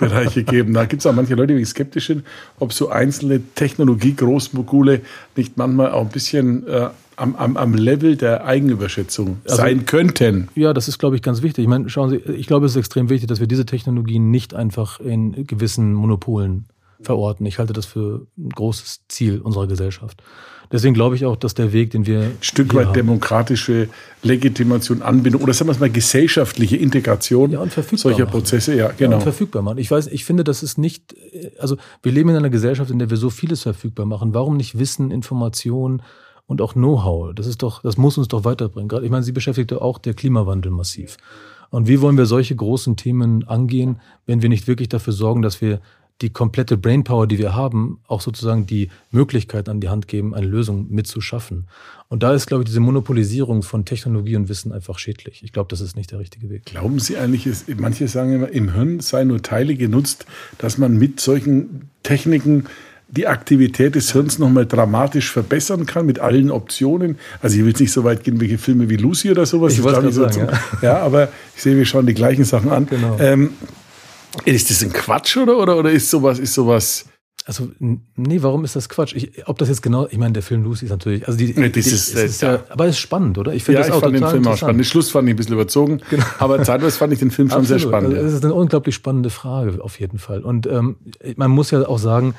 geben. 0.42 0.72
Da 0.72 0.86
gibt 0.86 1.00
es 1.00 1.06
auch 1.06 1.12
manche 1.12 1.34
Leute, 1.34 1.56
die 1.56 1.64
skeptisch 1.64 2.06
sind, 2.06 2.24
ob 2.58 2.72
so 2.72 2.88
einzelne 2.88 3.40
Technologie-Großmogule 3.54 5.02
nicht 5.36 5.56
manchmal 5.56 5.90
auch 5.92 6.02
ein 6.02 6.08
bisschen 6.08 6.66
äh, 6.66 6.88
am, 7.16 7.34
am, 7.36 7.56
am 7.56 7.74
Level 7.74 8.16
der 8.16 8.46
Eigenüberschätzung 8.46 9.38
also, 9.44 9.56
sein 9.56 9.86
könnten. 9.86 10.48
Ja, 10.54 10.72
das 10.72 10.88
ist, 10.88 10.98
glaube 10.98 11.16
ich, 11.16 11.22
ganz 11.22 11.42
wichtig. 11.42 11.64
Ich 11.64 11.68
meine, 11.68 11.88
schauen 11.90 12.10
Sie, 12.10 12.16
ich 12.16 12.46
glaube, 12.46 12.66
es 12.66 12.72
ist 12.72 12.78
extrem 12.78 13.10
wichtig, 13.10 13.28
dass 13.28 13.40
wir 13.40 13.46
diese 13.46 13.66
Technologien 13.66 14.30
nicht 14.30 14.54
einfach 14.54 15.00
in 15.00 15.46
gewissen 15.46 15.92
Monopolen 15.92 16.66
verorten. 17.00 17.46
Ich 17.46 17.58
halte 17.58 17.72
das 17.72 17.86
für 17.86 18.26
ein 18.36 18.50
großes 18.50 19.02
Ziel 19.08 19.40
unserer 19.40 19.66
Gesellschaft. 19.66 20.22
Deswegen 20.72 20.94
glaube 20.94 21.14
ich 21.14 21.24
auch, 21.24 21.36
dass 21.36 21.54
der 21.54 21.72
Weg, 21.72 21.90
den 21.90 22.06
wir. 22.06 22.22
Ein 22.22 22.36
Stück 22.40 22.74
weit 22.74 22.86
haben, 22.86 22.94
demokratische 22.94 23.88
Legitimation, 24.22 25.02
Anbindung 25.02 25.42
oder 25.42 25.52
sagen 25.52 25.68
wir 25.68 25.72
es 25.72 25.80
mal 25.80 25.90
gesellschaftliche 25.90 26.76
Integration 26.76 27.52
ja, 27.52 27.64
solcher 27.68 28.24
machen. 28.24 28.30
Prozesse, 28.30 28.74
ja, 28.74 28.90
genau. 28.96 29.12
Ja, 29.12 29.16
und 29.18 29.22
verfügbar 29.22 29.62
machen. 29.62 29.78
Ich 29.78 29.90
weiß, 29.90 30.08
ich 30.08 30.24
finde, 30.24 30.44
das 30.44 30.62
ist 30.62 30.78
nicht, 30.78 31.14
also 31.58 31.76
wir 32.02 32.12
leben 32.12 32.30
in 32.30 32.36
einer 32.36 32.50
Gesellschaft, 32.50 32.90
in 32.90 32.98
der 32.98 33.10
wir 33.10 33.16
so 33.16 33.30
vieles 33.30 33.62
verfügbar 33.62 34.06
machen. 34.06 34.34
Warum 34.34 34.56
nicht 34.56 34.78
Wissen, 34.78 35.10
Information 35.10 36.02
und 36.46 36.60
auch 36.60 36.72
Know-how? 36.72 37.34
Das 37.34 37.46
ist 37.46 37.62
doch, 37.62 37.82
das 37.82 37.96
muss 37.96 38.18
uns 38.18 38.28
doch 38.28 38.44
weiterbringen. 38.44 38.88
Gerade, 38.88 39.04
ich 39.04 39.10
meine, 39.10 39.22
Sie 39.22 39.32
beschäftigt 39.32 39.72
auch 39.72 39.98
der 39.98 40.14
Klimawandel 40.14 40.72
massiv. 40.72 41.16
Und 41.70 41.88
wie 41.88 42.00
wollen 42.00 42.16
wir 42.16 42.26
solche 42.26 42.54
großen 42.54 42.96
Themen 42.96 43.46
angehen, 43.46 44.00
wenn 44.24 44.42
wir 44.42 44.48
nicht 44.48 44.66
wirklich 44.66 44.88
dafür 44.88 45.12
sorgen, 45.12 45.42
dass 45.42 45.60
wir 45.60 45.80
die 46.22 46.30
komplette 46.30 46.78
Brainpower, 46.78 47.26
die 47.26 47.38
wir 47.38 47.54
haben, 47.54 48.00
auch 48.06 48.22
sozusagen 48.22 48.66
die 48.66 48.88
Möglichkeit 49.10 49.68
an 49.68 49.80
die 49.80 49.90
Hand 49.90 50.08
geben, 50.08 50.34
eine 50.34 50.46
Lösung 50.46 50.86
mitzuschaffen. 50.90 51.66
Und 52.08 52.22
da 52.22 52.32
ist, 52.32 52.46
glaube 52.46 52.62
ich, 52.62 52.68
diese 52.68 52.80
Monopolisierung 52.80 53.62
von 53.62 53.84
Technologie 53.84 54.36
und 54.36 54.48
Wissen 54.48 54.72
einfach 54.72 54.98
schädlich. 54.98 55.42
Ich 55.42 55.52
glaube, 55.52 55.68
das 55.68 55.80
ist 55.80 55.96
nicht 55.96 56.12
der 56.12 56.18
richtige 56.18 56.48
Weg. 56.48 56.64
Glauben 56.64 57.00
Sie 57.00 57.18
eigentlich, 57.18 57.46
manche 57.76 58.08
sagen 58.08 58.32
immer, 58.32 58.48
im 58.48 58.72
Hirn 58.72 59.00
seien 59.00 59.28
nur 59.28 59.42
Teile 59.42 59.74
genutzt, 59.74 60.24
dass 60.58 60.78
man 60.78 60.96
mit 60.96 61.20
solchen 61.20 61.90
Techniken 62.02 62.64
die 63.08 63.26
Aktivität 63.26 63.94
des 63.94 64.12
Hirns 64.12 64.38
nochmal 64.38 64.66
dramatisch 64.66 65.30
verbessern 65.30 65.86
kann 65.86 66.06
mit 66.06 66.18
allen 66.18 66.50
Optionen. 66.50 67.18
Also 67.40 67.56
ich 67.56 67.62
will 67.62 67.68
jetzt 67.68 67.80
nicht 67.80 67.92
so 67.92 68.04
weit 68.04 68.24
gehen, 68.24 68.40
welche 68.40 68.58
Filme 68.58 68.88
wie 68.88 68.96
Lucy 68.96 69.30
oder 69.30 69.46
sowas. 69.46 69.74
Ich 69.74 69.82
wollte 69.82 70.10
sagen, 70.12 70.32
so 70.32 70.40
ja. 70.40 70.58
ja. 70.82 70.98
aber 70.98 71.28
ich 71.54 71.62
sehe, 71.62 71.76
wir 71.76 71.84
schauen 71.84 72.06
die 72.06 72.14
gleichen 72.14 72.44
Sachen 72.44 72.70
an. 72.70 72.86
Genau. 72.86 73.16
Ähm, 73.20 73.50
ist 74.44 74.70
das 74.70 74.82
ein 74.82 74.92
Quatsch 74.92 75.36
oder, 75.36 75.58
oder, 75.58 75.76
oder 75.76 75.90
ist 75.90 76.10
sowas, 76.10 76.38
ist 76.38 76.54
sowas? 76.54 77.06
Also, 77.44 77.68
nee, 77.78 78.42
warum 78.42 78.64
ist 78.64 78.74
das 78.74 78.88
Quatsch? 78.88 79.14
Ich, 79.14 79.46
ob 79.46 79.56
das 79.58 79.68
jetzt 79.68 79.80
genau, 79.80 80.08
ich 80.10 80.18
meine, 80.18 80.32
der 80.32 80.42
Film 80.42 80.64
Lucy 80.64 80.86
ist 80.86 80.90
natürlich, 80.90 81.28
also 81.28 81.38
die, 81.38 81.54
Nee, 81.56 81.68
das 81.68 81.84
die, 81.84 81.90
ist, 81.90 82.14
ist 82.14 82.42
äh, 82.42 82.46
ja, 82.46 82.64
aber 82.70 82.86
es 82.86 82.96
ist 82.96 82.98
spannend, 82.98 83.38
oder? 83.38 83.54
Ich 83.54 83.62
finde 83.62 83.80
Ja, 83.80 83.86
das 83.86 83.88
ich 83.88 83.94
auch 83.94 84.00
fand 84.00 84.16
den 84.16 84.26
Film 84.26 84.46
auch 84.48 84.56
spannend. 84.56 84.80
Den 84.80 84.84
Schluss 84.84 85.10
fand 85.10 85.28
ich 85.28 85.34
ein 85.34 85.36
bisschen 85.36 85.54
überzogen, 85.54 86.00
aber 86.40 86.62
zeitweise 86.64 86.98
fand 86.98 87.12
ich 87.12 87.20
den 87.20 87.30
Film 87.30 87.48
schon 87.48 87.64
sehr 87.64 87.76
Absolut. 87.76 87.94
spannend. 87.94 88.14
Also, 88.16 88.26
es 88.26 88.34
ist 88.34 88.44
eine 88.44 88.54
unglaublich 88.54 88.96
spannende 88.96 89.30
Frage, 89.30 89.80
auf 89.80 90.00
jeden 90.00 90.18
Fall. 90.18 90.40
Und 90.40 90.66
ähm, 90.66 90.96
man 91.36 91.52
muss 91.52 91.70
ja 91.70 91.86
auch 91.86 91.98
sagen, 91.98 92.34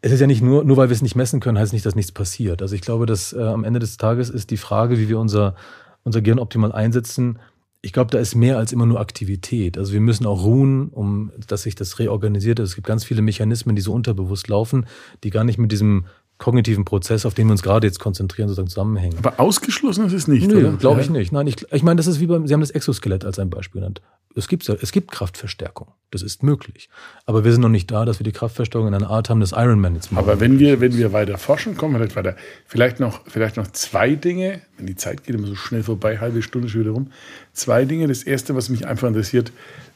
es 0.00 0.12
ist 0.12 0.20
ja 0.20 0.28
nicht 0.28 0.42
nur, 0.42 0.64
nur 0.64 0.76
weil 0.76 0.90
wir 0.90 0.94
es 0.94 1.02
nicht 1.02 1.16
messen 1.16 1.40
können, 1.40 1.58
heißt 1.58 1.72
nicht, 1.72 1.84
dass 1.84 1.96
nichts 1.96 2.12
passiert. 2.12 2.62
Also 2.62 2.74
ich 2.76 2.82
glaube, 2.82 3.06
dass 3.06 3.32
äh, 3.32 3.42
am 3.42 3.64
Ende 3.64 3.80
des 3.80 3.96
Tages 3.96 4.30
ist 4.30 4.50
die 4.50 4.56
Frage, 4.56 4.98
wie 4.98 5.08
wir 5.08 5.18
unser, 5.18 5.56
unser 6.04 6.22
Gehirn 6.22 6.38
optimal 6.38 6.70
einsetzen. 6.70 7.40
Ich 7.82 7.92
glaube, 7.94 8.10
da 8.10 8.18
ist 8.18 8.34
mehr 8.34 8.58
als 8.58 8.72
immer 8.72 8.84
nur 8.84 9.00
Aktivität. 9.00 9.78
Also 9.78 9.94
wir 9.94 10.00
müssen 10.00 10.26
auch 10.26 10.44
ruhen, 10.44 10.88
um 10.90 11.32
dass 11.46 11.62
sich 11.62 11.74
das 11.74 11.98
reorganisiert. 11.98 12.60
Also 12.60 12.70
es 12.70 12.74
gibt 12.74 12.86
ganz 12.86 13.04
viele 13.04 13.22
Mechanismen, 13.22 13.74
die 13.74 13.82
so 13.82 13.92
unterbewusst 13.92 14.48
laufen, 14.48 14.86
die 15.24 15.30
gar 15.30 15.44
nicht 15.44 15.58
mit 15.58 15.72
diesem 15.72 16.04
kognitiven 16.40 16.84
Prozess, 16.84 17.26
auf 17.26 17.34
den 17.34 17.46
wir 17.46 17.52
uns 17.52 17.62
gerade 17.62 17.86
jetzt 17.86 18.00
konzentrieren, 18.00 18.48
sozusagen 18.48 18.68
zusammenhängen. 18.68 19.16
Aber 19.18 19.38
ausgeschlossen 19.38 20.06
ist 20.06 20.14
es 20.14 20.26
nicht, 20.26 20.50
oder? 20.50 20.72
glaube 20.72 20.96
Ja. 20.96 21.04
ich 21.04 21.10
nicht. 21.10 21.32
Nein, 21.32 21.46
ich, 21.46 21.70
ich 21.70 21.82
meine, 21.82 21.96
das 21.98 22.06
ist 22.08 22.18
wie 22.18 22.26
beim, 22.26 22.48
Sie 22.48 22.54
haben 22.54 22.60
das 22.60 22.70
Exoskelett 22.70 23.24
als 23.24 23.38
ein 23.38 23.50
Beispiel 23.50 23.80
genannt. 23.80 24.00
Es 24.34 24.48
gibt, 24.48 24.68
es 24.68 24.92
gibt 24.92 25.10
Kraftverstärkung. 25.10 25.88
Das 26.12 26.22
ist 26.22 26.42
möglich. 26.42 26.88
Aber 27.26 27.44
wir 27.44 27.52
sind 27.52 27.60
noch 27.60 27.68
nicht 27.68 27.90
da, 27.90 28.04
dass 28.04 28.20
wir 28.20 28.24
die 28.24 28.32
Kraftverstärkung 28.32 28.88
in 28.88 28.94
einer 28.94 29.10
Art 29.10 29.28
haben, 29.28 29.40
das 29.40 29.52
Ironman 29.52 29.96
jetzt 29.96 30.12
machen. 30.12 30.24
Aber 30.24 30.40
wenn 30.40 30.58
wir, 30.58 30.80
wenn 30.80 30.96
wir 30.96 31.12
weiter 31.12 31.36
forschen, 31.36 31.76
kommen 31.76 31.94
wir 31.94 31.98
vielleicht 31.98 32.16
weiter. 32.16 32.36
Vielleicht 32.66 33.00
noch, 33.00 33.20
vielleicht 33.26 33.56
noch 33.56 33.66
zwei 33.72 34.14
Dinge, 34.14 34.62
wenn 34.78 34.86
die 34.86 34.96
Zeit 34.96 35.24
geht 35.24 35.34
immer 35.34 35.48
so 35.48 35.56
schnell 35.56 35.82
vorbei, 35.82 36.18
halbe 36.18 36.42
Stunde 36.42 36.68
schon 36.68 36.82
wieder 36.82 36.92
rum. 36.92 37.10
Zwei 37.52 37.84
Dinge. 37.84 38.06
Das 38.06 38.22
erste, 38.22 38.54
was 38.54 38.68
mich 38.68 38.86
einfach 38.86 39.08
interessiert, 39.08 39.52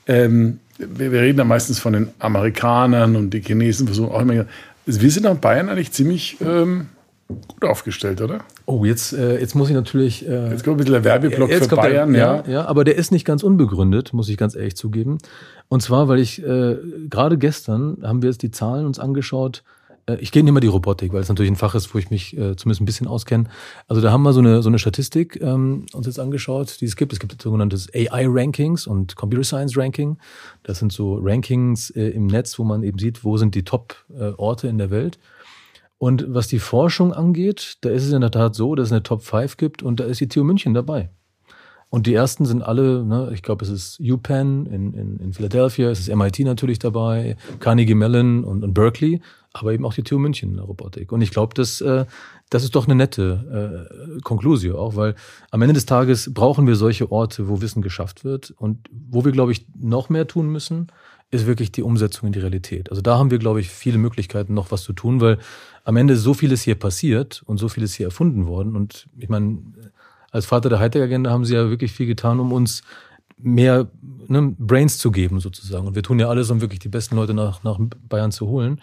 ähm, 0.07 0.59
wir, 0.78 1.12
wir 1.12 1.20
reden 1.20 1.38
da 1.38 1.44
meistens 1.44 1.78
von 1.78 1.92
den 1.92 2.09
Amerikanern 2.18 3.16
und 3.16 3.30
die 3.30 3.40
Chinesen 3.40 3.87
versuchen 3.87 4.12
auch 4.12 4.20
immer. 4.20 4.46
Wir 4.86 5.10
sind 5.10 5.26
in 5.26 5.40
Bayern 5.40 5.68
eigentlich 5.68 5.92
ziemlich 5.92 6.36
ähm, 6.40 6.88
gut 7.28 7.64
aufgestellt, 7.64 8.20
oder? 8.20 8.40
Oh, 8.66 8.84
jetzt, 8.84 9.12
äh, 9.12 9.38
jetzt 9.40 9.54
muss 9.54 9.68
ich 9.68 9.74
natürlich. 9.74 10.28
Äh, 10.28 10.50
Jetzt 10.50 10.64
kommt 10.64 10.74
ein 10.74 10.78
bisschen 10.78 10.92
der 10.92 11.04
Werbeblock 11.04 11.50
für 11.50 11.76
Bayern, 11.76 12.12
der, 12.12 12.22
ja. 12.22 12.36
ja. 12.36 12.52
Ja, 12.52 12.64
aber 12.66 12.84
der 12.84 12.96
ist 12.96 13.10
nicht 13.10 13.24
ganz 13.24 13.42
unbegründet, 13.42 14.12
muss 14.12 14.28
ich 14.28 14.36
ganz 14.36 14.54
ehrlich 14.54 14.76
zugeben. 14.76 15.18
Und 15.68 15.82
zwar, 15.82 16.08
weil 16.08 16.18
ich 16.18 16.42
äh, 16.42 16.76
gerade 17.08 17.38
gestern 17.38 17.98
haben 18.02 18.22
wir 18.22 18.30
jetzt 18.30 18.42
die 18.42 18.50
Zahlen 18.50 18.86
uns 18.86 18.98
angeschaut. 18.98 19.62
Äh, 20.06 20.16
ich 20.16 20.32
gehe 20.32 20.42
nicht 20.42 20.52
mal 20.52 20.60
die 20.60 20.66
Robotik, 20.66 21.12
weil 21.12 21.22
es 21.22 21.28
natürlich 21.28 21.52
ein 21.52 21.56
Fach 21.56 21.74
ist, 21.74 21.94
wo 21.94 21.98
ich 21.98 22.10
mich 22.10 22.36
äh, 22.36 22.56
zumindest 22.56 22.80
ein 22.80 22.84
bisschen 22.84 23.06
auskenne. 23.06 23.44
Also 23.88 24.00
da 24.02 24.10
haben 24.10 24.22
wir 24.22 24.32
so 24.32 24.40
eine 24.40 24.62
so 24.62 24.68
eine 24.68 24.78
Statistik 24.78 25.40
ähm, 25.40 25.86
uns 25.92 26.06
jetzt 26.06 26.18
angeschaut, 26.18 26.80
die 26.80 26.86
es 26.86 26.96
gibt. 26.96 27.12
Es 27.12 27.18
gibt 27.18 27.40
sogenanntes 27.40 27.88
AI-Rankings 27.94 28.86
und 28.86 29.16
Computer 29.16 29.44
Science 29.44 29.76
Ranking. 29.76 30.18
Das 30.62 30.78
sind 30.78 30.92
so 30.92 31.18
Rankings 31.22 31.90
äh, 31.90 32.08
im 32.08 32.26
Netz, 32.26 32.58
wo 32.58 32.64
man 32.64 32.82
eben 32.82 32.98
sieht, 32.98 33.24
wo 33.24 33.36
sind 33.36 33.54
die 33.54 33.64
Top-Orte 33.64 34.68
in 34.68 34.78
der 34.78 34.90
Welt. 34.90 35.18
Und 35.98 36.26
was 36.28 36.48
die 36.48 36.58
Forschung 36.58 37.12
angeht, 37.12 37.78
da 37.80 37.90
ist 37.90 38.04
es 38.04 38.12
in 38.12 38.20
der 38.20 38.30
Tat 38.30 38.54
so, 38.54 38.74
dass 38.74 38.88
es 38.88 38.92
eine 38.92 39.02
Top 39.02 39.22
5 39.22 39.56
gibt 39.56 39.82
und 39.82 40.00
da 40.00 40.04
ist 40.04 40.20
die 40.20 40.28
TU 40.28 40.44
München 40.44 40.74
dabei. 40.74 41.10
Und 41.94 42.09
die 42.09 42.14
ersten 42.14 42.44
sind 42.44 42.61
alle, 42.61 43.04
ne, 43.04 43.30
ich 43.33 43.42
glaube, 43.42 43.64
es 43.64 43.70
ist 43.70 44.00
UPenn 44.00 44.66
in, 44.66 44.94
in, 44.94 45.16
in 45.20 45.33
Philadelphia, 45.33 45.90
es 45.90 46.00
ist 46.00 46.12
MIT 46.12 46.40
natürlich 46.40 46.80
dabei, 46.80 47.37
Carnegie 47.61 47.94
Mellon 47.94 48.42
und, 48.42 48.64
und 48.64 48.74
Berkeley, 48.74 49.20
aber 49.52 49.72
eben 49.72 49.87
auch 49.87 49.94
die 49.94 50.02
TU 50.02 50.18
München 50.18 50.50
in 50.50 50.57
der 50.57 50.64
Robotik. 50.64 51.12
Und 51.12 51.22
ich 51.22 51.30
glaube, 51.30 51.54
das, 51.54 51.80
äh, 51.83 52.04
das 52.50 52.64
ist 52.64 52.74
doch 52.74 52.87
eine 52.87 52.96
nette 52.96 53.87
äh, 54.18 54.20
Konklusio 54.22 54.76
auch, 54.76 54.96
weil 54.96 55.14
am 55.52 55.62
Ende 55.62 55.74
des 55.74 55.87
Tages 55.87 56.35
brauchen 56.35 56.66
wir 56.66 56.74
solche 56.74 57.12
Orte, 57.12 57.48
wo 57.48 57.61
Wissen 57.61 57.80
geschafft 57.80 58.24
wird. 58.24 58.52
Und 58.59 58.88
wo 58.90 59.24
wir, 59.24 59.30
glaube 59.30 59.52
ich, 59.52 59.64
noch 59.78 60.09
mehr 60.09 60.26
tun 60.26 60.48
müssen, 60.48 60.88
ist 61.30 61.46
wirklich 61.46 61.70
die 61.70 61.85
Umsetzung 61.85 62.26
in 62.26 62.33
die 62.33 62.40
Realität. 62.40 62.90
Also 62.90 63.02
da 63.02 63.18
haben 63.18 63.30
wir, 63.30 63.38
glaube 63.38 63.61
ich, 63.61 63.70
viele 63.70 63.98
Möglichkeiten, 63.98 64.52
noch 64.52 64.72
was 64.72 64.83
zu 64.83 64.94
tun, 64.94 65.20
weil 65.20 65.38
am 65.85 65.96
Ende 65.96 66.16
so 66.16 66.35
vieles 66.35 66.62
hier 66.62 66.74
passiert 66.74 67.44
und 67.46 67.59
so 67.59 67.68
vieles 67.68 67.94
hier 67.94 68.07
erfunden 68.07 68.48
worden. 68.48 68.74
Und 68.74 69.07
ich 69.16 69.28
meine, 69.28 69.59
als 70.34 70.46
Vater 70.46 70.68
der 70.68 70.80
Hightech-Agenda 70.80 71.30
haben 71.30 71.44
sie 71.44 71.54
ja 71.54 71.70
wirklich 71.70 71.92
viel 71.92 72.06
getan, 72.06 72.40
um 72.40 72.52
uns 72.52 72.82
mehr 73.38 73.88
ne, 74.28 74.54
Brains 74.58 74.98
zu 74.98 75.10
geben, 75.10 75.38
sozusagen. 75.40 75.86
Und 75.86 75.94
wir 75.94 76.02
tun 76.02 76.18
ja 76.18 76.28
alles, 76.28 76.50
um 76.50 76.60
wirklich 76.60 76.80
die 76.80 76.88
besten 76.88 77.16
Leute 77.16 77.34
nach, 77.34 77.62
nach 77.62 77.78
Bayern 78.08 78.32
zu 78.32 78.46
holen. 78.48 78.80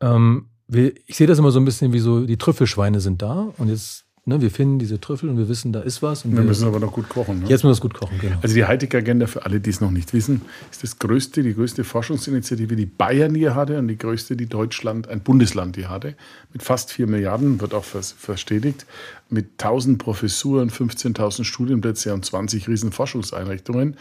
Ähm, 0.00 0.46
wir, 0.68 0.92
ich 1.06 1.16
sehe 1.16 1.26
das 1.26 1.38
immer 1.38 1.50
so 1.50 1.58
ein 1.60 1.64
bisschen 1.64 1.92
wie 1.92 1.98
so, 1.98 2.24
die 2.24 2.36
Trüffelschweine 2.36 3.00
sind 3.00 3.22
da 3.22 3.48
und 3.58 3.68
jetzt, 3.68 4.04
ne, 4.24 4.40
wir 4.40 4.50
finden 4.50 4.78
diese 4.78 5.00
Trüffel 5.00 5.28
und 5.28 5.38
wir 5.38 5.48
wissen, 5.48 5.72
da 5.72 5.80
ist 5.80 6.02
was. 6.02 6.24
Und 6.24 6.36
Wir 6.36 6.42
müssen 6.42 6.68
aber 6.68 6.78
noch 6.78 6.92
gut 6.92 7.08
kochen. 7.08 7.40
Ne? 7.40 7.48
jetzt 7.48 7.64
muss 7.64 7.72
das 7.78 7.80
gut 7.80 7.94
kochen, 7.94 8.18
genau. 8.20 8.36
Also 8.42 8.54
die 8.54 8.64
Hightech-Agenda, 8.64 9.26
für 9.26 9.44
alle, 9.44 9.60
die 9.60 9.70
es 9.70 9.80
noch 9.80 9.90
nicht 9.90 10.12
wissen, 10.12 10.42
ist 10.70 10.82
das 10.84 10.98
größte, 10.98 11.42
die 11.42 11.54
größte 11.54 11.82
Forschungsinitiative, 11.82 12.76
die 12.76 12.86
Bayern 12.86 13.34
hier 13.34 13.54
hatte 13.56 13.78
und 13.78 13.88
die 13.88 13.98
größte, 13.98 14.36
die 14.36 14.46
Deutschland, 14.46 15.08
ein 15.08 15.20
Bundesland 15.20 15.74
hier 15.76 15.88
hatte. 15.90 16.14
Mit 16.52 16.62
fast 16.62 16.92
4 16.92 17.06
Milliarden, 17.08 17.60
wird 17.60 17.74
auch 17.74 17.84
vers- 17.84 18.14
verstetigt. 18.16 18.86
Mit 19.30 19.52
1000 19.58 19.98
Professuren, 19.98 20.70
15.000 20.70 21.44
Studienplätze 21.44 22.12
und 22.12 22.24
20 22.24 22.68
riesen 22.68 22.92
Forschungseinrichtungen. 22.92 23.96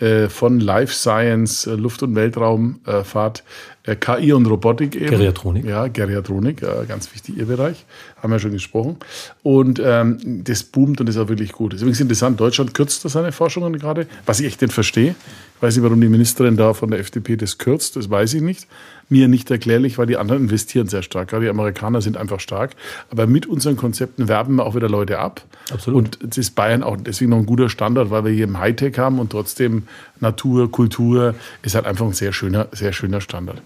Äh, 0.00 0.30
von 0.30 0.60
Life 0.60 0.94
Science, 0.94 1.66
äh, 1.66 1.74
Luft- 1.74 2.02
und 2.02 2.14
Weltraumfahrt, 2.14 3.44
äh, 3.84 3.96
KI 3.96 4.32
und 4.32 4.46
Robotik 4.46 4.96
eben. 4.96 5.10
Geriatronik. 5.10 5.66
Ja, 5.66 5.88
Geriatronik, 5.88 6.62
äh, 6.62 6.86
ganz 6.88 7.12
wichtig, 7.12 7.36
Ihr 7.36 7.44
Bereich. 7.44 7.84
Haben 8.22 8.32
wir 8.32 8.38
schon 8.38 8.52
gesprochen. 8.52 8.96
Und 9.42 9.78
ähm, 9.84 10.42
das 10.44 10.62
boomt 10.62 11.02
und 11.02 11.08
ist 11.10 11.18
auch 11.18 11.28
wirklich 11.28 11.52
gut. 11.52 11.74
Ist 11.74 11.82
übrigens 11.82 12.00
interessant, 12.00 12.40
Deutschland 12.40 12.72
kürzt 12.72 13.04
da 13.04 13.10
seine 13.10 13.30
Forschungen 13.30 13.78
gerade, 13.78 14.06
was 14.24 14.40
ich 14.40 14.46
echt 14.46 14.62
nicht 14.62 14.72
verstehe. 14.72 15.14
Ich 15.56 15.62
weiß 15.62 15.76
nicht, 15.76 15.84
warum 15.84 16.00
die 16.00 16.08
Ministerin 16.08 16.56
da 16.56 16.72
von 16.72 16.90
der 16.90 17.00
FDP 17.00 17.36
das 17.36 17.58
kürzt, 17.58 17.96
das 17.96 18.08
weiß 18.08 18.32
ich 18.32 18.40
nicht. 18.40 18.66
Mir 19.10 19.28
nicht 19.28 19.50
erklärlich, 19.50 19.98
weil 19.98 20.06
die 20.06 20.16
anderen 20.16 20.44
investieren 20.44 20.88
sehr 20.88 21.02
stark. 21.02 21.28
Gerade 21.28 21.44
die 21.44 21.50
Amerikaner 21.50 22.00
sind 22.00 22.16
einfach 22.16 22.40
stark. 22.40 22.70
Aber 23.10 23.26
mit 23.26 23.44
unseren 23.44 23.76
Konzepten 23.76 24.28
werben 24.28 24.54
wir 24.54 24.64
auch 24.64 24.69
wieder 24.74 24.88
Leute 24.88 25.18
ab. 25.18 25.42
Absolut. 25.72 26.18
Und 26.22 26.30
es 26.32 26.38
ist 26.38 26.54
Bayern 26.54 26.82
auch 26.82 26.96
deswegen 26.98 27.30
noch 27.30 27.38
ein 27.38 27.46
guter 27.46 27.68
Standort, 27.68 28.10
weil 28.10 28.24
wir 28.24 28.32
hier 28.32 28.44
im 28.44 28.58
Hightech 28.58 28.98
haben 28.98 29.18
und 29.18 29.30
trotzdem 29.30 29.84
Natur, 30.20 30.70
Kultur 30.70 31.34
ist 31.62 31.74
halt 31.74 31.86
einfach 31.86 32.06
ein 32.06 32.12
sehr 32.12 32.32
schöner, 32.32 32.68
sehr 32.72 32.92
schöner 32.92 33.20
Standort. 33.20 33.62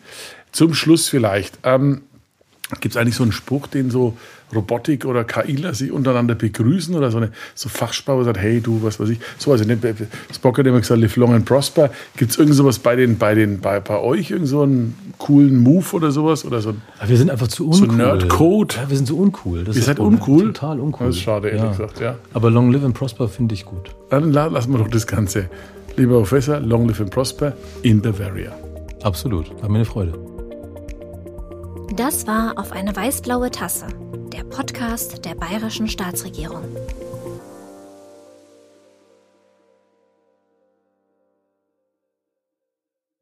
Zum 0.52 0.74
Schluss 0.74 1.08
vielleicht. 1.08 1.58
Ähm, 1.62 2.02
Gibt 2.80 2.94
es 2.94 2.96
eigentlich 2.96 3.14
so 3.14 3.22
einen 3.22 3.32
Spruch, 3.32 3.66
den 3.66 3.90
so 3.90 4.16
Robotik 4.54 5.04
oder 5.04 5.22
KIler 5.24 5.74
sich 5.74 5.92
untereinander 5.92 6.34
begrüßen 6.34 6.94
oder 6.94 7.10
so 7.10 7.18
eine 7.18 7.30
so 7.54 7.68
Fachsprache, 7.68 8.24
sagt, 8.24 8.38
hey 8.38 8.60
du, 8.60 8.82
was 8.82 8.98
weiß 8.98 9.10
ich. 9.10 9.18
So, 9.36 9.52
also 9.52 9.64
nicht, 9.64 9.80
Spock 10.34 10.58
hat 10.58 10.66
immer 10.66 10.80
gesagt, 10.80 10.98
live 11.00 11.16
long 11.16 11.34
and 11.34 11.44
prosper. 11.44 11.90
Gibt 12.16 12.30
es 12.30 12.38
irgend 12.38 12.54
sowas 12.54 12.78
bei 12.78 12.96
den, 12.96 13.18
bei 13.18 13.34
den, 13.34 13.60
bei, 13.60 13.80
bei 13.80 13.98
euch, 13.98 14.30
irgend 14.30 14.48
so 14.48 14.62
einen 14.62 14.96
coolen 15.18 15.58
Move 15.62 15.84
oder 15.92 16.10
sowas? 16.10 16.44
Oder 16.46 16.62
so 16.62 16.70
ein, 16.70 16.80
wir 17.06 17.16
sind 17.18 17.30
einfach 17.30 17.48
zu 17.48 17.70
so 17.72 17.82
uncool. 17.84 17.96
Nerdcode? 17.98 18.76
Ja, 18.76 18.88
wir 18.88 18.96
sind 18.96 19.06
so 19.06 19.16
uncool. 19.16 19.64
Das 19.64 19.76
Ihr 19.76 19.82
seid 19.82 19.96
Problem. 19.96 20.14
uncool? 20.18 20.52
Total 20.52 20.80
uncool. 20.80 21.06
Das 21.08 21.16
ist 21.16 21.22
schade, 21.22 21.48
ehrlich 21.50 21.70
gesagt, 21.72 22.00
ja. 22.00 22.16
Aber 22.32 22.50
Long 22.50 22.72
Live 22.72 22.84
and 22.84 22.94
Prosper 22.94 23.28
finde 23.28 23.54
ich 23.54 23.66
gut. 23.66 23.90
Dann 24.08 24.32
la- 24.32 24.46
lassen 24.46 24.72
wir 24.72 24.78
doch 24.78 24.88
das 24.88 25.06
Ganze. 25.06 25.50
Lieber 25.96 26.18
Professor, 26.18 26.60
long 26.60 26.88
live 26.88 27.00
and 27.00 27.10
prosper 27.10 27.52
in 27.82 28.00
Bavaria. 28.00 28.52
Absolut. 29.02 29.50
War 29.62 29.68
mir 29.68 29.76
eine 29.76 29.84
Freude. 29.84 30.33
Das 31.92 32.26
war 32.26 32.58
auf 32.58 32.72
eine 32.72 32.94
weißblaue 32.96 33.50
Tasse, 33.50 33.86
der 34.32 34.44
Podcast 34.44 35.24
der 35.24 35.34
bayerischen 35.34 35.88
Staatsregierung. 35.88 36.64